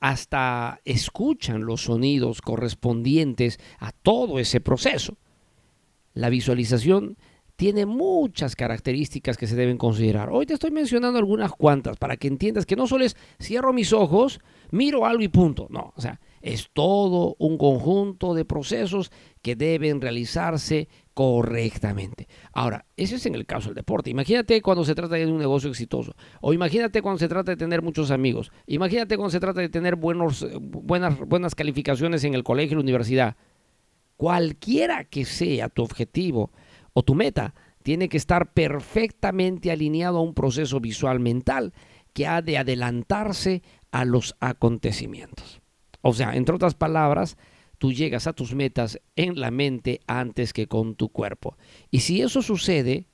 hasta 0.00 0.80
escuchan 0.84 1.64
los 1.64 1.82
sonidos 1.82 2.42
correspondientes 2.42 3.58
a 3.78 3.92
todo 3.92 4.38
ese 4.38 4.60
proceso. 4.60 5.16
La 6.14 6.28
visualización 6.28 7.16
tiene 7.56 7.86
muchas 7.86 8.54
características 8.54 9.36
que 9.38 9.46
se 9.46 9.56
deben 9.56 9.78
considerar. 9.78 10.28
Hoy 10.30 10.44
te 10.44 10.54
estoy 10.54 10.70
mencionando 10.70 11.18
algunas 11.18 11.52
cuantas 11.52 11.96
para 11.96 12.16
que 12.16 12.28
entiendas 12.28 12.66
que 12.66 12.76
no 12.76 12.86
solo 12.86 13.04
es 13.04 13.16
cierro 13.40 13.72
mis 13.72 13.92
ojos, 13.94 14.40
miro 14.70 15.06
algo 15.06 15.22
y 15.22 15.28
punto. 15.28 15.66
No, 15.70 15.92
o 15.96 16.00
sea, 16.00 16.20
es 16.42 16.68
todo 16.72 17.34
un 17.38 17.56
conjunto 17.56 18.34
de 18.34 18.44
procesos 18.44 19.10
que 19.40 19.56
deben 19.56 20.02
realizarse 20.02 20.88
correctamente. 21.16 22.28
Ahora, 22.52 22.84
ese 22.94 23.14
es 23.14 23.24
en 23.24 23.34
el 23.34 23.46
caso 23.46 23.70
del 23.70 23.76
deporte. 23.76 24.10
Imagínate 24.10 24.60
cuando 24.60 24.84
se 24.84 24.94
trata 24.94 25.14
de 25.14 25.24
un 25.24 25.38
negocio 25.38 25.70
exitoso. 25.70 26.14
O 26.42 26.52
imagínate 26.52 27.00
cuando 27.00 27.18
se 27.18 27.26
trata 27.26 27.52
de 27.52 27.56
tener 27.56 27.80
muchos 27.80 28.10
amigos. 28.10 28.52
Imagínate 28.66 29.16
cuando 29.16 29.30
se 29.30 29.40
trata 29.40 29.62
de 29.62 29.70
tener 29.70 29.96
buenos, 29.96 30.46
buenas, 30.60 31.18
buenas 31.18 31.54
calificaciones 31.54 32.22
en 32.24 32.34
el 32.34 32.44
colegio 32.44 32.72
y 32.72 32.74
la 32.74 32.82
universidad. 32.82 33.36
Cualquiera 34.18 35.04
que 35.04 35.24
sea 35.24 35.70
tu 35.70 35.82
objetivo, 35.82 36.52
o 36.92 37.02
tu 37.02 37.14
meta 37.14 37.54
tiene 37.82 38.10
que 38.10 38.18
estar 38.18 38.52
perfectamente 38.52 39.70
alineado 39.70 40.18
a 40.18 40.22
un 40.22 40.34
proceso 40.34 40.80
visual 40.80 41.18
mental 41.18 41.72
que 42.12 42.26
ha 42.26 42.42
de 42.42 42.58
adelantarse 42.58 43.62
a 43.90 44.04
los 44.04 44.36
acontecimientos. 44.40 45.62
O 46.02 46.12
sea, 46.12 46.36
entre 46.36 46.54
otras 46.54 46.74
palabras, 46.74 47.38
tú 47.78 47.92
llegas 47.92 48.26
a 48.26 48.32
tus 48.32 48.54
metas 48.54 49.00
en 49.16 49.38
la 49.40 49.50
mente 49.50 50.00
antes 50.06 50.52
que 50.52 50.66
con 50.66 50.94
tu 50.94 51.08
cuerpo. 51.10 51.56
Y 51.90 52.00
si 52.00 52.22
eso 52.22 52.42
sucede, 52.42 53.06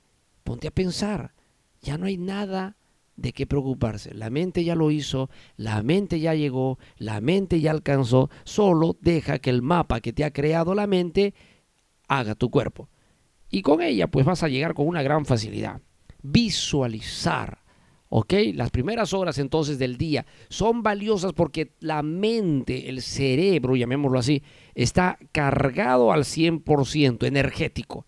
ponte 0.43 0.67
a 0.67 0.71
pensar, 0.71 1.33
ya 1.81 1.97
no 1.97 2.05
hay 2.05 2.17
nada 2.17 2.77
de 3.15 3.33
qué 3.33 3.45
preocuparse. 3.45 4.13
La 4.13 4.29
mente 4.29 4.63
ya 4.63 4.75
lo 4.75 4.91
hizo, 4.91 5.29
la 5.55 5.83
mente 5.83 6.19
ya 6.19 6.33
llegó, 6.33 6.79
la 6.97 7.21
mente 7.21 7.61
ya 7.61 7.71
alcanzó, 7.71 8.29
solo 8.43 8.97
deja 9.01 9.39
que 9.39 9.49
el 9.49 9.61
mapa 9.61 10.01
que 10.01 10.13
te 10.13 10.23
ha 10.23 10.31
creado 10.31 10.73
la 10.73 10.87
mente 10.87 11.33
haga 12.07 12.35
tu 12.35 12.49
cuerpo. 12.49 12.89
Y 13.49 13.61
con 13.61 13.81
ella 13.81 14.07
pues 14.07 14.25
vas 14.25 14.43
a 14.43 14.49
llegar 14.49 14.73
con 14.73 14.87
una 14.87 15.03
gran 15.03 15.25
facilidad. 15.25 15.81
Visualizar. 16.21 17.62
¿Ok? 18.15 18.31
Las 18.53 18.69
primeras 18.69 19.11
horas 19.13 19.39
entonces 19.39 19.79
del 19.79 19.97
día 19.97 20.23
son 20.47 20.83
valiosas 20.83 21.33
porque 21.33 21.71
la 21.79 22.03
mente, 22.03 22.87
el 22.87 23.01
cerebro, 23.01 23.75
llamémoslo 23.75 24.19
así, 24.19 24.43
está 24.75 25.17
cargado 25.31 26.11
al 26.11 26.23
100% 26.23 27.25
energético. 27.25 28.05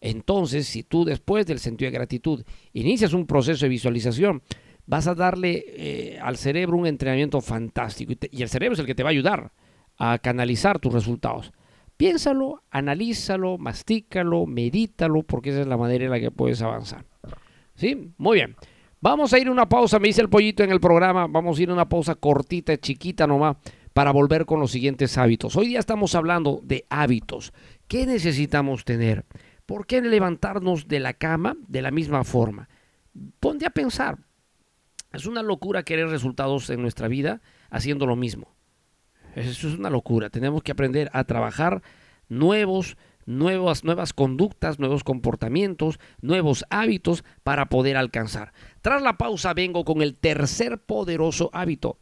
Entonces, 0.00 0.68
si 0.68 0.84
tú 0.84 1.04
después 1.04 1.44
del 1.44 1.58
sentido 1.58 1.90
de 1.90 1.98
gratitud 1.98 2.44
inicias 2.72 3.12
un 3.12 3.26
proceso 3.26 3.64
de 3.64 3.70
visualización, 3.70 4.42
vas 4.86 5.08
a 5.08 5.16
darle 5.16 5.64
eh, 5.66 6.18
al 6.22 6.36
cerebro 6.36 6.76
un 6.76 6.86
entrenamiento 6.86 7.40
fantástico. 7.40 8.12
y 8.30 8.42
el 8.42 8.48
cerebro 8.48 8.74
es 8.74 8.78
el 8.78 8.86
que 8.86 8.94
te 8.94 9.02
va 9.02 9.08
a 9.08 9.10
ayudar 9.10 9.50
a 9.96 10.20
canalizar 10.20 10.78
tus 10.78 10.92
resultados. 10.92 11.52
Piénsalo, 11.96 12.62
analízalo, 12.70 13.58
mastícalo, 13.58 14.46
medítalo, 14.46 15.24
porque 15.24 15.50
esa 15.50 15.62
es 15.62 15.66
la 15.66 15.76
manera 15.76 16.04
en 16.04 16.12
la 16.12 16.20
que 16.20 16.30
puedes 16.30 16.62
avanzar. 16.62 17.04
¿Sí? 17.74 18.12
Muy 18.18 18.36
bien. 18.36 18.54
Vamos 19.00 19.32
a 19.32 19.38
ir 19.38 19.46
a 19.46 19.52
una 19.52 19.68
pausa, 19.68 20.00
me 20.00 20.08
dice 20.08 20.22
el 20.22 20.28
pollito 20.28 20.64
en 20.64 20.70
el 20.72 20.80
programa, 20.80 21.28
vamos 21.28 21.56
a 21.58 21.62
ir 21.62 21.70
a 21.70 21.72
una 21.72 21.88
pausa 21.88 22.16
cortita, 22.16 22.76
chiquita 22.78 23.28
nomás, 23.28 23.56
para 23.92 24.10
volver 24.10 24.44
con 24.44 24.58
los 24.58 24.72
siguientes 24.72 25.16
hábitos. 25.18 25.54
Hoy 25.54 25.68
día 25.68 25.78
estamos 25.78 26.16
hablando 26.16 26.60
de 26.64 26.84
hábitos. 26.90 27.52
¿Qué 27.86 28.06
necesitamos 28.06 28.84
tener? 28.84 29.24
¿Por 29.66 29.86
qué 29.86 30.02
levantarnos 30.02 30.88
de 30.88 30.98
la 30.98 31.12
cama 31.12 31.56
de 31.68 31.80
la 31.80 31.92
misma 31.92 32.24
forma? 32.24 32.68
Ponte 33.38 33.66
a 33.66 33.70
pensar. 33.70 34.18
Es 35.12 35.26
una 35.26 35.42
locura 35.42 35.84
querer 35.84 36.08
resultados 36.08 36.68
en 36.68 36.82
nuestra 36.82 37.06
vida 37.06 37.40
haciendo 37.70 38.04
lo 38.04 38.16
mismo. 38.16 38.56
Eso 39.36 39.68
es 39.68 39.78
una 39.78 39.90
locura. 39.90 40.28
Tenemos 40.28 40.64
que 40.64 40.72
aprender 40.72 41.08
a 41.12 41.22
trabajar 41.22 41.82
nuevos, 42.28 42.96
nuevas, 43.28 43.84
nuevas 43.84 44.14
conductas, 44.14 44.78
nuevos 44.78 45.04
comportamientos, 45.04 46.00
nuevos 46.22 46.64
hábitos 46.70 47.24
para 47.42 47.68
poder 47.68 47.98
alcanzar. 47.98 48.54
Tras 48.80 49.02
la 49.02 49.18
pausa 49.18 49.52
vengo 49.52 49.84
con 49.84 50.00
el 50.00 50.16
tercer 50.16 50.78
poderoso 50.78 51.50
hábito. 51.52 51.98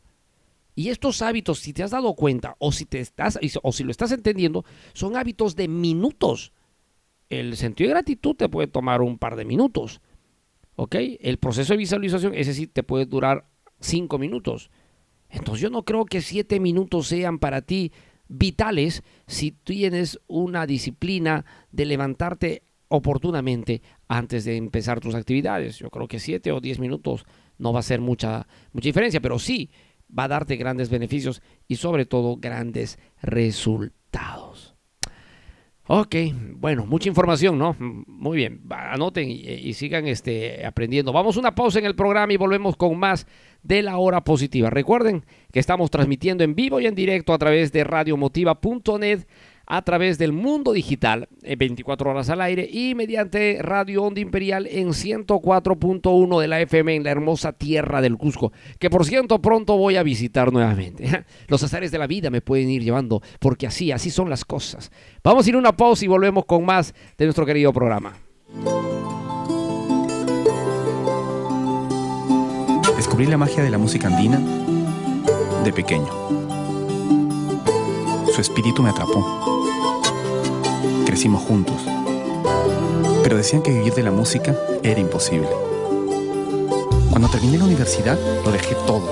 Y 0.77 0.91
estos 0.91 1.23
hábitos, 1.23 1.59
si 1.59 1.73
te 1.73 1.83
has 1.83 1.91
dado 1.91 2.15
cuenta 2.15 2.55
o 2.61 2.71
si, 2.71 2.85
te 2.85 3.01
estás, 3.01 3.41
o 3.62 3.73
si 3.73 3.83
lo 3.83 3.91
estás 3.91 4.12
entendiendo, 4.12 4.65
son 4.93 5.17
hábitos 5.17 5.57
de 5.57 5.67
minutos. 5.67 6.53
El 7.29 7.57
sentido 7.57 7.89
de 7.89 7.95
gratitud 7.95 8.37
te 8.37 8.49
puede 8.49 8.69
tomar 8.69 9.03
un 9.03 9.19
par 9.19 9.35
de 9.35 9.45
minutos. 9.45 10.01
¿Ok? 10.77 10.95
El 11.21 11.39
proceso 11.39 11.73
de 11.73 11.79
visualización, 11.79 12.35
ese 12.35 12.55
sí 12.55 12.69
te 12.69 12.85
puede 12.85 13.05
durar 13.05 13.49
cinco 13.81 14.19
minutos. 14.19 14.71
Entonces 15.29 15.61
yo 15.61 15.71
no 15.71 15.85
creo 15.85 16.05
que 16.05 16.21
siete 16.21 16.61
minutos 16.61 17.09
sean 17.09 17.41
para 17.41 17.62
ti 17.62 17.91
vitales 18.29 19.03
si 19.27 19.53
tienes 19.53 20.21
una 20.27 20.67
disciplina 20.67 21.45
de 21.71 21.85
levantarte 21.87 22.62
oportunamente 22.89 23.83
antes 24.09 24.45
de 24.45 24.57
empezar 24.57 25.01
tus 25.01 25.15
actividades. 25.15 25.79
Yo 25.79 25.91
creo 25.91 26.09
que 26.09 26.21
siete 26.21 26.53
o 26.53 26.61
diez 26.61 26.79
minutos 26.79 27.25
no 27.59 27.73
va 27.73 27.81
a 27.81 27.85
ser 27.85 28.01
mucha, 28.01 28.47
mucha 28.73 28.89
diferencia, 28.89 29.21
pero 29.21 29.39
sí 29.39 29.71
va 30.17 30.25
a 30.25 30.29
darte 30.29 30.57
grandes 30.57 30.91
beneficios 30.91 31.43
y 31.67 31.77
sobre 31.77 32.07
todo 32.07 32.37
grandes 32.37 32.99
resultados. 33.23 34.66
Ok, 35.88 36.16
bueno, 36.55 36.85
mucha 36.85 37.09
información, 37.09 37.59
¿no? 37.59 37.77
Muy 37.79 38.37
bien, 38.37 38.62
anoten 38.70 39.31
y, 39.31 39.72
sigan 39.75 40.09
este, 40.09 40.66
aprendiendo. 40.66 41.12
Vamos 41.12 41.37
una 41.37 41.55
pausa 41.55 41.79
en 41.79 41.87
el 41.87 41.94
programa 41.94 42.33
y 42.33 42.37
volvemos 42.37 42.77
con 42.77 42.99
más 42.99 43.27
de 43.62 43.83
la 43.83 43.96
hora 43.96 44.25
positiva. 44.25 44.68
Recuerden 44.68 45.25
que 45.53 45.61
estamos 45.61 45.90
transmitiendo 45.90 46.42
en 46.42 46.57
vivo 46.57 46.81
y 46.81 46.87
en 46.87 46.96
directo 46.96 47.33
a 47.33 47.38
través 47.38 47.70
de 47.70 47.85
radiomotiva.net 47.85 49.27
a 49.67 49.83
través 49.83 50.17
del 50.19 50.33
mundo 50.33 50.73
digital, 50.73 51.29
24 51.43 52.09
eh, 52.09 52.13
horas 52.13 52.31
al 52.31 52.41
aire 52.41 52.69
y 52.71 52.95
mediante 52.95 53.59
Radio 53.61 54.05
Onda 54.05 54.21
Imperial 54.21 54.67
en 54.71 54.89
104.1 54.89 56.41
de 56.41 56.49
la 56.49 56.61
FM 56.61 56.95
en 56.95 57.05
la 57.05 57.11
hermosa 57.11 57.53
tierra 57.53 58.01
del 58.01 58.17
Cusco, 58.17 58.53
que 58.79 58.91
por 58.91 59.05
cierto 59.05 59.43
pronto 59.43 59.77
voy 59.77 59.97
a 59.97 60.03
visitar 60.03 60.53
nuevamente. 60.53 61.25
Los 61.49 61.63
azares 61.63 61.91
de 61.91 61.99
la 61.99 62.07
vida 62.07 62.31
me 62.31 62.41
pueden 62.41 62.71
ir 62.71 62.83
llevando, 62.83 63.23
porque 63.41 63.67
así, 63.67 63.91
así 63.91 64.11
son 64.11 64.31
las 64.31 64.45
cosas. 64.45 64.91
Vamos 65.25 65.47
a 65.47 65.49
ir 65.49 65.57
a 65.57 65.59
una 65.59 65.77
pausa 65.77 66.05
y 66.05 66.09
volvemos 66.09 66.45
con 66.45 66.65
más 66.65 66.95
de 67.19 67.25
nuestro 67.25 67.45
querido 67.45 67.73
programa. 67.73 68.17
Descubrí 72.97 73.27
la 73.27 73.37
magia 73.37 73.63
de 73.63 73.71
la 73.71 73.79
música 73.79 74.07
andina 74.07 74.41
de 75.65 75.73
pequeño. 75.73 76.09
Su 78.33 78.41
espíritu 78.41 78.83
me 78.83 78.91
atrapó 78.91 79.56
crecimos 81.17 81.45
juntos. 81.45 81.81
Pero 83.23 83.39
decían 83.39 83.63
que 83.63 83.73
vivir 83.73 83.95
de 83.95 84.03
la 84.03 84.11
música 84.11 84.55
era 84.83 85.01
imposible. 85.01 85.49
Cuando 87.09 87.31
terminé 87.31 87.57
la 87.57 87.65
universidad, 87.65 88.19
lo 88.45 88.53
dejé 88.53 88.75
todo 88.87 89.09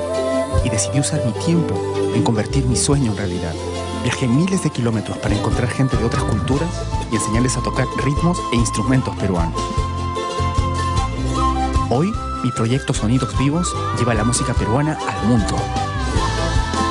y 0.63 0.69
decidí 0.69 1.01
usar 1.01 1.25
mi 1.25 1.33
tiempo 1.33 1.75
en 2.15 2.23
convertir 2.23 2.67
mi 2.67 2.77
sueño 2.77 3.13
en 3.13 3.17
realidad. 3.17 3.55
Viajé 4.03 4.29
miles 4.29 4.63
de 4.63 4.69
kilómetros 4.69 5.17
para 5.17 5.35
encontrar 5.35 5.67
gente 5.71 5.97
de 5.97 6.05
otras 6.05 6.25
culturas 6.25 6.69
y 7.11 7.15
enseñarles 7.15 7.57
a 7.57 7.63
tocar 7.63 7.87
ritmos 8.05 8.39
e 8.53 8.57
instrumentos 8.57 9.17
peruanos. 9.17 9.59
Hoy, 11.89 12.13
mi 12.43 12.51
proyecto 12.53 12.93
Sonidos 12.93 13.35
Vivos 13.39 13.75
lleva 13.99 14.13
la 14.13 14.25
música 14.25 14.53
peruana 14.53 14.99
al 15.09 15.27
mundo. 15.27 15.57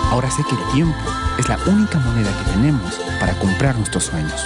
Ahora 0.09 0.31
sé 0.31 0.43
que 0.43 0.55
el 0.55 0.71
tiempo 0.73 0.97
es 1.37 1.47
la 1.47 1.59
única 1.67 1.99
moneda 1.99 2.35
que 2.39 2.51
tenemos 2.53 2.99
para 3.19 3.37
comprar 3.37 3.75
nuestros 3.75 4.05
sueños. 4.05 4.43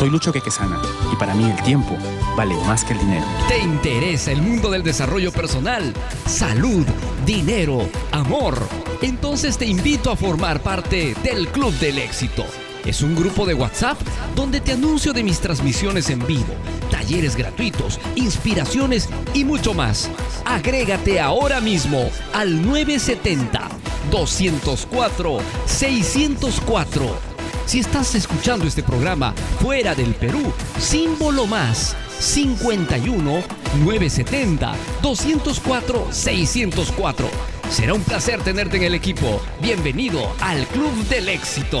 Soy 0.00 0.08
Lucho 0.08 0.32
Quequesana 0.32 0.80
y 1.12 1.16
para 1.16 1.34
mí 1.34 1.44
el 1.44 1.62
tiempo 1.62 1.94
vale 2.34 2.54
más 2.66 2.86
que 2.86 2.94
el 2.94 3.00
dinero. 3.00 3.26
¿Te 3.48 3.58
interesa 3.58 4.32
el 4.32 4.40
mundo 4.40 4.70
del 4.70 4.82
desarrollo 4.82 5.30
personal? 5.30 5.92
Salud, 6.24 6.86
dinero, 7.26 7.86
amor. 8.10 8.58
Entonces 9.02 9.58
te 9.58 9.66
invito 9.66 10.10
a 10.10 10.16
formar 10.16 10.62
parte 10.62 11.14
del 11.22 11.48
Club 11.48 11.74
del 11.80 11.98
Éxito. 11.98 12.46
Es 12.86 13.02
un 13.02 13.14
grupo 13.14 13.44
de 13.44 13.52
WhatsApp 13.52 14.00
donde 14.34 14.62
te 14.62 14.72
anuncio 14.72 15.12
de 15.12 15.22
mis 15.22 15.38
transmisiones 15.38 16.08
en 16.08 16.26
vivo, 16.26 16.54
talleres 16.90 17.36
gratuitos, 17.36 18.00
inspiraciones 18.16 19.06
y 19.34 19.44
mucho 19.44 19.74
más. 19.74 20.10
Agrégate 20.46 21.20
ahora 21.20 21.60
mismo 21.60 22.10
al 22.32 22.62
970 22.62 23.68
204 24.10 25.38
604 25.66 27.29
si 27.70 27.78
estás 27.78 28.16
escuchando 28.16 28.66
este 28.66 28.82
programa 28.82 29.32
fuera 29.60 29.94
del 29.94 30.12
Perú, 30.16 30.52
símbolo 30.76 31.46
más 31.46 31.96
51 32.18 33.44
970 33.84 34.74
204 35.00 36.08
604. 36.10 37.28
Será 37.70 37.94
un 37.94 38.02
placer 38.02 38.42
tenerte 38.42 38.78
en 38.78 38.82
el 38.82 38.94
equipo. 38.96 39.40
Bienvenido 39.62 40.32
al 40.40 40.66
Club 40.66 40.92
del 41.06 41.28
Éxito. 41.28 41.80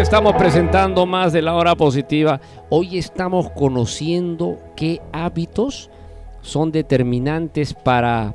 Estamos 0.00 0.34
presentando 0.36 1.04
más 1.04 1.30
de 1.34 1.42
la 1.42 1.54
hora 1.54 1.74
positiva. 1.74 2.40
Hoy 2.70 2.96
estamos 2.96 3.50
conociendo 3.50 4.58
qué 4.74 4.98
hábitos 5.12 5.90
son 6.40 6.72
determinantes 6.72 7.74
para 7.74 8.34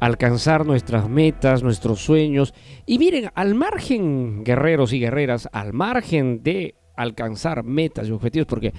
alcanzar 0.00 0.64
nuestras 0.64 1.06
metas, 1.06 1.62
nuestros 1.62 2.00
sueños. 2.00 2.54
Y 2.86 2.98
miren, 2.98 3.30
al 3.34 3.54
margen, 3.54 4.44
guerreros 4.44 4.94
y 4.94 5.00
guerreras, 5.00 5.46
al 5.52 5.74
margen 5.74 6.42
de 6.42 6.76
alcanzar 6.96 7.64
metas 7.64 8.08
y 8.08 8.12
objetivos, 8.12 8.46
porque 8.46 8.72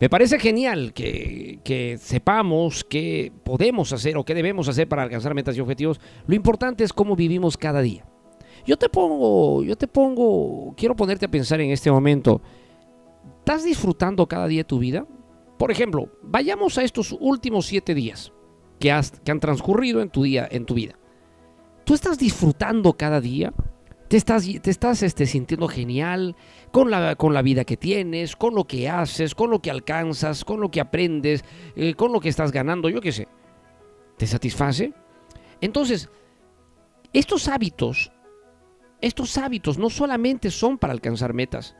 me 0.00 0.10
parece 0.10 0.40
genial 0.40 0.92
que, 0.92 1.96
sepamos 2.00 2.82
qué 2.82 3.30
podemos 3.44 3.92
hacer 3.92 4.16
o 4.16 4.24
qué 4.24 4.34
debemos 4.34 4.68
hacer 4.68 4.88
para 4.88 5.04
alcanzar 5.04 5.32
metas 5.32 5.56
y 5.56 5.60
objetivos. 5.60 6.00
Lo 6.26 6.34
importante 6.34 6.82
es 6.82 6.92
cómo 6.92 7.14
vivimos 7.14 7.56
cada 7.56 7.80
día. 7.82 8.04
Yo 8.68 8.76
te 8.76 8.90
pongo, 8.90 9.64
yo 9.64 9.76
te 9.76 9.88
pongo, 9.88 10.74
quiero 10.76 10.94
ponerte 10.94 11.24
a 11.24 11.30
pensar 11.30 11.58
en 11.62 11.70
este 11.70 11.90
momento. 11.90 12.42
¿Estás 13.38 13.64
disfrutando 13.64 14.26
cada 14.26 14.46
día 14.46 14.60
de 14.60 14.64
tu 14.64 14.78
vida? 14.78 15.06
Por 15.56 15.70
ejemplo, 15.70 16.10
vayamos 16.22 16.76
a 16.76 16.82
estos 16.82 17.16
últimos 17.18 17.64
siete 17.64 17.94
días 17.94 18.30
que, 18.78 18.94
que 19.24 19.30
han 19.30 19.40
transcurrido 19.40 20.02
en 20.02 20.10
tu 20.10 20.24
día, 20.24 20.46
en 20.50 20.66
tu 20.66 20.74
vida. 20.74 20.98
¿Tú 21.84 21.94
estás 21.94 22.18
disfrutando 22.18 22.92
cada 22.92 23.22
día? 23.22 23.54
¿Te 24.08 24.18
estás, 24.18 24.46
te 24.60 24.70
estás 24.70 25.02
este, 25.02 25.24
sintiendo 25.24 25.66
genial 25.66 26.36
con 26.70 26.90
la, 26.90 27.16
con 27.16 27.32
la 27.32 27.40
vida 27.40 27.64
que 27.64 27.78
tienes, 27.78 28.36
con 28.36 28.54
lo 28.54 28.64
que 28.64 28.90
haces, 28.90 29.34
con 29.34 29.48
lo 29.48 29.62
que 29.62 29.70
alcanzas, 29.70 30.44
con 30.44 30.60
lo 30.60 30.70
que 30.70 30.82
aprendes, 30.82 31.42
eh, 31.74 31.94
con 31.94 32.12
lo 32.12 32.20
que 32.20 32.28
estás 32.28 32.52
ganando? 32.52 32.90
Yo 32.90 33.00
qué 33.00 33.12
sé. 33.12 33.28
¿Te 34.18 34.26
satisface? 34.26 34.92
Entonces, 35.62 36.10
estos 37.14 37.48
hábitos, 37.48 38.12
estos 39.00 39.38
hábitos 39.38 39.78
no 39.78 39.90
solamente 39.90 40.50
son 40.50 40.78
para 40.78 40.92
alcanzar 40.92 41.34
metas, 41.34 41.76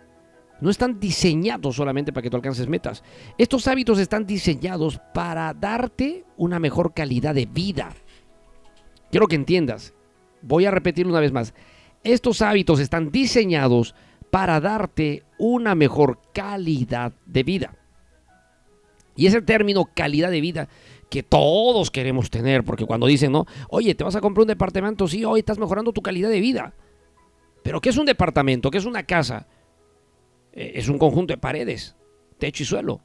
no 0.61 0.70
están 0.70 0.98
diseñados 0.98 1.76
solamente 1.76 2.12
para 2.12 2.22
que 2.22 2.31
tú 2.31 2.37
alcances 2.37 2.68
metas. 2.68 3.04
Estos 3.38 3.68
hábitos 3.68 3.98
están 3.98 4.26
diseñados 4.26 5.00
para 5.14 5.54
darte 5.54 6.24
una 6.37 6.59
mejor 6.59 6.94
calidad 6.94 7.35
de 7.35 7.46
vida. 7.46 7.90
Quiero 9.11 9.28
que 9.28 9.37
entiendas. 9.37 9.94
Voy 10.42 10.66
a 10.66 10.70
repetirlo 10.70 11.12
una 11.12 11.20
vez 11.20 11.33
más. 11.33 11.54
Estos 12.02 12.42
hábitos 12.42 12.81
están 12.81 13.11
diseñados 13.11 13.94
para 14.31 14.61
darte 14.61 15.24
una 15.38 15.74
mejor 15.74 16.20
calidad 16.35 17.12
de 17.26 17.42
vida. 17.42 17.74
Y 19.16 19.26
ese 19.26 19.42
término 19.42 19.88
calidad 19.94 20.31
de 20.31 20.40
vida 20.40 20.68
que 21.09 21.22
todos 21.22 21.90
queremos 21.90 22.31
tener, 22.31 22.64
porque 22.64 22.85
cuando 22.85 23.07
dicen, 23.07 23.33
no, 23.33 23.46
oye, 23.68 23.94
te 23.94 24.04
vas 24.04 24.14
a 24.14 24.20
comprar 24.20 24.42
un 24.42 24.48
departamento, 24.48 25.09
sí, 25.09 25.24
hoy 25.24 25.40
estás 25.40 25.59
mejorando 25.59 25.92
tu 25.92 26.02
calidad 26.02 26.28
de 26.28 26.40
vida. 26.40 26.74
Pero 27.68 27.83
¿qué 27.83 27.90
es 27.90 27.98
un 27.98 28.07
departamento? 28.07 28.70
¿Qué 28.70 28.78
es 28.78 28.87
una 28.87 29.02
casa? 29.02 29.46
Eh, 30.54 30.72
es 30.76 30.88
un 30.88 30.96
conjunto 30.96 31.35
de 31.35 31.37
paredes, 31.37 31.96
techo 32.38 32.62
y 32.62 32.66
suelo. 32.66 33.02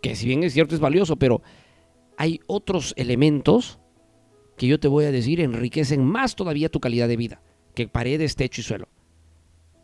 Que 0.00 0.16
si 0.16 0.26
bien 0.26 0.42
es 0.42 0.54
cierto 0.54 0.74
es 0.74 0.80
valioso, 0.80 1.16
pero 1.16 1.42
hay 2.16 2.40
otros 2.46 2.94
elementos 2.96 3.78
que 4.56 4.66
yo 4.66 4.80
te 4.80 4.88
voy 4.88 5.04
a 5.04 5.12
decir 5.12 5.42
enriquecen 5.42 6.02
más 6.02 6.34
todavía 6.34 6.70
tu 6.70 6.80
calidad 6.80 7.08
de 7.08 7.18
vida 7.18 7.42
que 7.74 7.88
paredes, 7.88 8.36
techo 8.36 8.62
y 8.62 8.64
suelo. 8.64 8.88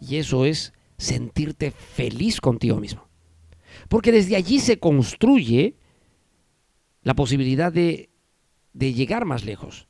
Y 0.01 0.17
eso 0.17 0.47
es 0.47 0.73
sentirte 0.97 1.73
feliz 1.73 2.41
contigo 2.41 2.81
mismo. 2.81 3.07
Porque 3.91 4.13
desde 4.13 4.37
allí 4.37 4.61
se 4.61 4.79
construye 4.79 5.77
la 7.03 7.13
posibilidad 7.13 7.71
de, 7.71 8.09
de 8.73 8.95
llegar 8.95 9.27
más 9.27 9.45
lejos. 9.45 9.89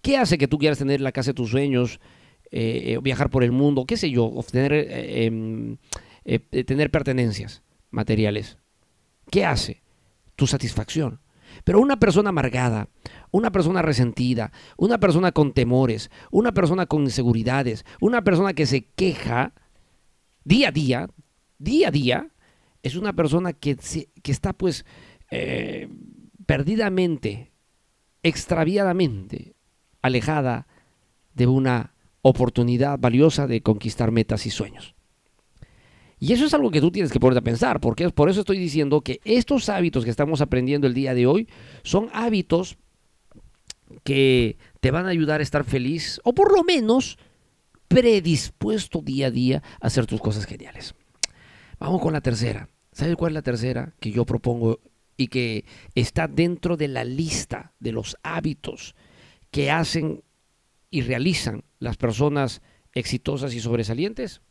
¿Qué 0.00 0.16
hace 0.16 0.38
que 0.38 0.48
tú 0.48 0.56
quieras 0.56 0.78
tener 0.78 1.02
la 1.02 1.12
casa 1.12 1.32
de 1.32 1.34
tus 1.34 1.50
sueños, 1.50 2.00
eh, 2.50 2.94
eh, 2.94 2.98
viajar 3.02 3.28
por 3.28 3.44
el 3.44 3.52
mundo, 3.52 3.84
qué 3.84 3.96
sé 3.96 4.10
yo, 4.10 4.24
obtener, 4.24 4.72
eh, 4.72 5.26
em, 5.26 5.76
tener 6.50 6.90
pertenencias 6.90 7.62
materiales? 7.90 8.58
¿Qué 9.30 9.44
hace? 9.44 9.82
Tu 10.34 10.46
satisfacción. 10.46 11.20
Pero 11.64 11.80
una 11.80 11.98
persona 11.98 12.30
amargada, 12.30 12.88
una 13.30 13.52
persona 13.52 13.82
resentida, 13.82 14.52
una 14.76 14.98
persona 14.98 15.32
con 15.32 15.52
temores, 15.52 16.10
una 16.30 16.52
persona 16.52 16.86
con 16.86 17.02
inseguridades, 17.02 17.84
una 18.00 18.22
persona 18.22 18.54
que 18.54 18.66
se 18.66 18.86
queja 18.86 19.52
día 20.44 20.68
a 20.68 20.72
día, 20.72 21.08
día 21.58 21.88
a 21.88 21.90
día, 21.90 22.30
es 22.82 22.96
una 22.96 23.12
persona 23.14 23.52
que, 23.52 23.76
que 24.22 24.32
está 24.32 24.52
pues 24.52 24.84
perdidamente, 26.46 27.52
extraviadamente 28.22 29.56
alejada 30.00 30.66
de 31.34 31.46
una 31.46 31.94
oportunidad 32.28 32.98
valiosa 32.98 33.46
de 33.46 33.62
conquistar 33.62 34.10
metas 34.10 34.46
y 34.46 34.50
sueños. 34.50 34.94
Y 36.20 36.32
eso 36.32 36.46
es 36.46 36.54
algo 36.54 36.70
que 36.70 36.80
tú 36.80 36.90
tienes 36.90 37.12
que 37.12 37.20
ponerte 37.20 37.38
a 37.38 37.42
pensar, 37.42 37.80
porque 37.80 38.10
por 38.10 38.28
eso 38.28 38.40
estoy 38.40 38.58
diciendo 38.58 39.02
que 39.02 39.20
estos 39.24 39.68
hábitos 39.68 40.04
que 40.04 40.10
estamos 40.10 40.40
aprendiendo 40.40 40.86
el 40.86 40.94
día 40.94 41.14
de 41.14 41.26
hoy 41.26 41.48
son 41.84 42.08
hábitos 42.12 42.76
que 44.04 44.58
te 44.80 44.90
van 44.90 45.06
a 45.06 45.10
ayudar 45.10 45.40
a 45.40 45.42
estar 45.42 45.64
feliz 45.64 46.20
o 46.24 46.34
por 46.34 46.52
lo 46.52 46.64
menos 46.64 47.18
predispuesto 47.86 49.00
día 49.00 49.28
a 49.28 49.30
día 49.30 49.62
a 49.80 49.86
hacer 49.86 50.06
tus 50.06 50.20
cosas 50.20 50.44
geniales. 50.44 50.94
Vamos 51.78 52.00
con 52.00 52.12
la 52.12 52.20
tercera. 52.20 52.68
¿Sabes 52.92 53.16
cuál 53.16 53.32
es 53.32 53.34
la 53.34 53.42
tercera 53.42 53.94
que 54.00 54.10
yo 54.10 54.26
propongo 54.26 54.80
y 55.16 55.28
que 55.28 55.64
está 55.94 56.26
dentro 56.26 56.76
de 56.76 56.88
la 56.88 57.04
lista 57.04 57.72
de 57.78 57.92
los 57.92 58.16
hábitos 58.22 58.94
que 59.50 59.70
hacen 59.70 60.22
y 60.90 61.02
realizan 61.02 61.64
las 61.78 61.96
personas 61.96 62.62
exitosas 62.92 63.54
y 63.54 63.60
sobresalientes? 63.60 64.42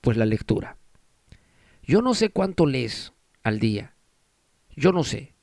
Pues 0.00 0.16
la 0.16 0.26
lectura. 0.26 0.78
Yo 1.82 2.02
no 2.02 2.14
sé 2.14 2.30
cuánto 2.30 2.66
lees 2.66 3.12
al 3.42 3.58
día. 3.58 3.94
Yo 4.76 4.92
no 4.92 5.04
sé. 5.04 5.34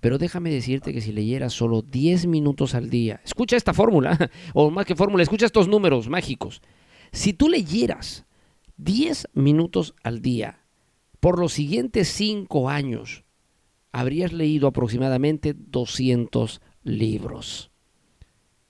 Pero 0.00 0.18
déjame 0.18 0.50
decirte 0.50 0.92
que 0.92 1.00
si 1.00 1.12
leyeras 1.12 1.52
solo 1.52 1.82
10 1.82 2.26
minutos 2.26 2.74
al 2.74 2.90
día, 2.90 3.20
escucha 3.24 3.56
esta 3.56 3.72
fórmula, 3.72 4.30
o 4.54 4.70
más 4.70 4.84
que 4.84 4.96
fórmula, 4.96 5.22
escucha 5.22 5.46
estos 5.46 5.68
números 5.68 6.08
mágicos. 6.08 6.60
Si 7.12 7.32
tú 7.32 7.48
leyeras 7.48 8.26
10 8.78 9.28
minutos 9.34 9.94
al 10.02 10.20
día 10.20 10.64
por 11.20 11.38
los 11.38 11.52
siguientes 11.52 12.08
5 12.08 12.68
años, 12.68 13.24
habrías 13.92 14.32
leído 14.32 14.66
aproximadamente 14.66 15.54
200 15.54 16.60
libros. 16.82 17.70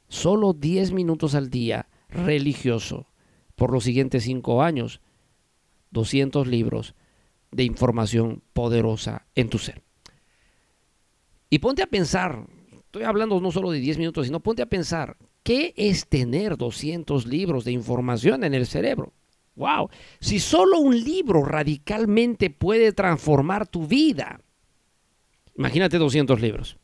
Solo 0.08 0.52
10 0.52 0.92
minutos 0.92 1.34
al 1.34 1.48
día 1.48 1.88
religioso 2.12 3.06
por 3.54 3.72
los 3.72 3.84
siguientes 3.84 4.24
5 4.24 4.62
años 4.62 5.00
200 5.90 6.46
libros 6.46 6.94
de 7.50 7.64
información 7.64 8.42
poderosa 8.52 9.26
en 9.34 9.48
tu 9.48 9.58
ser. 9.58 9.82
Y 11.50 11.58
ponte 11.58 11.82
a 11.82 11.86
pensar, 11.86 12.46
estoy 12.72 13.02
hablando 13.02 13.38
no 13.40 13.50
solo 13.52 13.70
de 13.70 13.78
10 13.78 13.98
minutos, 13.98 14.26
sino 14.26 14.40
ponte 14.40 14.62
a 14.62 14.66
pensar, 14.66 15.18
¿qué 15.42 15.74
es 15.76 16.08
tener 16.08 16.56
200 16.56 17.26
libros 17.26 17.64
de 17.64 17.72
información 17.72 18.42
en 18.44 18.54
el 18.54 18.66
cerebro? 18.66 19.12
¡Wow! 19.54 19.90
Si 20.18 20.40
solo 20.40 20.78
un 20.78 20.98
libro 20.98 21.44
radicalmente 21.44 22.48
puede 22.48 22.92
transformar 22.92 23.66
tu 23.66 23.86
vida, 23.86 24.40
imagínate 25.56 25.98
200 25.98 26.40
libros. 26.40 26.78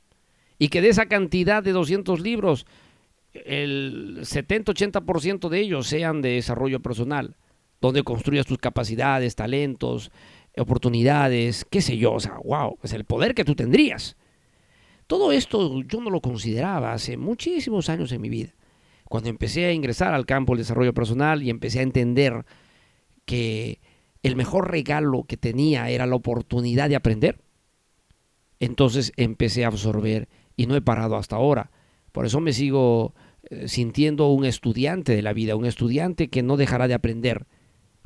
Y 0.59 0.69
que 0.69 0.83
de 0.83 0.91
esa 0.91 1.07
cantidad 1.07 1.62
de 1.62 1.73
200 1.73 2.21
libros, 2.21 2.67
el 3.33 4.18
70-80% 4.20 5.48
de 5.48 5.60
ellos 5.60 5.87
sean 5.87 6.22
de 6.22 6.31
desarrollo 6.31 6.81
personal 6.81 7.37
donde 7.81 8.02
construyas 8.02 8.46
tus 8.46 8.58
capacidades, 8.58 9.37
talentos, 9.37 10.10
oportunidades, 10.56 11.64
qué 11.70 11.81
sé 11.81 11.96
yo, 11.96 12.14
o 12.14 12.20
sea, 12.20 12.38
wow, 12.44 12.79
es 12.83 12.92
el 12.92 13.04
poder 13.04 13.35
que 13.35 13.44
tú 13.44 13.54
tendrías. 13.54 14.16
Todo 15.06 15.33
esto 15.33 15.83
yo 15.83 16.00
no 16.00 16.10
lo 16.10 16.20
consideraba 16.20 16.92
hace 16.92 17.16
muchísimos 17.16 17.88
años 17.88 18.12
en 18.12 18.20
mi 18.20 18.29
vida. 18.29 18.54
Cuando 19.04 19.31
empecé 19.31 19.64
a 19.66 19.72
ingresar 19.72 20.12
al 20.12 20.26
campo 20.26 20.52
del 20.52 20.58
desarrollo 20.58 20.92
personal 20.92 21.42
y 21.42 21.50
empecé 21.50 21.79
a 21.79 21.83
entender 21.83 22.44
que 23.24 23.81
el 24.22 24.37
mejor 24.37 24.70
regalo 24.70 25.24
que 25.24 25.37
tenía 25.37 25.88
era 25.88 26.06
la 26.06 26.16
oportunidad 26.16 26.88
de 26.88 26.96
aprender, 26.96 27.40
entonces 28.60 29.12
empecé 29.16 29.64
a 29.64 29.68
absorber 29.68 30.29
y 30.56 30.66
no 30.66 30.74
he 30.74 30.83
parado 30.83 31.16
hasta 31.16 31.37
ahora. 31.37 31.70
Por 32.13 32.27
eso 32.27 32.40
me 32.40 32.52
sigo 32.52 33.15
eh, 33.50 33.69
sintiendo 33.69 34.29
un 34.29 34.44
estudiante 34.44 35.15
de 35.15 35.23
la 35.23 35.33
vida, 35.33 35.56
un 35.56 35.67
estudiante 35.67 36.29
que 36.29 36.42
no 36.42 36.56
dejará 36.56 36.88
de 36.88 36.94
aprender 36.94 37.46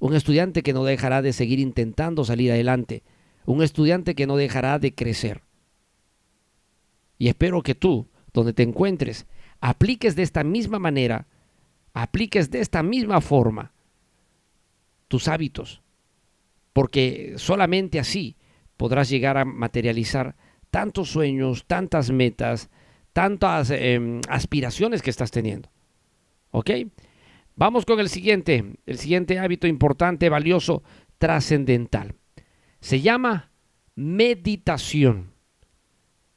un 0.02 0.16
estudiante 0.16 0.64
que 0.64 0.72
no 0.72 0.82
dejará 0.82 1.22
de 1.22 1.32
seguir 1.32 1.60
intentando 1.60 2.24
salir 2.24 2.50
adelante, 2.50 3.04
un 3.46 3.62
estudiante 3.62 4.16
que 4.16 4.26
no 4.26 4.34
dejará 4.34 4.80
de 4.80 4.96
crecer. 4.96 5.42
Y 7.18 7.28
espero 7.28 7.62
que 7.62 7.76
tú, 7.76 8.08
donde 8.32 8.52
te 8.52 8.64
encuentres, 8.64 9.28
apliques 9.60 10.16
de 10.16 10.24
esta 10.24 10.42
misma 10.42 10.80
manera, 10.80 11.28
apliques 11.94 12.50
de 12.50 12.58
esta 12.58 12.82
misma 12.82 13.20
forma 13.20 13.74
tus 15.06 15.28
hábitos, 15.28 15.82
porque 16.72 17.34
solamente 17.36 18.00
así 18.00 18.36
podrás 18.76 19.08
llegar 19.08 19.38
a 19.38 19.44
materializar 19.44 20.34
tantos 20.72 21.10
sueños, 21.10 21.64
tantas 21.68 22.10
metas, 22.10 22.70
tantas 23.12 23.70
em, 23.70 24.20
aspiraciones 24.28 25.02
que 25.02 25.10
estás 25.10 25.30
teniendo. 25.30 25.70
¿Ok? 26.50 26.70
Vamos 27.54 27.84
con 27.84 28.00
el 28.00 28.08
siguiente, 28.08 28.64
el 28.86 28.98
siguiente 28.98 29.38
hábito 29.38 29.66
importante, 29.66 30.28
valioso, 30.28 30.82
trascendental. 31.18 32.14
Se 32.80 33.00
llama 33.00 33.52
meditación. 33.94 35.34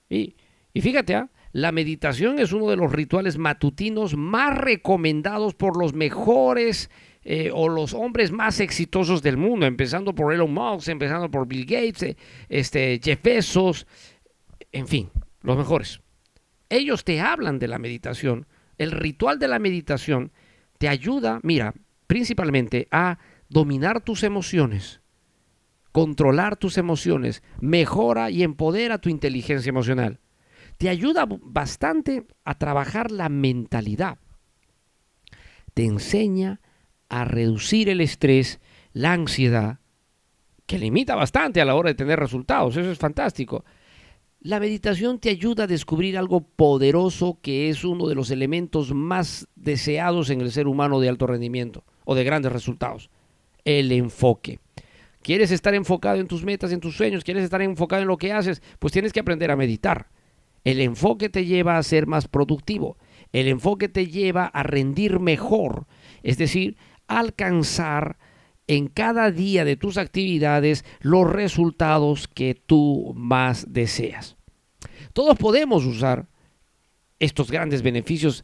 Y, 0.10 0.36
y 0.74 0.82
fíjate, 0.82 1.16
¿ah? 1.16 1.30
la 1.56 1.72
meditación 1.72 2.40
es 2.40 2.52
uno 2.52 2.70
de 2.70 2.76
los 2.76 2.92
rituales 2.92 3.38
matutinos 3.38 4.18
más 4.18 4.58
recomendados 4.58 5.56
por 5.56 5.78
los 5.78 5.94
mejores 5.94 6.90
eh, 7.24 7.50
o 7.54 7.70
los 7.70 7.94
hombres 7.94 8.32
más 8.32 8.60
exitosos 8.60 9.24
del 9.24 9.38
mundo, 9.38 9.66
empezando 9.66 10.14
por 10.14 10.34
Elon 10.34 10.54
Musk, 10.54 10.90
empezando 10.90 11.32
por 11.32 11.48
Bill 11.48 11.66
Gates, 11.66 12.04
eh, 12.04 12.18
este, 12.50 13.00
Jeff 13.02 13.24
Bezos, 13.24 13.88
en 14.72 14.86
fin, 14.86 15.10
los 15.42 15.58
mejores. 15.58 16.02
Ellos 16.70 17.04
te 17.04 17.22
hablan 17.22 17.60
de 17.60 17.68
la 17.68 17.80
meditación. 17.80 18.48
El 18.78 18.92
ritual 18.92 19.40
de 19.40 19.48
la 19.48 19.60
meditación 19.60 20.32
te 20.78 20.90
ayuda, 20.90 21.40
mira, 21.44 21.74
principalmente 22.08 22.88
a 22.92 23.18
dominar 23.50 24.02
tus 24.02 24.24
emociones, 24.24 25.02
controlar 25.92 26.58
tus 26.58 26.78
emociones, 26.78 27.44
mejora 27.62 28.30
y 28.30 28.44
empodera 28.44 28.98
tu 28.98 29.10
inteligencia 29.10 29.70
emocional. 29.70 30.20
Te 30.78 30.90
ayuda 30.90 31.26
bastante 31.28 32.26
a 32.44 32.58
trabajar 32.58 33.12
la 33.12 33.30
mentalidad. 33.30 34.18
Te 35.74 35.86
enseña 35.86 36.60
a 37.08 37.24
reducir 37.24 37.90
el 37.90 38.02
estrés, 38.02 38.60
la 38.92 39.14
ansiedad, 39.14 39.80
que 40.66 40.80
limita 40.80 41.16
bastante 41.16 41.62
a 41.62 41.66
la 41.66 41.76
hora 41.76 41.90
de 41.90 41.96
tener 41.96 42.20
resultados. 42.20 42.76
Eso 42.76 42.92
es 42.92 42.98
fantástico. 42.98 43.64
La 44.46 44.60
meditación 44.60 45.18
te 45.18 45.32
ayuda 45.32 45.64
a 45.64 45.68
descubrir 45.68 46.20
algo 46.20 46.42
poderoso 46.42 47.40
que 47.42 47.68
es 47.68 47.84
uno 47.84 48.08
de 48.08 48.14
los 48.14 48.30
elementos 48.30 48.94
más 48.94 49.48
deseados 49.56 50.30
en 50.30 50.40
el 50.40 50.52
ser 50.52 50.68
humano 50.68 51.00
de 51.00 51.10
alto 51.10 51.26
rendimiento 51.26 51.84
o 52.04 52.14
de 52.14 52.24
grandes 52.24 52.52
resultados, 52.52 53.10
el 53.64 53.92
enfoque. 53.92 54.60
¿Quieres 55.24 55.50
estar 55.50 55.74
enfocado 55.74 56.20
en 56.20 56.28
tus 56.28 56.44
metas, 56.44 56.72
en 56.72 56.80
tus 56.80 56.96
sueños? 56.96 57.24
¿Quieres 57.24 57.44
estar 57.44 57.64
enfocado 57.64 58.04
en 58.04 58.08
lo 58.08 58.18
que 58.18 58.34
haces? 58.34 58.62
Pues 58.78 58.94
tienes 58.94 59.14
que 59.14 59.20
aprender 59.20 59.50
a 59.50 59.56
meditar. 59.56 60.10
El 60.64 60.80
enfoque 60.80 61.28
te 61.30 61.46
lleva 61.46 61.80
a 61.80 61.84
ser 61.84 62.06
más 62.06 62.28
productivo. 62.28 62.98
El 63.34 63.48
enfoque 63.48 63.90
te 63.90 64.06
lleva 64.06 64.46
a 64.46 64.62
rendir 64.62 65.20
mejor. 65.20 65.88
Es 66.22 66.38
decir, 66.38 66.78
alcanzar 67.08 68.20
en 68.68 68.90
cada 68.90 69.32
día 69.32 69.66
de 69.66 69.76
tus 69.76 69.98
actividades 69.98 70.86
los 71.00 71.28
resultados 71.32 72.28
que 72.28 72.54
tú 72.54 73.14
más 73.16 73.74
deseas. 73.74 74.35
Todos 75.16 75.38
podemos 75.38 75.86
usar 75.86 76.28
estos 77.20 77.50
grandes 77.50 77.82
beneficios 77.82 78.44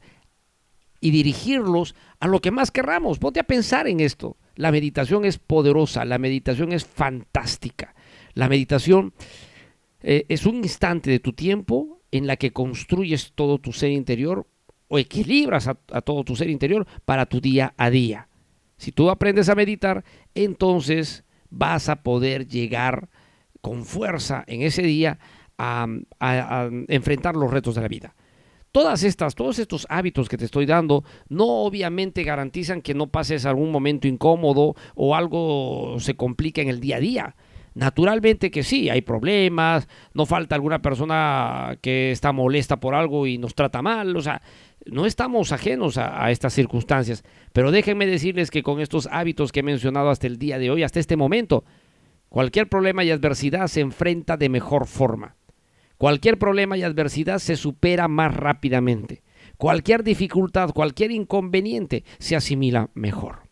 y 1.02 1.12
dirigirlos 1.12 1.96
a 2.22 2.30
lo 2.30 2.40
que 2.40 2.50
más 2.50 2.72
querramos. 2.72 3.20
Ponte 3.20 3.42
a 3.42 3.44
pensar 3.44 3.90
en 3.90 4.00
esto. 4.00 4.38
La 4.56 4.72
meditación 4.72 5.26
es 5.26 5.38
poderosa, 5.38 6.06
la 6.06 6.18
meditación 6.18 6.72
es 6.72 6.86
fantástica. 6.86 7.94
La 8.36 8.48
meditación 8.48 9.14
eh, 10.02 10.24
es 10.30 10.46
un 10.46 10.60
instante 10.60 11.12
de 11.12 11.20
tu 11.20 11.34
tiempo 11.34 12.00
en 12.10 12.26
la 12.26 12.38
que 12.38 12.54
construyes 12.54 13.34
todo 13.36 13.58
tu 13.58 13.74
ser 13.74 13.92
interior 13.92 14.48
o 14.88 14.98
equilibras 14.98 15.68
a, 15.68 15.76
todo 15.76 16.24
tu 16.24 16.38
ser 16.38 16.50
interior 16.50 16.88
para 17.04 17.26
tu 17.26 17.42
día 17.42 17.74
a 17.76 17.90
día. 17.90 18.30
Si 18.78 18.94
tú 18.94 19.10
aprendes 19.10 19.50
a 19.50 19.56
meditar, 19.56 20.06
entonces 20.36 21.26
vas 21.50 21.90
a 21.90 22.02
poder 22.02 22.48
llegar 22.48 23.10
con 23.60 23.84
fuerza 23.84 24.46
en 24.48 24.62
ese 24.62 24.84
día 24.84 25.20
a, 25.62 26.70
enfrentar 26.88 27.36
los 27.36 27.52
retos 27.52 27.76
de 27.76 27.82
la 27.82 27.88
vida. 27.88 28.16
Todas 28.72 29.04
estas, 29.04 29.36
todos 29.36 29.60
estos 29.60 29.86
hábitos 29.90 30.30
que 30.30 30.38
te 30.38 30.46
estoy 30.46 30.66
dando, 30.66 31.04
no 31.28 31.46
obviamente 31.46 32.24
garantizan 32.24 32.82
que 32.82 32.94
no 32.94 33.08
pases 33.08 33.46
algún 33.46 33.70
momento 33.70 34.08
incómodo 34.08 34.76
o 34.96 35.16
algo 35.16 35.98
se 36.00 36.16
complique 36.16 36.62
en 36.62 36.70
el 36.70 36.80
día 36.80 36.96
a 36.96 37.00
día. 37.00 37.36
Naturalmente 37.74 38.52
que 38.52 38.64
sí, 38.64 38.90
hay 38.90 39.02
problemas, 39.02 39.88
no 40.14 40.26
falta 40.26 40.56
alguna 40.56 40.82
persona 40.82 41.78
que 41.82 42.12
está 42.12 42.34
molesta 42.34 42.80
por 42.80 42.96
algo 42.96 43.28
y 43.28 43.38
nos 43.38 43.56
trata 43.56 43.82
mal, 43.82 44.16
o 44.16 44.22
sea, 44.22 44.42
no 44.86 45.06
estamos 45.06 45.52
ajenos 45.52 45.98
a, 45.98 46.32
estas 46.32 46.54
circunstancias, 46.54 47.24
pero 47.54 47.72
déjenme 47.72 48.08
decirles 48.08 48.52
que 48.52 48.64
con 48.64 48.82
estos 48.82 49.08
hábitos 49.12 49.52
que 49.52 49.62
he 49.62 49.64
mencionado 49.64 50.10
hasta 50.10 50.28
el 50.28 50.38
día 50.38 50.60
de 50.60 50.70
hoy, 50.70 50.84
hasta 50.84 51.00
este 51.00 51.16
momento, 51.16 51.64
cualquier 52.30 52.68
problema 52.68 53.04
y 53.04 53.12
adversidad 53.12 53.68
se 53.68 53.82
enfrenta 53.82 54.38
de 54.38 54.50
mejor 54.50 54.88
forma. 54.88 55.36
Cualquier 56.02 56.40
problema 56.40 56.80
y 56.80 56.82
adversidad 56.82 57.38
se 57.38 57.56
supera 57.56 58.08
más 58.08 58.36
rápidamente. 58.36 59.22
Cualquier 59.58 60.04
dificultad, 60.04 60.72
cualquier 60.72 61.12
inconveniente 61.12 62.04
se 62.18 62.36
asimila 62.36 62.90
mejor. 62.96 63.44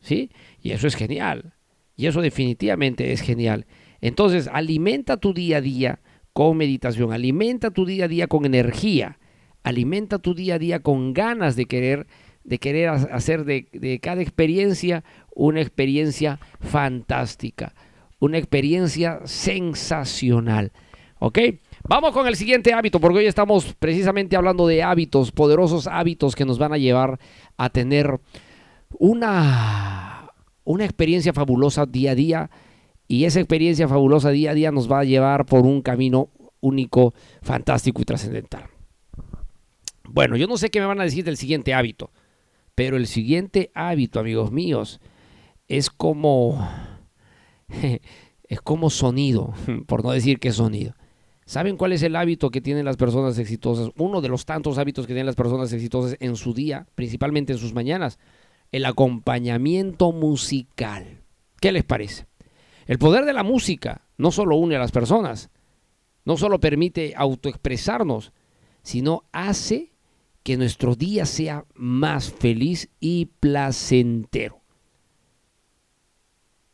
¿Sí? 0.00 0.32
Y 0.60 0.72
eso 0.72 0.88
es 0.88 0.96
genial. 0.96 1.54
Y 1.94 2.08
eso 2.08 2.22
definitivamente 2.22 3.12
es 3.12 3.20
genial. 3.20 3.66
Entonces, 4.00 4.50
alimenta 4.52 5.18
tu 5.18 5.32
día 5.32 5.58
a 5.58 5.60
día 5.60 6.00
con 6.32 6.56
meditación, 6.56 7.12
alimenta 7.12 7.70
tu 7.70 7.86
día 7.86 8.06
a 8.06 8.08
día 8.08 8.26
con 8.26 8.46
energía, 8.46 9.20
alimenta 9.62 10.18
tu 10.18 10.34
día 10.34 10.56
a 10.56 10.58
día 10.58 10.80
con 10.80 11.14
ganas 11.14 11.54
de 11.54 11.66
querer, 11.66 12.08
de 12.42 12.58
querer 12.58 12.88
hacer 12.88 13.44
de, 13.44 13.68
de 13.70 14.00
cada 14.00 14.22
experiencia 14.22 15.04
una 15.32 15.60
experiencia 15.60 16.40
fantástica, 16.58 17.76
una 18.18 18.38
experiencia 18.38 19.20
sensacional. 19.24 20.72
¿Ok? 21.20 21.38
Vamos 21.86 22.12
con 22.12 22.26
el 22.26 22.34
siguiente 22.34 22.72
hábito, 22.72 22.98
porque 22.98 23.18
hoy 23.18 23.26
estamos 23.26 23.74
precisamente 23.78 24.36
hablando 24.36 24.66
de 24.66 24.82
hábitos, 24.82 25.32
poderosos 25.32 25.86
hábitos 25.86 26.34
que 26.34 26.46
nos 26.46 26.58
van 26.58 26.72
a 26.72 26.78
llevar 26.78 27.20
a 27.58 27.68
tener 27.68 28.18
una, 28.98 30.30
una 30.64 30.84
experiencia 30.84 31.34
fabulosa 31.34 31.84
día 31.84 32.12
a 32.12 32.14
día. 32.14 32.50
Y 33.06 33.24
esa 33.24 33.38
experiencia 33.38 33.86
fabulosa 33.86 34.30
día 34.30 34.52
a 34.52 34.54
día 34.54 34.72
nos 34.72 34.90
va 34.90 35.00
a 35.00 35.04
llevar 35.04 35.44
por 35.44 35.66
un 35.66 35.82
camino 35.82 36.30
único, 36.60 37.12
fantástico 37.42 38.00
y 38.00 38.06
trascendental. 38.06 38.64
Bueno, 40.04 40.36
yo 40.36 40.46
no 40.46 40.56
sé 40.56 40.70
qué 40.70 40.80
me 40.80 40.86
van 40.86 41.00
a 41.00 41.04
decir 41.04 41.24
del 41.24 41.36
siguiente 41.36 41.74
hábito, 41.74 42.10
pero 42.74 42.96
el 42.96 43.06
siguiente 43.06 43.70
hábito, 43.74 44.20
amigos 44.20 44.52
míos, 44.52 45.00
es 45.68 45.90
como 45.90 46.66
es 48.48 48.60
como 48.62 48.88
sonido, 48.88 49.52
por 49.86 50.02
no 50.02 50.12
decir 50.12 50.38
que 50.38 50.50
sonido. 50.52 50.94
¿Saben 51.50 51.76
cuál 51.76 51.92
es 51.92 52.04
el 52.04 52.14
hábito 52.14 52.52
que 52.52 52.60
tienen 52.60 52.84
las 52.84 52.96
personas 52.96 53.36
exitosas? 53.36 53.90
Uno 53.96 54.20
de 54.20 54.28
los 54.28 54.44
tantos 54.44 54.78
hábitos 54.78 55.04
que 55.04 55.14
tienen 55.14 55.26
las 55.26 55.34
personas 55.34 55.72
exitosas 55.72 56.16
en 56.20 56.36
su 56.36 56.54
día, 56.54 56.86
principalmente 56.94 57.52
en 57.52 57.58
sus 57.58 57.74
mañanas, 57.74 58.20
el 58.70 58.84
acompañamiento 58.84 60.12
musical. 60.12 61.24
¿Qué 61.60 61.72
les 61.72 61.82
parece? 61.82 62.26
El 62.86 63.00
poder 63.00 63.24
de 63.24 63.32
la 63.32 63.42
música 63.42 64.06
no 64.16 64.30
solo 64.30 64.54
une 64.54 64.76
a 64.76 64.78
las 64.78 64.92
personas, 64.92 65.50
no 66.24 66.36
solo 66.36 66.60
permite 66.60 67.14
autoexpresarnos, 67.16 68.32
sino 68.84 69.24
hace 69.32 69.90
que 70.44 70.56
nuestro 70.56 70.94
día 70.94 71.26
sea 71.26 71.64
más 71.74 72.30
feliz 72.30 72.90
y 73.00 73.26
placentero. 73.40 74.59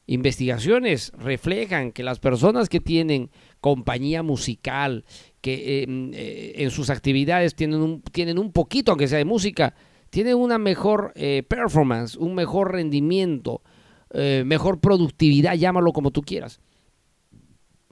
Investigaciones 0.08 1.12
reflejan 1.18 1.90
que 1.90 2.04
las 2.04 2.20
personas 2.20 2.68
que 2.68 2.80
tienen 2.80 3.30
compañía 3.60 4.22
musical, 4.22 5.04
que 5.40 5.82
em, 5.82 6.12
eh, 6.14 6.52
en 6.56 6.70
sus 6.70 6.90
actividades 6.90 7.56
tienen 7.56 7.80
un, 7.80 8.02
tienen 8.02 8.38
un 8.38 8.52
poquito, 8.52 8.92
aunque 8.92 9.08
sea 9.08 9.18
de 9.18 9.24
música, 9.24 9.74
tienen 10.10 10.36
una 10.36 10.58
mejor 10.58 11.12
eh, 11.16 11.42
performance, 11.48 12.16
un 12.16 12.36
mejor 12.36 12.72
rendimiento, 12.72 13.62
eh, 14.10 14.44
mejor 14.46 14.78
productividad, 14.78 15.54
llámalo 15.56 15.92
como 15.92 16.12
tú 16.12 16.22
quieras. 16.22 16.60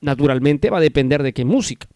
Naturalmente 0.01 0.71
va 0.71 0.79
a 0.79 0.83
depender 0.83 1.21
de 1.25 1.33
qué 1.33 1.45
música. 1.45 1.89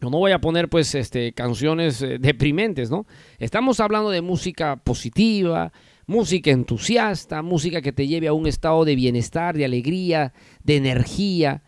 Yo 0.00 0.08
no 0.08 0.16
voy 0.16 0.32
a 0.32 0.40
poner 0.40 0.70
pues 0.70 0.94
este, 0.94 1.34
canciones 1.34 2.00
deprimentes, 2.00 2.90
¿no? 2.90 3.04
Estamos 3.38 3.80
hablando 3.80 4.08
de 4.08 4.22
música 4.22 4.76
positiva, 4.76 5.70
música 6.10 6.50
entusiasta, 6.50 7.40
música 7.40 7.80
que 7.80 7.92
te 7.92 8.08
lleve 8.08 8.26
a 8.26 8.32
un 8.32 8.48
estado 8.48 8.84
de 8.84 8.96
bienestar, 8.96 9.56
de 9.56 9.64
alegría, 9.64 10.32
de 10.64 10.74
energía. 10.76 11.62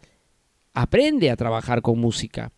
Aprende 0.74 1.30
a 1.30 1.36
trabajar 1.36 1.80
con 1.80 2.00
música 2.00 2.50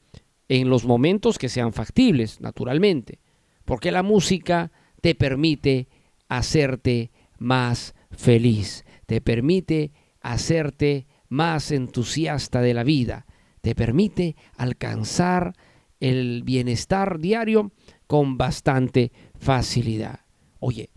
en 0.48 0.70
los 0.70 0.86
momentos 0.86 1.36
que 1.36 1.50
sean 1.50 1.74
factibles, 1.74 2.40
naturalmente, 2.40 3.20
porque 3.66 3.92
la 3.92 4.02
música 4.02 4.72
te 5.02 5.14
permite 5.14 5.88
hacerte 6.26 7.10
más 7.38 7.94
feliz, 8.10 8.86
te 9.04 9.20
permite 9.20 9.92
hacerte 10.22 11.06
más 11.28 11.70
entusiasta 11.70 12.62
de 12.62 12.72
la 12.72 12.82
vida, 12.84 13.26
te 13.60 13.74
permite 13.74 14.36
alcanzar 14.56 15.52
el 16.00 16.44
bienestar 16.44 17.18
diario 17.18 17.72
con 18.06 18.38
bastante 18.38 19.12
facilidad. 19.38 20.20
Oye, 20.60 20.93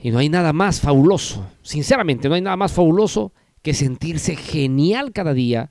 y 0.00 0.10
no 0.10 0.18
hay 0.18 0.28
nada 0.28 0.52
más 0.52 0.80
fabuloso, 0.80 1.46
sinceramente, 1.62 2.28
no 2.28 2.34
hay 2.34 2.40
nada 2.40 2.56
más 2.56 2.72
fabuloso 2.72 3.32
que 3.62 3.74
sentirse 3.74 4.36
genial 4.36 5.12
cada 5.12 5.34
día. 5.34 5.70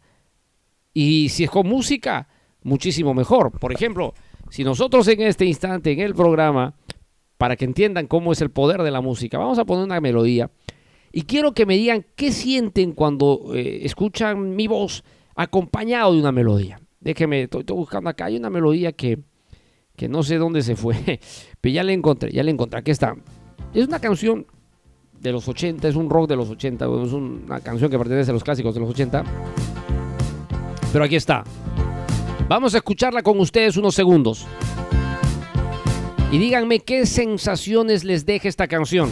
Y 0.93 1.30
si 1.30 1.43
es 1.43 1.49
con 1.49 1.67
música, 1.67 2.28
muchísimo 2.63 3.13
mejor. 3.13 3.51
Por 3.59 3.74
ejemplo, 3.74 4.13
si 4.49 4.63
nosotros 4.63 5.07
en 5.07 5.22
este 5.22 5.45
instante, 5.45 5.91
en 5.91 5.99
el 5.99 6.13
programa, 6.13 6.76
para 7.41 7.55
que 7.55 7.65
entiendan 7.65 8.05
cómo 8.05 8.32
es 8.32 8.41
el 8.41 8.51
poder 8.51 8.84
de 8.84 8.91
la 8.91 9.01
música. 9.01 9.39
Vamos 9.39 9.57
a 9.57 9.65
poner 9.65 9.84
una 9.84 9.99
melodía 9.99 10.51
y 11.11 11.24
quiero 11.24 11.53
que 11.53 11.65
me 11.65 11.76
digan 11.76 12.05
qué 12.15 12.32
sienten 12.32 12.91
cuando 12.91 13.55
eh, 13.55 13.80
escuchan 13.84 14.55
mi 14.55 14.67
voz 14.67 15.03
acompañado 15.36 16.13
de 16.13 16.19
una 16.19 16.32
melodía. 16.32 16.80
Déjeme, 16.99 17.41
estoy, 17.41 17.63
buscando 17.63 18.11
acá, 18.11 18.26
hay 18.26 18.38
una 18.38 18.51
melodía 18.51 18.91
que, 18.91 19.19
que 19.95 20.07
no 20.07 20.22
sé 20.22 20.38
dónde 20.38 20.61
se 20.61 20.76
fue, 20.76 20.95
pero 21.61 21.74
ya 21.74 21.84
la 21.84 21.93
encontré, 21.93 22.32
ya 22.32 22.43
la 22.43 22.51
encontré, 22.51 22.80
aquí 22.80 22.91
está. 22.91 23.15
Es 23.74 23.88
una 23.88 23.99
canción 23.99 24.45
de 25.19 25.32
los 25.32 25.47
80, 25.47 25.88
es 25.88 25.95
un 25.95 26.09
rock 26.09 26.28
de 26.30 26.36
los 26.36 26.49
80, 26.49 26.86
es 26.86 27.13
una 27.13 27.61
canción 27.61 27.89
que 27.89 27.97
pertenece 27.97 28.32
a 28.32 28.34
los 28.34 28.43
clásicos 28.43 28.74
de 28.74 28.82
los 28.82 28.89
80. 28.89 29.24
Pero 30.91 31.05
aquí 31.05 31.15
está. 31.15 31.43
Vamos 32.49 32.74
a 32.74 32.78
escucharla 32.78 33.22
con 33.22 33.39
ustedes 33.39 33.78
unos 33.78 33.95
segundos. 33.95 34.45
Y 36.32 36.38
díganme 36.38 36.80
qué 36.80 37.05
sensaciones 37.05 38.03
les 38.03 38.26
deja 38.26 38.49
esta 38.49 38.67
canción. 38.67 39.09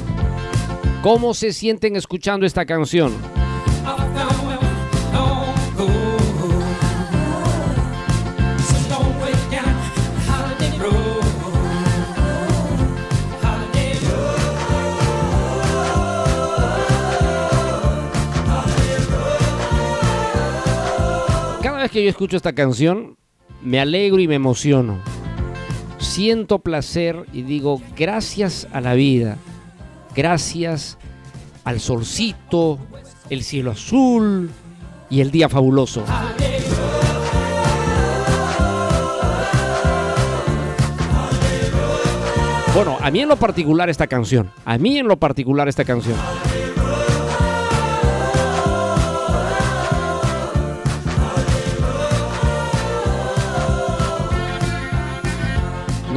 ¿Cómo 1.01 1.34
se 1.34 1.53
sienten 1.53 1.95
escuchando 1.95 2.45
esta 2.45 2.66
canción? 2.66 3.14
Que 21.89 22.03
yo 22.03 22.09
escucho 22.09 22.37
esta 22.37 22.53
canción, 22.53 23.17
me 23.61 23.79
alegro 23.79 24.19
y 24.19 24.27
me 24.27 24.35
emociono 24.35 24.99
siento 25.99 26.59
placer 26.59 27.25
y 27.33 27.43
digo 27.43 27.81
gracias 27.95 28.67
a 28.71 28.81
la 28.81 28.93
vida, 28.93 29.37
gracias 30.15 30.97
al 31.63 31.79
solcito, 31.79 32.79
el 33.29 33.43
cielo 33.43 33.71
azul 33.71 34.49
y 35.09 35.21
el 35.21 35.31
día 35.31 35.49
fabuloso. 35.49 36.03
Bueno, 42.73 42.97
a 43.01 43.11
mí 43.11 43.19
en 43.19 43.29
lo 43.29 43.35
particular 43.35 43.89
esta 43.89 44.07
canción, 44.07 44.51
a 44.63 44.77
mí 44.77 44.97
en 44.97 45.07
lo 45.07 45.17
particular 45.17 45.67
esta 45.67 45.83
canción. 45.83 46.17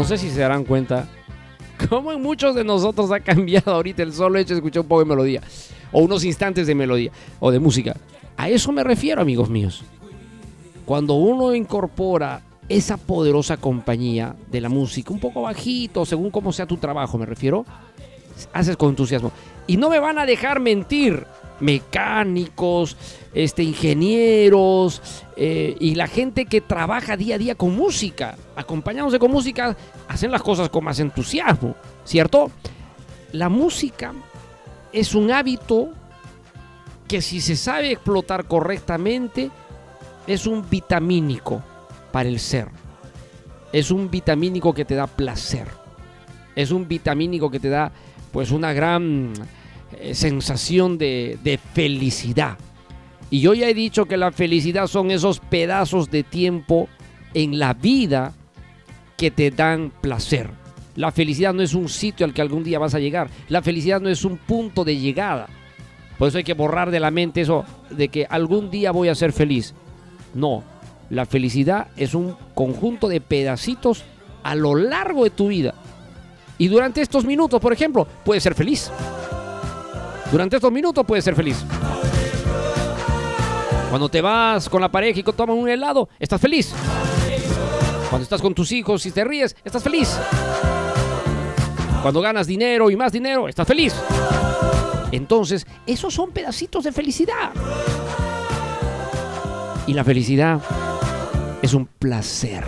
No 0.02 0.08
sé 0.08 0.18
si 0.18 0.30
se 0.30 0.40
darán 0.40 0.64
cuenta 0.64 1.06
cómo 1.88 2.10
en 2.10 2.20
muchos 2.20 2.56
de 2.56 2.64
nosotros 2.64 3.12
ha 3.12 3.20
cambiado 3.20 3.72
ahorita 3.72 4.02
el 4.02 4.12
solo 4.12 4.36
hecho 4.36 4.52
de 4.52 4.58
escuchar 4.58 4.82
un 4.82 4.88
poco 4.88 4.98
de 4.98 5.06
melodía 5.06 5.40
o 5.92 6.00
unos 6.00 6.24
instantes 6.24 6.66
de 6.66 6.74
melodía 6.74 7.12
o 7.38 7.52
de 7.52 7.60
música. 7.60 7.94
A 8.36 8.48
eso 8.48 8.72
me 8.72 8.82
refiero, 8.82 9.22
amigos 9.22 9.48
míos. 9.48 9.84
Cuando 10.84 11.14
uno 11.14 11.54
incorpora 11.54 12.42
esa 12.68 12.96
poderosa 12.96 13.58
compañía 13.58 14.34
de 14.50 14.60
la 14.60 14.68
música, 14.68 15.12
un 15.12 15.20
poco 15.20 15.42
bajito, 15.42 16.04
según 16.04 16.32
cómo 16.32 16.52
sea 16.52 16.66
tu 16.66 16.78
trabajo, 16.78 17.16
me 17.16 17.26
refiero, 17.26 17.64
haces 18.52 18.76
con 18.76 18.88
entusiasmo. 18.88 19.30
Y 19.68 19.76
no 19.76 19.88
me 19.88 20.00
van 20.00 20.18
a 20.18 20.26
dejar 20.26 20.58
mentir 20.58 21.26
mecánicos, 21.62 22.96
este, 23.32 23.62
ingenieros 23.62 25.00
eh, 25.36 25.76
y 25.80 25.94
la 25.94 26.08
gente 26.08 26.44
que 26.44 26.60
trabaja 26.60 27.16
día 27.16 27.36
a 27.36 27.38
día 27.38 27.54
con 27.54 27.74
música, 27.74 28.36
acompañándose 28.56 29.18
con 29.18 29.30
música, 29.30 29.76
hacen 30.08 30.30
las 30.30 30.42
cosas 30.42 30.68
con 30.68 30.84
más 30.84 30.98
entusiasmo, 30.98 31.74
¿cierto? 32.04 32.50
La 33.32 33.48
música 33.48 34.12
es 34.92 35.14
un 35.14 35.30
hábito 35.30 35.90
que 37.08 37.22
si 37.22 37.40
se 37.40 37.56
sabe 37.56 37.92
explotar 37.92 38.46
correctamente, 38.46 39.50
es 40.26 40.46
un 40.46 40.68
vitamínico 40.68 41.62
para 42.10 42.28
el 42.28 42.40
ser. 42.40 42.68
Es 43.72 43.90
un 43.90 44.10
vitamínico 44.10 44.74
que 44.74 44.84
te 44.84 44.94
da 44.94 45.06
placer. 45.06 45.66
Es 46.54 46.70
un 46.70 46.86
vitamínico 46.86 47.50
que 47.50 47.60
te 47.60 47.68
da 47.68 47.92
pues 48.32 48.50
una 48.50 48.72
gran 48.72 49.32
eh, 49.98 50.14
sensación 50.14 50.98
de, 50.98 51.38
de 51.42 51.58
felicidad. 51.58 52.58
Y 53.30 53.40
yo 53.40 53.54
ya 53.54 53.68
he 53.68 53.74
dicho 53.74 54.06
que 54.06 54.16
la 54.16 54.32
felicidad 54.32 54.86
son 54.86 55.10
esos 55.10 55.40
pedazos 55.40 56.10
de 56.10 56.22
tiempo 56.22 56.88
en 57.34 57.58
la 57.58 57.72
vida 57.74 58.34
que 59.16 59.30
te 59.30 59.50
dan 59.50 59.92
placer. 60.00 60.50
La 60.96 61.10
felicidad 61.12 61.54
no 61.54 61.62
es 61.62 61.74
un 61.74 61.88
sitio 61.88 62.26
al 62.26 62.34
que 62.34 62.42
algún 62.42 62.64
día 62.64 62.78
vas 62.78 62.94
a 62.94 62.98
llegar. 62.98 63.30
La 63.48 63.62
felicidad 63.62 64.00
no 64.00 64.08
es 64.08 64.24
un 64.24 64.36
punto 64.36 64.84
de 64.84 64.98
llegada. 64.98 65.48
Por 66.18 66.28
eso 66.28 66.38
hay 66.38 66.44
que 66.44 66.54
borrar 66.54 66.90
de 66.90 67.00
la 67.00 67.10
mente 67.10 67.40
eso 67.40 67.64
de 67.90 68.08
que 68.08 68.26
algún 68.28 68.70
día 68.70 68.92
voy 68.92 69.08
a 69.08 69.14
ser 69.14 69.32
feliz. 69.32 69.74
No, 70.34 70.62
la 71.08 71.26
felicidad 71.26 71.88
es 71.96 72.14
un 72.14 72.36
conjunto 72.54 73.08
de 73.08 73.20
pedacitos 73.20 74.04
a 74.42 74.54
lo 74.54 74.74
largo 74.74 75.24
de 75.24 75.30
tu 75.30 75.48
vida. 75.48 75.74
Y 76.58 76.68
durante 76.68 77.00
estos 77.00 77.24
minutos, 77.24 77.60
por 77.60 77.72
ejemplo, 77.72 78.06
puedes 78.24 78.42
ser 78.42 78.54
feliz. 78.54 78.90
Durante 80.32 80.56
estos 80.56 80.72
minutos 80.72 81.04
puedes 81.06 81.22
ser 81.22 81.36
feliz. 81.36 81.62
Cuando 83.90 84.08
te 84.08 84.22
vas 84.22 84.66
con 84.70 84.80
la 84.80 84.90
pareja 84.90 85.20
y 85.20 85.22
toman 85.22 85.58
un 85.58 85.68
helado, 85.68 86.08
estás 86.18 86.40
feliz. 86.40 86.72
Cuando 88.08 88.22
estás 88.22 88.40
con 88.40 88.54
tus 88.54 88.72
hijos 88.72 89.04
y 89.04 89.10
te 89.10 89.24
ríes, 89.24 89.54
estás 89.62 89.82
feliz. 89.82 90.18
Cuando 92.00 92.22
ganas 92.22 92.46
dinero 92.46 92.90
y 92.90 92.96
más 92.96 93.12
dinero, 93.12 93.46
estás 93.46 93.68
feliz. 93.68 93.94
Entonces, 95.12 95.66
esos 95.86 96.14
son 96.14 96.30
pedacitos 96.30 96.84
de 96.84 96.92
felicidad. 96.92 97.52
Y 99.86 99.92
la 99.92 100.02
felicidad 100.02 100.62
es 101.60 101.74
un 101.74 101.84
placer. 101.84 102.64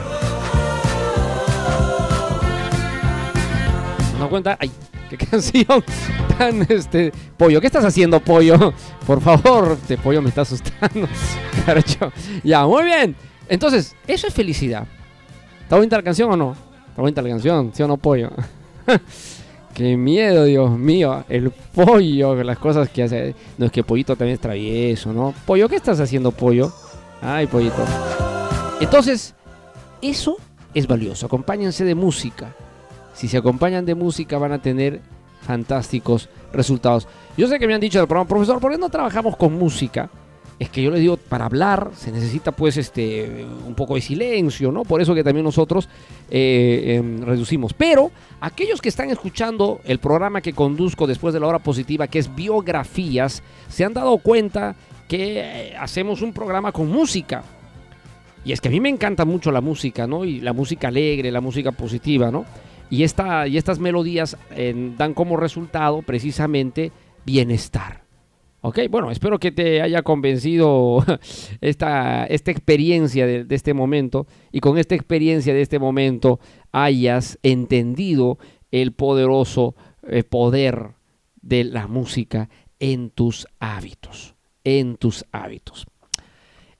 ¿No 4.18 4.28
cuenta? 4.28 4.58
Ay, 4.60 4.70
canción 5.30 5.84
tan 6.38 6.66
este 6.68 7.12
pollo. 7.36 7.60
¿Qué 7.60 7.66
estás 7.66 7.84
haciendo, 7.84 8.20
pollo? 8.20 8.72
Por 9.06 9.20
favor, 9.20 9.78
este 9.80 9.96
pollo 9.98 10.22
me 10.22 10.28
está 10.28 10.42
asustando. 10.42 11.08
ya, 12.44 12.66
muy 12.66 12.84
bien. 12.84 13.16
Entonces, 13.48 13.94
eso 14.06 14.26
es 14.26 14.34
felicidad. 14.34 14.86
¿Está 15.62 15.76
bonita 15.76 15.96
la 15.96 16.02
canción 16.02 16.30
o 16.30 16.36
no? 16.36 16.56
¿Está 16.88 17.02
bonita 17.02 17.22
la 17.22 17.28
canción? 17.30 17.70
¿Sí 17.74 17.82
o 17.82 17.88
no, 17.88 17.96
pollo? 17.96 18.30
Qué 19.74 19.96
miedo, 19.96 20.44
Dios 20.44 20.70
mío. 20.78 21.24
El 21.28 21.50
pollo, 21.50 22.42
las 22.42 22.58
cosas 22.58 22.88
que 22.88 23.02
hace. 23.02 23.34
No 23.58 23.66
es 23.66 23.72
que 23.72 23.82
pollito 23.82 24.14
también 24.14 24.34
es 24.34 24.40
travieso, 24.40 25.12
¿no? 25.12 25.34
Pollo, 25.46 25.68
¿qué 25.68 25.76
estás 25.76 25.98
haciendo, 25.98 26.30
pollo? 26.30 26.72
Ay, 27.20 27.46
pollito. 27.46 27.84
Entonces, 28.80 29.34
eso 30.00 30.36
es 30.74 30.86
valioso. 30.86 31.26
Acompáñense 31.26 31.84
de 31.84 31.94
música. 31.94 32.54
Si 33.14 33.28
se 33.28 33.38
acompañan 33.38 33.86
de 33.86 33.94
música 33.94 34.38
van 34.38 34.52
a 34.52 34.60
tener 34.60 35.00
fantásticos 35.40 36.28
resultados. 36.52 37.06
Yo 37.36 37.48
sé 37.48 37.58
que 37.58 37.66
me 37.66 37.74
han 37.74 37.80
dicho 37.80 37.98
del 37.98 38.08
programa, 38.08 38.28
profesor, 38.28 38.60
¿por 38.60 38.72
qué 38.72 38.78
no 38.78 38.88
trabajamos 38.88 39.36
con 39.36 39.52
música? 39.54 40.10
Es 40.58 40.70
que 40.70 40.82
yo 40.82 40.90
les 40.90 41.00
digo, 41.00 41.16
para 41.16 41.46
hablar 41.46 41.90
se 41.96 42.12
necesita 42.12 42.52
pues 42.52 42.76
este 42.76 43.44
un 43.66 43.74
poco 43.74 43.96
de 43.96 44.00
silencio, 44.00 44.70
¿no? 44.70 44.84
Por 44.84 45.00
eso 45.00 45.14
que 45.14 45.24
también 45.24 45.44
nosotros 45.44 45.88
eh, 46.30 46.96
em, 46.96 47.22
reducimos. 47.22 47.74
Pero 47.74 48.12
aquellos 48.40 48.80
que 48.80 48.88
están 48.88 49.10
escuchando 49.10 49.80
el 49.84 49.98
programa 49.98 50.40
que 50.40 50.52
conduzco 50.52 51.08
después 51.08 51.34
de 51.34 51.40
la 51.40 51.48
hora 51.48 51.58
positiva, 51.58 52.06
que 52.06 52.20
es 52.20 52.32
biografías, 52.34 53.42
se 53.68 53.84
han 53.84 53.94
dado 53.94 54.16
cuenta 54.18 54.76
que 55.08 55.40
eh, 55.40 55.76
hacemos 55.76 56.22
un 56.22 56.32
programa 56.32 56.70
con 56.70 56.88
música. 56.88 57.42
Y 58.44 58.52
es 58.52 58.60
que 58.60 58.68
a 58.68 58.70
mí 58.70 58.78
me 58.78 58.90
encanta 58.90 59.24
mucho 59.24 59.50
la 59.50 59.60
música, 59.60 60.06
¿no? 60.06 60.24
Y 60.24 60.40
la 60.40 60.52
música 60.52 60.88
alegre, 60.88 61.32
la 61.32 61.40
música 61.40 61.72
positiva, 61.72 62.30
¿no? 62.30 62.44
Y, 62.94 63.02
esta, 63.02 63.48
y 63.48 63.56
estas 63.56 63.80
melodías 63.80 64.36
eh, 64.52 64.92
dan 64.96 65.14
como 65.14 65.36
resultado 65.36 66.02
precisamente 66.02 66.92
bienestar. 67.26 68.04
Ok, 68.60 68.82
bueno, 68.88 69.10
espero 69.10 69.40
que 69.40 69.50
te 69.50 69.82
haya 69.82 70.02
convencido 70.02 71.04
esta, 71.60 72.24
esta 72.26 72.52
experiencia 72.52 73.26
de, 73.26 73.46
este 73.50 73.74
momento 73.74 74.28
y 74.52 74.60
con 74.60 74.78
esta 74.78 74.94
experiencia 74.94 75.52
de 75.52 75.62
este 75.62 75.80
momento 75.80 76.38
hayas 76.70 77.36
entendido 77.42 78.38
el 78.70 78.92
poderoso 78.92 79.74
eh, 80.04 80.22
poder 80.22 80.92
de 81.42 81.64
la 81.64 81.88
música 81.88 82.48
en 82.78 83.10
tus 83.10 83.48
hábitos, 83.58 84.36
en 84.62 84.98
tus 84.98 85.24
hábitos. 85.32 85.84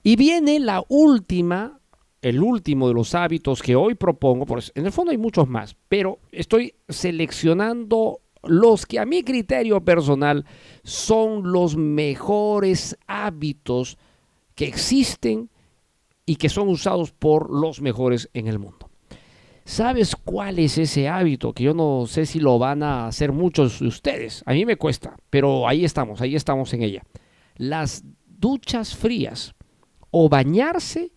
Y 0.01 0.15
viene 0.15 0.61
la 0.61 0.81
última 0.87 1.74
el 2.25 2.41
último 2.41 2.87
de 2.87 2.95
los 2.95 3.13
hábitos 3.13 3.61
que 3.61 3.75
hoy 3.75 3.93
propongo, 3.93 4.47
pues 4.47 4.71
en 4.73 4.87
el 4.87 4.91
fondo 4.91 5.11
hay 5.11 5.17
muchos 5.19 5.47
más, 5.47 5.75
pero 5.87 6.17
estoy 6.31 6.73
seleccionando 6.89 8.21
los 8.41 8.87
que 8.87 8.97
a 8.97 9.05
mi 9.05 9.21
criterio 9.21 9.85
personal 9.85 10.43
son 10.83 11.51
los 11.51 11.77
mejores 11.77 12.97
hábitos 13.05 13.99
que 14.55 14.65
existen 14.65 15.51
y 16.25 16.37
que 16.37 16.49
son 16.49 16.67
usados 16.67 17.11
por 17.11 17.51
los 17.51 17.79
mejores 17.79 18.27
en 18.33 18.47
el 18.47 18.57
mundo. 18.57 18.89
¿Sabes 19.63 20.15
cuál 20.15 20.57
es 20.57 20.79
ese 20.79 21.07
hábito? 21.07 21.53
Que 21.53 21.65
yo 21.65 21.75
no 21.75 22.07
sé 22.07 22.25
si 22.25 22.39
lo 22.39 22.57
van 22.57 22.81
a 22.81 23.05
hacer 23.05 23.33
muchos 23.33 23.81
de 23.81 23.87
ustedes. 23.87 24.41
A 24.47 24.53
mí 24.53 24.65
me 24.65 24.77
cuesta, 24.77 25.15
pero 25.29 25.67
ahí 25.67 25.85
estamos, 25.85 26.21
ahí 26.21 26.35
estamos 26.35 26.73
en 26.73 26.81
ella. 26.81 27.03
Las 27.57 28.03
duchas 28.25 28.95
frías 28.95 29.53
o 30.09 30.27
bañarse 30.27 31.11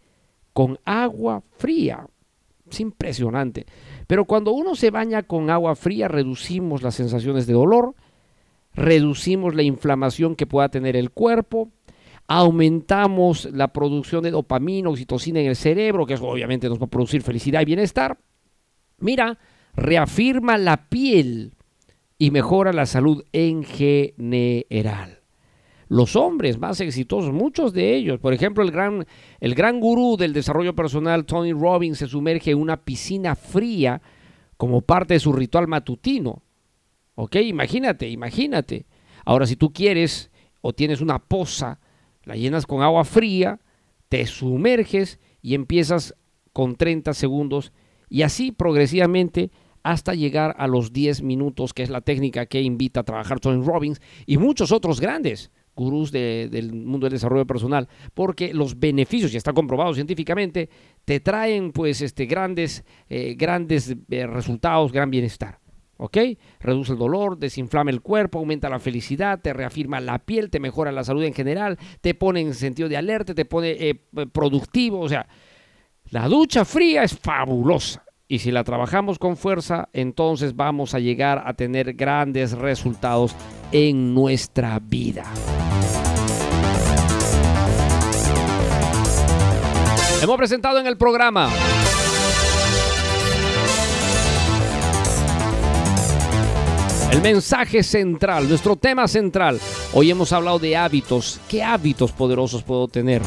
con 0.59 0.77
agua 0.85 1.45
fría. 1.57 2.05
Es 2.69 2.81
impresionante. 2.81 3.65
Pero 4.09 4.25
cuando 4.25 4.51
uno 4.51 4.75
se 4.75 4.91
baña 4.91 5.23
con 5.23 5.51
agua 5.51 5.77
fría, 5.77 6.09
reducimos 6.09 6.83
las 6.83 6.97
sensaciones 6.97 7.47
de 7.47 7.53
dolor, 7.53 7.95
reducimos 8.75 9.55
la 9.55 9.63
inflamación 9.63 10.35
que 10.35 10.49
pueda 10.49 10.69
tener 10.69 10.97
el 10.97 11.13
cuerpo, 11.13 11.71
aumentamos 12.27 13.45
la 13.53 13.69
producción 13.69 14.25
de 14.25 14.33
dopamina, 14.33 14.91
oxitocina 14.91 15.39
en 15.39 15.47
el 15.47 15.55
cerebro, 15.55 16.07
que 16.07 16.15
eso 16.15 16.27
obviamente 16.27 16.69
nos 16.69 16.81
va 16.81 16.87
a 16.87 16.91
producir 16.91 17.23
felicidad 17.23 17.61
y 17.61 17.67
bienestar. 17.67 18.19
Mira, 18.99 19.39
reafirma 19.77 20.59
la 20.59 20.89
piel 20.89 21.53
y 22.19 22.33
mejora 22.33 22.73
la 22.73 22.87
salud 22.87 23.23
en 23.31 23.63
general. 23.63 25.18
Los 25.89 26.17
hombres 26.17 26.59
más 26.59 26.81
exitosos, 26.81 27.33
muchos 27.33 27.73
de 27.73 27.95
ellos, 27.95 28.21
por 28.21 28.35
ejemplo, 28.35 28.63
el 28.63 28.71
gran, 28.71 29.07
el 29.41 29.55
gran 29.55 29.81
gurú 29.81 30.17
del 30.19 30.35
desarrollo 30.35 30.75
personal, 30.75 31.25
Tony 31.25 31.53
Robbins, 31.53 31.99
se 31.99 32.07
sumerge 32.07 32.51
en 32.51 32.59
una 32.59 32.77
piscina 32.77 33.35
fría 33.35 34.03
como 34.59 34.83
parte 34.83 35.15
de 35.15 35.21
su 35.21 35.33
ritual 35.33 35.67
matutino. 35.67 36.43
¿Ok? 37.15 37.37
Imagínate, 37.37 38.09
imagínate. 38.09 38.87
Ahora, 39.25 39.47
si 39.47 39.57
tú 39.57 39.73
quieres 39.73 40.31
o 40.61 40.75
tienes 40.75 41.01
una 41.01 41.19
poza, 41.19 41.81
la 42.25 42.37
llenas 42.37 42.67
con 42.67 42.83
agua 42.83 43.05
fría, 43.05 43.61
te 44.11 44.27
sumerges 44.27 45.19
y 45.41 45.55
empiezas 45.55 46.15
con 46.53 46.77
30 46.77 47.15
segundos 47.15 47.73
y 48.11 48.23
así 48.23 48.53
progresivamente 48.53 49.51
hasta 49.83 50.15
llegar 50.15 50.55
a 50.59 50.67
los 50.67 50.93
10 50.93 51.23
minutos, 51.23 51.73
que 51.73 51.83
es 51.83 51.89
la 51.89 52.03
técnica 52.03 52.47
que 52.47 52.61
invita 52.61 53.01
a 53.01 53.05
trabajar 53.05 53.41
Tony 53.41 53.65
Robbins 53.65 54.01
y 54.27 54.37
muchos 54.37 54.73
otros 54.73 55.01
grandes 55.01 55.51
gurús 55.79 56.11
del 56.11 56.73
mundo 56.73 57.07
del 57.07 57.13
desarrollo 57.13 57.47
personal, 57.47 57.89
porque 58.13 58.53
los 58.53 58.79
beneficios, 58.79 59.31
ya 59.31 59.39
está 59.39 59.53
comprobado 59.53 59.95
científicamente, 59.95 60.69
te 61.05 61.21
traen 61.21 61.71
pues 61.71 62.03
este, 62.03 62.27
grandes, 62.27 62.85
eh, 63.09 63.35
grandes 63.39 63.95
eh, 64.11 64.27
resultados, 64.27 64.93
gran 64.93 65.11
bienestar. 65.11 65.61
¿Ok? 66.01 66.17
Reduce 66.61 66.93
el 66.93 66.99
dolor, 66.99 67.39
desinflama 67.39 67.91
el 67.91 68.03
cuerpo, 68.03 68.39
aumenta 68.39 68.69
la 68.69 68.79
felicidad, 68.79 69.41
te 69.41 69.53
reafirma 69.53 70.01
la 70.01 70.21
piel, 70.21 70.49
te 70.49 70.61
mejora 70.61 70.93
la 70.93 71.03
salud 71.03 71.25
en 71.25 71.35
general, 71.35 71.77
te 72.01 72.15
pone 72.15 72.41
en 72.41 72.55
sentido 72.55 72.89
de 72.89 72.97
alerta, 72.97 73.35
te 73.35 73.45
pone 73.45 73.71
eh, 73.71 73.95
productivo. 74.33 75.01
O 75.01 75.09
sea, 75.09 75.27
la 76.11 76.29
ducha 76.29 76.65
fría 76.65 77.03
es 77.03 77.19
fabulosa. 77.19 78.05
Y 78.29 78.41
si 78.41 78.53
la 78.53 78.63
trabajamos 78.63 79.19
con 79.19 79.37
fuerza, 79.37 79.89
entonces 79.95 80.55
vamos 80.55 80.95
a 80.95 80.99
llegar 80.99 81.43
a 81.47 81.55
tener 81.55 81.95
grandes 81.95 82.53
resultados 82.53 83.35
en 83.73 84.15
nuestra 84.15 84.79
vida. 84.79 85.25
Hemos 90.21 90.37
presentado 90.37 90.81
en 90.81 90.87
el 90.87 90.97
programa 90.97 91.49
el 97.13 97.23
mensaje 97.23 97.85
central, 97.85 98.49
nuestro 98.49 98.75
tema 98.75 99.07
central. 99.07 99.61
Hoy 99.93 100.11
hemos 100.11 100.33
hablado 100.33 100.59
de 100.59 100.77
hábitos. 100.77 101.41
¿Qué 101.49 101.63
hábitos 101.63 102.11
poderosos 102.11 102.65
puedo 102.65 102.89
tener? 102.89 103.23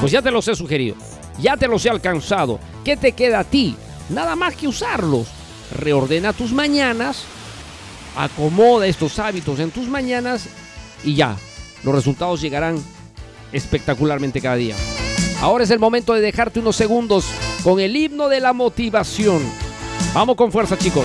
Pues 0.00 0.12
ya 0.12 0.20
te 0.20 0.30
los 0.30 0.46
he 0.48 0.54
sugerido, 0.54 0.96
ya 1.40 1.56
te 1.56 1.66
los 1.66 1.84
he 1.86 1.90
alcanzado. 1.90 2.60
¿Qué 2.84 2.98
te 2.98 3.12
queda 3.12 3.40
a 3.40 3.44
ti? 3.44 3.74
Nada 4.10 4.36
más 4.36 4.54
que 4.54 4.68
usarlos. 4.68 5.28
Reordena 5.74 6.34
tus 6.34 6.52
mañanas, 6.52 7.24
acomoda 8.16 8.86
estos 8.86 9.18
hábitos 9.18 9.58
en 9.60 9.70
tus 9.70 9.88
mañanas 9.88 10.48
y 11.02 11.14
ya, 11.14 11.36
los 11.82 11.94
resultados 11.94 12.42
llegarán 12.42 12.78
espectacularmente 13.50 14.42
cada 14.42 14.56
día. 14.56 14.76
Ahora 15.44 15.64
es 15.64 15.70
el 15.70 15.78
momento 15.78 16.14
de 16.14 16.22
dejarte 16.22 16.60
unos 16.60 16.74
segundos 16.74 17.26
con 17.62 17.78
el 17.78 17.94
himno 17.94 18.30
de 18.30 18.40
la 18.40 18.54
motivación. 18.54 19.42
Vamos 20.14 20.36
con 20.36 20.50
fuerza 20.50 20.78
chicos. 20.78 21.04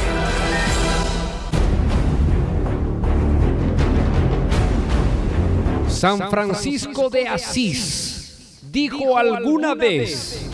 San 6.01 6.31
Francisco 6.31 7.11
de 7.11 7.27
Asís 7.27 8.59
dijo 8.71 9.19
alguna 9.19 9.75
vez, 9.75 10.49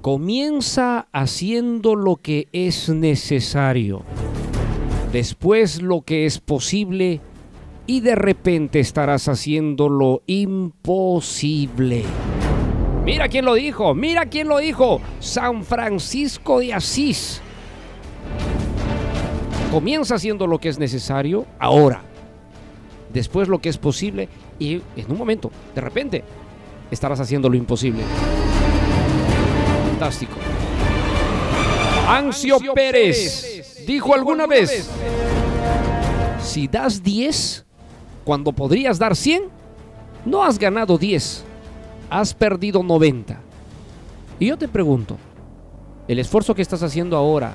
comienza 0.00 1.06
haciendo 1.12 1.94
lo 1.94 2.16
que 2.16 2.48
es 2.50 2.88
necesario, 2.88 4.02
después 5.12 5.82
lo 5.82 6.00
que 6.00 6.26
es 6.26 6.40
posible 6.40 7.20
y 7.86 8.00
de 8.00 8.16
repente 8.16 8.80
estarás 8.80 9.28
haciendo 9.28 9.88
lo 9.88 10.22
imposible. 10.26 12.02
Mira 13.04 13.28
quién 13.28 13.44
lo 13.44 13.54
dijo, 13.54 13.94
mira 13.94 14.26
quién 14.26 14.48
lo 14.48 14.58
dijo, 14.58 15.00
San 15.20 15.62
Francisco 15.62 16.58
de 16.58 16.74
Asís. 16.74 17.40
Comienza 19.70 20.16
haciendo 20.16 20.48
lo 20.48 20.58
que 20.58 20.70
es 20.70 20.80
necesario 20.80 21.46
ahora 21.60 22.02
después 23.12 23.48
lo 23.48 23.60
que 23.60 23.68
es 23.68 23.78
posible 23.78 24.28
y 24.58 24.82
en 24.96 25.10
un 25.10 25.18
momento, 25.18 25.50
de 25.74 25.80
repente, 25.80 26.24
estarás 26.90 27.20
haciendo 27.20 27.48
lo 27.48 27.56
imposible. 27.56 28.02
Fantástico. 29.90 30.34
Ancio 32.08 32.58
Pérez 32.74 33.84
dijo 33.86 34.14
alguna 34.14 34.46
vez, 34.46 34.90
si 36.42 36.68
das 36.68 37.02
10 37.02 37.64
cuando 38.24 38.52
podrías 38.52 38.98
dar 38.98 39.16
100, 39.16 39.44
no 40.24 40.44
has 40.44 40.58
ganado 40.58 40.98
10, 40.98 41.44
has 42.10 42.34
perdido 42.34 42.82
90. 42.82 43.40
Y 44.38 44.46
yo 44.46 44.58
te 44.58 44.68
pregunto, 44.68 45.16
el 46.08 46.18
esfuerzo 46.18 46.54
que 46.54 46.62
estás 46.62 46.82
haciendo 46.82 47.16
ahora, 47.16 47.54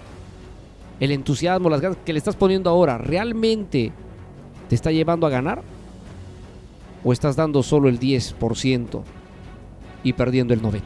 el 0.99 1.11
entusiasmo, 1.11 1.69
las 1.69 1.81
ganas 1.81 1.97
que 2.03 2.13
le 2.13 2.19
estás 2.19 2.35
poniendo 2.35 2.69
ahora, 2.69 2.97
¿realmente 2.97 3.91
te 4.67 4.75
está 4.75 4.91
llevando 4.91 5.27
a 5.27 5.29
ganar? 5.29 5.63
¿O 7.03 7.13
estás 7.13 7.35
dando 7.35 7.63
solo 7.63 7.89
el 7.89 7.99
10% 7.99 9.01
y 10.03 10.13
perdiendo 10.13 10.53
el 10.53 10.61
90%? 10.61 10.81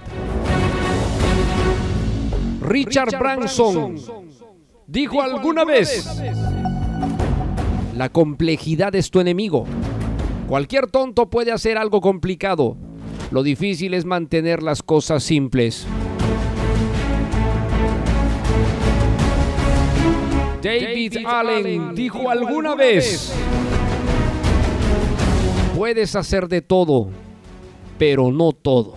Richard 2.61 3.17
Branson 3.17 3.95
dijo 4.88 5.21
alguna 5.21 5.65
vez, 5.65 6.21
la 7.95 8.09
complejidad 8.09 8.93
es 8.95 9.09
tu 9.09 9.19
enemigo. 9.19 9.65
Cualquier 10.47 10.88
tonto 10.88 11.29
puede 11.29 11.51
hacer 11.51 11.77
algo 11.77 12.01
complicado. 12.01 12.77
Lo 13.32 13.43
difícil 13.43 13.93
es 13.93 14.05
mantener 14.05 14.61
las 14.61 14.84
cosas 14.84 15.23
simples. 15.23 15.88
David, 20.61 21.17
Allen 21.25 21.95
dijo 21.95 22.29
alguna 22.29 22.75
vez, 22.75 23.34
puedes 25.82 26.15
hacer 26.15 26.47
de 26.47 26.61
todo, 26.61 27.09
pero 27.97 28.32
no 28.32 28.51
todo. 28.51 28.93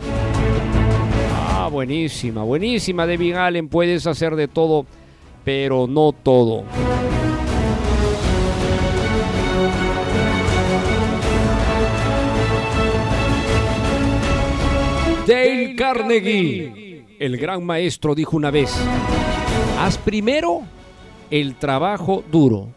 Ah, 1.32 1.70
buenísima, 1.72 2.42
buenísima 2.42 3.06
David 3.06 3.36
Allen, 3.36 3.70
puedes 3.70 4.06
hacer 4.06 4.36
de 4.36 4.48
todo, 4.48 4.84
pero 5.46 5.86
no 5.86 6.12
todo. 6.12 6.64
Dale 15.26 15.74
Carnegie, 15.76 17.06
el 17.18 17.38
gran 17.38 17.64
maestro, 17.64 18.14
dijo 18.14 18.36
una 18.36 18.50
vez, 18.50 18.70
haz 19.80 19.96
primero 19.96 20.60
el 21.30 21.54
trabajo 21.54 22.22
duro. 22.30 22.68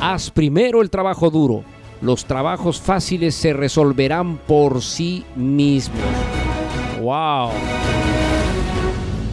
Haz 0.00 0.30
primero 0.30 0.80
el 0.80 0.88
trabajo 0.88 1.28
duro. 1.28 1.79
Los 2.00 2.24
trabajos 2.24 2.80
fáciles 2.80 3.34
se 3.34 3.52
resolverán 3.52 4.38
por 4.38 4.80
sí 4.80 5.24
mismos. 5.36 6.00
¡Wow! 7.00 7.50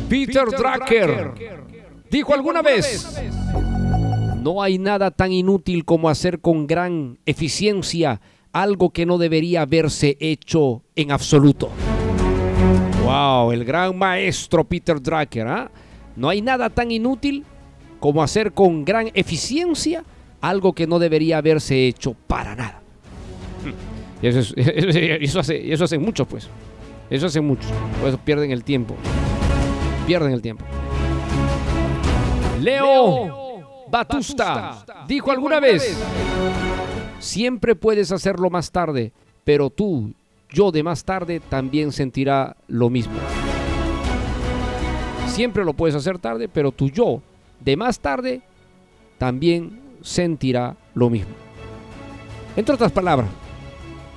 Peter, 0.09 0.45
Drucker 0.47 1.33
dijo 2.09 2.33
alguna 2.33 2.61
vez, 2.61 3.21
no 4.41 4.61
hay 4.61 4.77
nada 4.77 5.11
tan 5.11 5.31
inútil 5.31 5.85
como 5.85 6.09
hacer 6.09 6.39
con 6.39 6.67
gran 6.67 7.19
eficiencia 7.25 8.21
algo 8.53 8.89
que 8.89 9.05
no 9.05 9.17
debería 9.17 9.61
haberse 9.61 10.17
hecho 10.19 10.83
en 10.95 11.11
absoluto. 11.11 11.69
Wow, 13.03 13.51
el 13.53 13.63
gran 13.63 13.97
maestro 13.97 14.65
Peter 14.65 15.01
Drucker. 15.01 15.47
¿ah? 15.47 15.71
No 16.15 16.27
hay 16.27 16.41
nada 16.41 16.69
tan 16.69 16.91
inútil 16.91 17.45
como 17.99 18.23
hacer 18.23 18.51
con 18.51 18.83
gran 18.83 19.09
eficiencia 19.13 19.99
algo 19.99 20.16
que 20.75 20.87
no 20.87 20.99
debería 20.99 21.37
haberse 21.37 21.87
hecho 21.87 22.15
para 22.27 22.55
nada. 22.55 22.81
Y 24.21 24.27
eso, 24.27 24.53
eso, 24.55 25.39
hace, 25.39 25.71
eso 25.71 25.83
hacen 25.83 26.01
muchos, 26.01 26.27
pues. 26.27 26.49
Eso 27.09 27.27
hacen 27.27 27.45
muchos. 27.45 27.71
Por 27.99 28.09
eso 28.09 28.17
pierden 28.17 28.51
el 28.51 28.63
tiempo. 28.63 28.95
Pierden 30.05 30.33
el 30.33 30.41
tiempo. 30.41 30.65
Leo 32.61 33.47
Batusta 33.89 34.85
dijo 35.07 35.31
alguna 35.31 35.59
vez, 35.59 35.97
siempre 37.19 37.75
puedes 37.75 38.11
hacerlo 38.11 38.49
más 38.49 38.71
tarde, 38.71 39.13
pero 39.43 39.69
tú 39.69 40.13
yo 40.49 40.71
de 40.71 40.83
más 40.83 41.03
tarde 41.03 41.39
también 41.39 41.91
sentirá 41.91 42.57
lo 42.67 42.89
mismo. 42.89 43.17
Siempre 45.27 45.63
lo 45.63 45.73
puedes 45.73 45.95
hacer 45.95 46.17
tarde, 46.17 46.49
pero 46.49 46.71
tu 46.71 46.89
yo 46.89 47.21
de 47.59 47.77
más 47.77 47.99
tarde 47.99 48.41
también 49.17 49.86
sentirá 50.07 50.75
lo 50.93 51.09
mismo. 51.09 51.33
Entre 52.55 52.73
otras 52.73 52.91
palabras, 52.91 53.29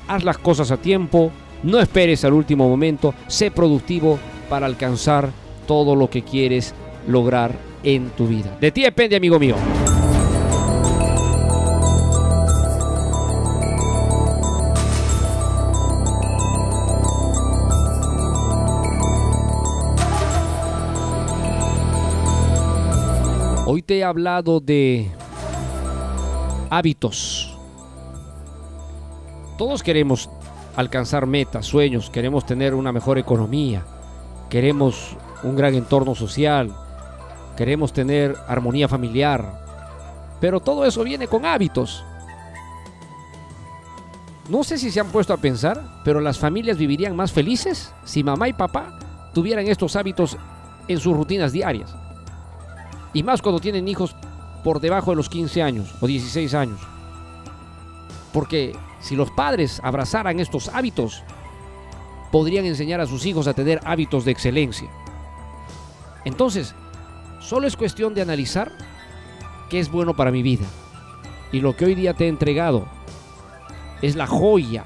haz 0.06 0.24
las 0.24 0.38
cosas 0.38 0.70
a 0.70 0.76
tiempo, 0.76 1.32
no 1.64 1.80
esperes 1.80 2.24
al 2.24 2.32
último 2.32 2.68
momento, 2.68 3.12
sé 3.26 3.50
productivo 3.50 4.18
para 4.48 4.66
alcanzar 4.66 5.30
todo 5.66 5.96
lo 5.96 6.08
que 6.08 6.22
quieres 6.22 6.74
lograr 7.08 7.54
en 7.82 8.10
tu 8.10 8.28
vida. 8.28 8.56
De 8.60 8.70
ti 8.70 8.82
depende, 8.82 9.16
amigo 9.16 9.38
mío. 9.38 9.56
Hoy 23.66 23.82
te 23.82 23.98
he 23.98 24.04
hablado 24.04 24.60
de 24.60 25.10
hábitos. 26.70 27.56
Todos 29.58 29.82
queremos 29.82 30.30
alcanzar 30.76 31.26
metas, 31.26 31.66
sueños, 31.66 32.08
queremos 32.08 32.46
tener 32.46 32.74
una 32.74 32.92
mejor 32.92 33.18
economía, 33.18 33.84
queremos 34.48 35.16
un 35.42 35.56
gran 35.56 35.74
entorno 35.74 36.14
social, 36.14 36.74
queremos 37.56 37.92
tener 37.92 38.36
armonía 38.48 38.88
familiar, 38.88 39.60
pero 40.40 40.60
todo 40.60 40.86
eso 40.86 41.04
viene 41.04 41.26
con 41.26 41.44
hábitos. 41.44 42.04
No 44.48 44.64
sé 44.64 44.78
si 44.78 44.90
se 44.90 45.00
han 45.00 45.08
puesto 45.08 45.34
a 45.34 45.36
pensar, 45.36 46.00
pero 46.04 46.20
las 46.20 46.38
familias 46.38 46.78
vivirían 46.78 47.14
más 47.14 47.30
felices 47.30 47.92
si 48.04 48.24
mamá 48.24 48.48
y 48.48 48.52
papá 48.52 48.98
tuvieran 49.34 49.68
estos 49.68 49.94
hábitos 49.94 50.38
en 50.88 50.98
sus 50.98 51.14
rutinas 51.14 51.52
diarias. 51.52 51.94
Y 53.12 53.22
más 53.22 53.42
cuando 53.42 53.60
tienen 53.60 53.86
hijos 53.86 54.16
por 54.62 54.80
debajo 54.80 55.10
de 55.10 55.16
los 55.16 55.28
15 55.28 55.62
años 55.62 55.94
o 56.00 56.06
16 56.06 56.54
años. 56.54 56.80
Porque 58.32 58.76
si 59.00 59.16
los 59.16 59.30
padres 59.30 59.80
abrazaran 59.82 60.40
estos 60.40 60.68
hábitos, 60.68 61.22
podrían 62.30 62.64
enseñar 62.64 63.00
a 63.00 63.06
sus 63.06 63.26
hijos 63.26 63.46
a 63.46 63.54
tener 63.54 63.80
hábitos 63.84 64.24
de 64.24 64.32
excelencia. 64.32 64.90
Entonces, 66.24 66.74
solo 67.40 67.66
es 67.66 67.76
cuestión 67.76 68.14
de 68.14 68.22
analizar 68.22 68.70
qué 69.68 69.80
es 69.80 69.90
bueno 69.90 70.14
para 70.14 70.30
mi 70.30 70.42
vida. 70.42 70.66
Y 71.52 71.60
lo 71.60 71.76
que 71.76 71.86
hoy 71.86 71.94
día 71.94 72.14
te 72.14 72.26
he 72.26 72.28
entregado 72.28 72.86
es 74.02 74.16
la 74.16 74.26
joya, 74.26 74.84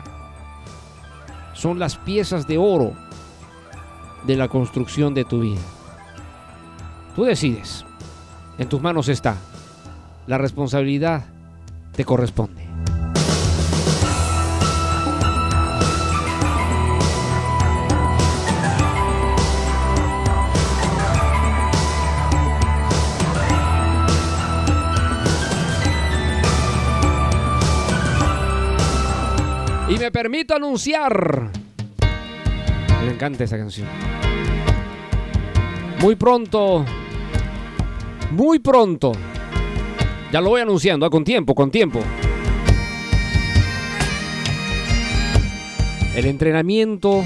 son 1.53 1.79
las 1.79 1.97
piezas 1.97 2.47
de 2.47 2.59
oro 2.59 2.95
de 4.25 4.37
la 4.37 4.49
construcción 4.49 5.15
de 5.15 5.25
tu 5.25 5.41
vida. 5.41 5.61
Tú 7.15 7.25
decides. 7.25 7.85
En 8.59 8.69
tus 8.69 8.81
manos 8.81 9.09
está. 9.09 9.37
La 10.27 10.39
responsabilidad 10.39 11.25
te 11.95 12.05
corresponde. 12.05 12.63
Y 29.89 29.99
me 29.99 30.11
permito 30.11 30.55
anunciar. 30.55 31.51
Me 33.05 33.13
encanta 33.13 33.45
esa 33.45 33.59
canción. 33.59 33.87
Muy 36.01 36.17
pronto 36.17 36.85
muy 38.35 38.59
pronto. 38.59 39.13
Ya 40.35 40.41
lo 40.41 40.51
voy 40.51 40.63
anunciando, 40.63 41.07
ah, 41.07 41.11
con 41.11 41.23
tiempo, 41.23 41.55
con 41.55 41.71
tiempo. 41.71 42.01
El 46.17 46.27
entrenamiento 46.27 47.23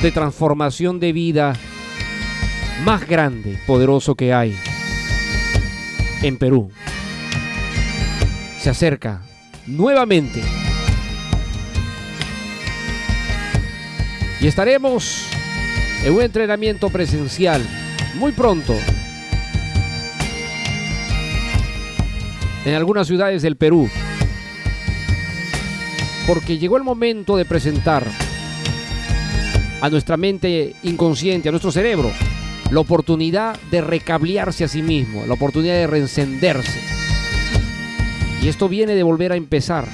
de 0.00 0.12
transformación 0.12 1.00
de 1.00 1.12
vida 1.12 1.54
más 2.84 3.08
grande, 3.08 3.58
poderoso 3.66 4.14
que 4.14 4.32
hay 4.32 4.56
en 6.22 6.38
Perú. 6.38 6.70
Se 8.60 8.70
acerca 8.70 9.22
nuevamente. 9.66 10.40
Y 14.40 14.46
estaremos 14.46 15.28
en 16.04 16.14
un 16.14 16.22
entrenamiento 16.22 16.88
presencial 16.88 17.66
muy 18.14 18.30
pronto 18.30 18.76
en 22.64 22.74
algunas 22.74 23.06
ciudades 23.06 23.42
del 23.42 23.56
Perú. 23.56 23.88
Porque 26.26 26.58
llegó 26.58 26.76
el 26.76 26.84
momento 26.84 27.36
de 27.36 27.44
presentar 27.44 28.06
a 29.80 29.90
nuestra 29.90 30.16
mente 30.16 30.74
inconsciente, 30.82 31.48
a 31.48 31.52
nuestro 31.52 31.70
cerebro, 31.70 32.10
la 32.70 32.80
oportunidad 32.80 33.60
de 33.70 33.82
recablearse 33.82 34.64
a 34.64 34.68
sí 34.68 34.82
mismo, 34.82 35.26
la 35.26 35.34
oportunidad 35.34 35.74
de 35.74 35.86
reencenderse. 35.86 36.80
Y 38.42 38.48
esto 38.48 38.68
viene 38.68 38.94
de 38.94 39.02
volver 39.02 39.32
a 39.32 39.36
empezar. 39.36 39.86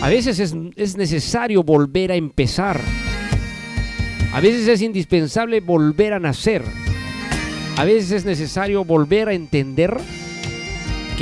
A 0.00 0.08
veces 0.08 0.40
es, 0.40 0.56
es, 0.74 0.96
necesario 0.96 1.62
volver 1.62 2.10
a 2.10 2.16
empezar. 2.16 2.80
A 4.32 4.40
veces 4.40 4.66
es 4.66 4.82
indispensable 4.82 5.60
volver 5.60 6.12
a 6.14 6.18
nacer. 6.18 6.64
A 7.76 7.84
veces 7.84 8.10
es 8.10 8.24
necesario 8.24 8.84
volver 8.84 9.28
a 9.28 9.34
entender 9.34 9.96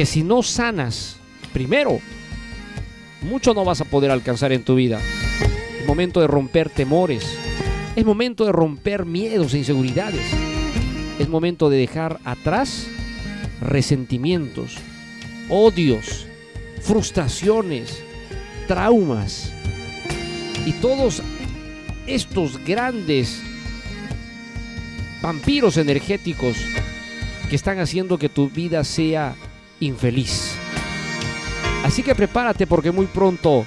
que 0.00 0.06
si 0.06 0.22
no 0.22 0.42
sanas, 0.42 1.16
primero, 1.52 2.00
mucho 3.20 3.52
no 3.52 3.66
vas 3.66 3.82
a 3.82 3.84
poder 3.84 4.10
alcanzar 4.10 4.50
en 4.50 4.64
tu 4.64 4.74
vida. 4.74 4.98
Es 5.78 5.86
momento 5.86 6.22
de 6.22 6.26
romper 6.26 6.70
temores. 6.70 7.36
Es 7.94 8.06
momento 8.06 8.46
de 8.46 8.52
romper 8.52 9.04
miedos 9.04 9.52
e 9.52 9.58
inseguridades. 9.58 10.24
Es 11.18 11.28
momento 11.28 11.68
de 11.68 11.76
dejar 11.76 12.18
atrás 12.24 12.86
resentimientos, 13.60 14.78
odios, 15.50 16.26
frustraciones, 16.80 18.02
traumas 18.68 19.52
y 20.64 20.72
todos 20.80 21.22
estos 22.06 22.58
grandes 22.64 23.42
vampiros 25.20 25.76
energéticos 25.76 26.56
que 27.50 27.56
están 27.56 27.80
haciendo 27.80 28.16
que 28.16 28.30
tu 28.30 28.48
vida 28.48 28.82
sea 28.82 29.36
infeliz. 29.80 30.56
Así 31.84 32.02
que 32.02 32.14
prepárate 32.14 32.66
porque 32.66 32.92
muy 32.92 33.06
pronto 33.06 33.66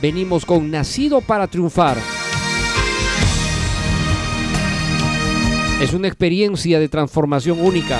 venimos 0.00 0.46
con 0.46 0.70
Nacido 0.70 1.20
para 1.20 1.46
Triunfar. 1.46 1.98
Es 5.80 5.92
una 5.92 6.08
experiencia 6.08 6.80
de 6.80 6.88
transformación 6.88 7.60
única. 7.60 7.98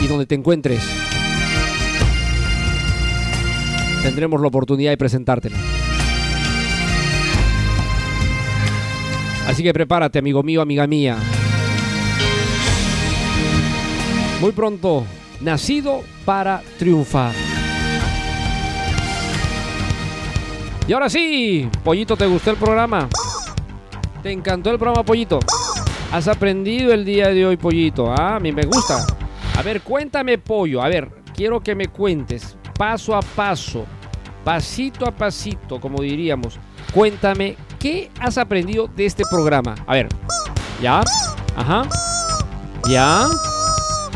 Y 0.00 0.06
donde 0.06 0.26
te 0.26 0.34
encuentres, 0.34 0.82
tendremos 4.02 4.40
la 4.40 4.48
oportunidad 4.48 4.90
de 4.90 4.96
presentártela. 4.96 5.56
Así 9.46 9.62
que 9.62 9.72
prepárate, 9.72 10.18
amigo 10.18 10.42
mío, 10.42 10.62
amiga 10.62 10.86
mía. 10.86 11.18
Muy 14.40 14.52
pronto, 14.52 15.04
nacido 15.42 16.02
para 16.24 16.62
triunfar. 16.78 17.34
Y 20.88 20.92
ahora 20.94 21.10
sí, 21.10 21.68
Pollito, 21.84 22.16
¿te 22.16 22.26
gustó 22.26 22.50
el 22.50 22.56
programa? 22.56 23.06
¿Te 24.22 24.32
encantó 24.32 24.70
el 24.70 24.78
programa, 24.78 25.04
Pollito? 25.04 25.40
¿Has 26.10 26.26
aprendido 26.26 26.92
el 26.94 27.04
día 27.04 27.28
de 27.28 27.44
hoy, 27.44 27.58
Pollito? 27.58 28.10
Ah, 28.10 28.36
a 28.36 28.40
mí 28.40 28.50
me 28.50 28.62
gusta. 28.62 29.06
A 29.58 29.62
ver, 29.62 29.82
cuéntame, 29.82 30.38
Pollo. 30.38 30.82
A 30.82 30.88
ver, 30.88 31.10
quiero 31.34 31.60
que 31.60 31.74
me 31.74 31.88
cuentes 31.88 32.56
paso 32.78 33.14
a 33.14 33.20
paso, 33.20 33.84
pasito 34.42 35.06
a 35.06 35.10
pasito, 35.10 35.78
como 35.78 36.00
diríamos. 36.00 36.58
Cuéntame, 36.94 37.56
¿qué 37.78 38.10
has 38.18 38.38
aprendido 38.38 38.88
de 38.88 39.04
este 39.04 39.22
programa? 39.30 39.74
A 39.86 39.92
ver, 39.92 40.08
¿ya? 40.80 41.02
Ajá. 41.56 41.82
¿Ya? 42.88 43.28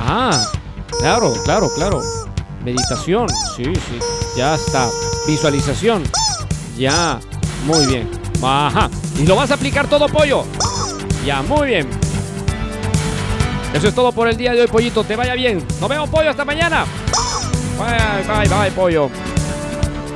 Ah, 0.07 0.53
claro, 0.99 1.33
claro, 1.45 1.71
claro. 1.75 2.03
Meditación, 2.63 3.27
sí, 3.57 3.65
sí. 3.65 3.99
Ya 4.37 4.55
está. 4.55 4.91
Visualización. 5.27 6.03
Ya, 6.77 7.21
muy 7.65 7.87
bien. 7.87 8.11
Ajá. 8.43 8.91
¿Y 9.19 9.27
lo 9.27 9.37
vas 9.37 9.51
a 9.51 9.55
aplicar 9.55 9.89
todo, 9.89 10.07
pollo? 10.09 10.45
Ya, 11.25 11.41
muy 11.43 11.69
bien. 11.69 11.89
Eso 13.73 13.89
es 13.89 13.95
todo 13.95 14.13
por 14.13 14.29
el 14.29 14.37
día 14.37 14.53
de 14.53 14.61
hoy, 14.61 14.67
pollito. 14.67 15.05
Te 15.05 15.17
vaya 15.17 15.35
bien. 15.35 15.65
Nos 15.81 15.89
vemos, 15.89 16.11
pollo. 16.11 16.31
Hasta 16.31 16.45
mañana. 16.45 16.85
Bye, 17.79 18.47
bye, 18.47 18.49
bye, 18.49 18.71
pollo. 18.73 19.09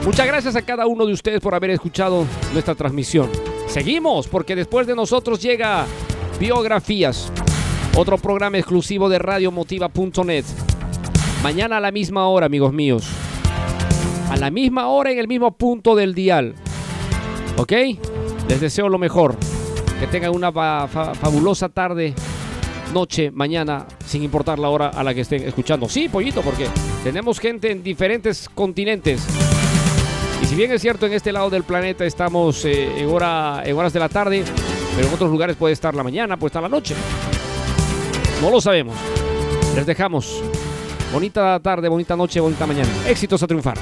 Muchas 0.04 0.26
gracias 0.26 0.54
a 0.54 0.62
cada 0.62 0.86
uno 0.86 1.06
de 1.06 1.12
ustedes 1.12 1.40
por 1.40 1.54
haber 1.54 1.70
escuchado 1.70 2.24
nuestra 2.52 2.74
transmisión. 2.74 3.30
Seguimos, 3.66 4.28
porque 4.28 4.54
después 4.54 4.86
de 4.86 4.94
nosotros 4.94 5.40
llega 5.40 5.86
Biografías, 6.38 7.32
otro 7.98 8.16
programa 8.16 8.58
exclusivo 8.58 9.08
de 9.08 9.18
radiomotiva.net. 9.18 10.44
Mañana 11.42 11.78
a 11.78 11.80
la 11.80 11.90
misma 11.90 12.28
hora, 12.28 12.46
amigos 12.46 12.72
míos. 12.72 13.08
A 14.30 14.36
la 14.36 14.52
misma 14.52 14.86
hora 14.86 15.10
en 15.10 15.18
el 15.18 15.26
mismo 15.26 15.50
punto 15.56 15.96
del 15.96 16.14
dial. 16.14 16.54
¿Ok? 17.56 17.72
Les 18.48 18.60
deseo 18.60 18.88
lo 18.88 18.98
mejor. 18.98 19.34
Que 19.98 20.06
tengan 20.06 20.32
una 20.32 20.52
fabulosa 20.52 21.70
tarde, 21.70 22.14
noche, 22.94 23.32
mañana, 23.32 23.84
sin 24.06 24.22
importar 24.22 24.60
la 24.60 24.68
hora 24.68 24.90
a 24.90 25.02
la 25.02 25.12
que 25.12 25.22
estén 25.22 25.42
escuchando. 25.42 25.88
Sí, 25.88 26.08
pollito, 26.08 26.42
porque 26.42 26.68
tenemos 27.02 27.40
gente 27.40 27.72
en 27.72 27.82
diferentes 27.82 28.48
continentes. 28.48 29.26
Y 30.40 30.46
si 30.46 30.54
bien 30.54 30.70
es 30.70 30.80
cierto, 30.80 31.06
en 31.06 31.14
este 31.14 31.32
lado 31.32 31.50
del 31.50 31.64
planeta 31.64 32.04
estamos 32.04 32.64
eh, 32.64 33.00
en, 33.00 33.08
hora, 33.08 33.60
en 33.64 33.76
horas 33.76 33.92
de 33.92 33.98
la 33.98 34.08
tarde, 34.08 34.44
pero 34.94 35.08
en 35.08 35.14
otros 35.14 35.32
lugares 35.32 35.56
puede 35.56 35.74
estar 35.74 35.96
la 35.96 36.04
mañana, 36.04 36.36
puede 36.36 36.50
estar 36.50 36.62
la 36.62 36.68
noche. 36.68 36.94
No 38.40 38.50
lo 38.50 38.60
sabemos. 38.60 38.96
Les 39.74 39.86
dejamos. 39.86 40.42
Bonita 41.12 41.58
tarde, 41.60 41.88
bonita 41.88 42.16
noche, 42.16 42.40
bonita 42.40 42.66
mañana. 42.66 42.88
Éxitos 43.06 43.42
a 43.42 43.46
triunfar. 43.46 43.78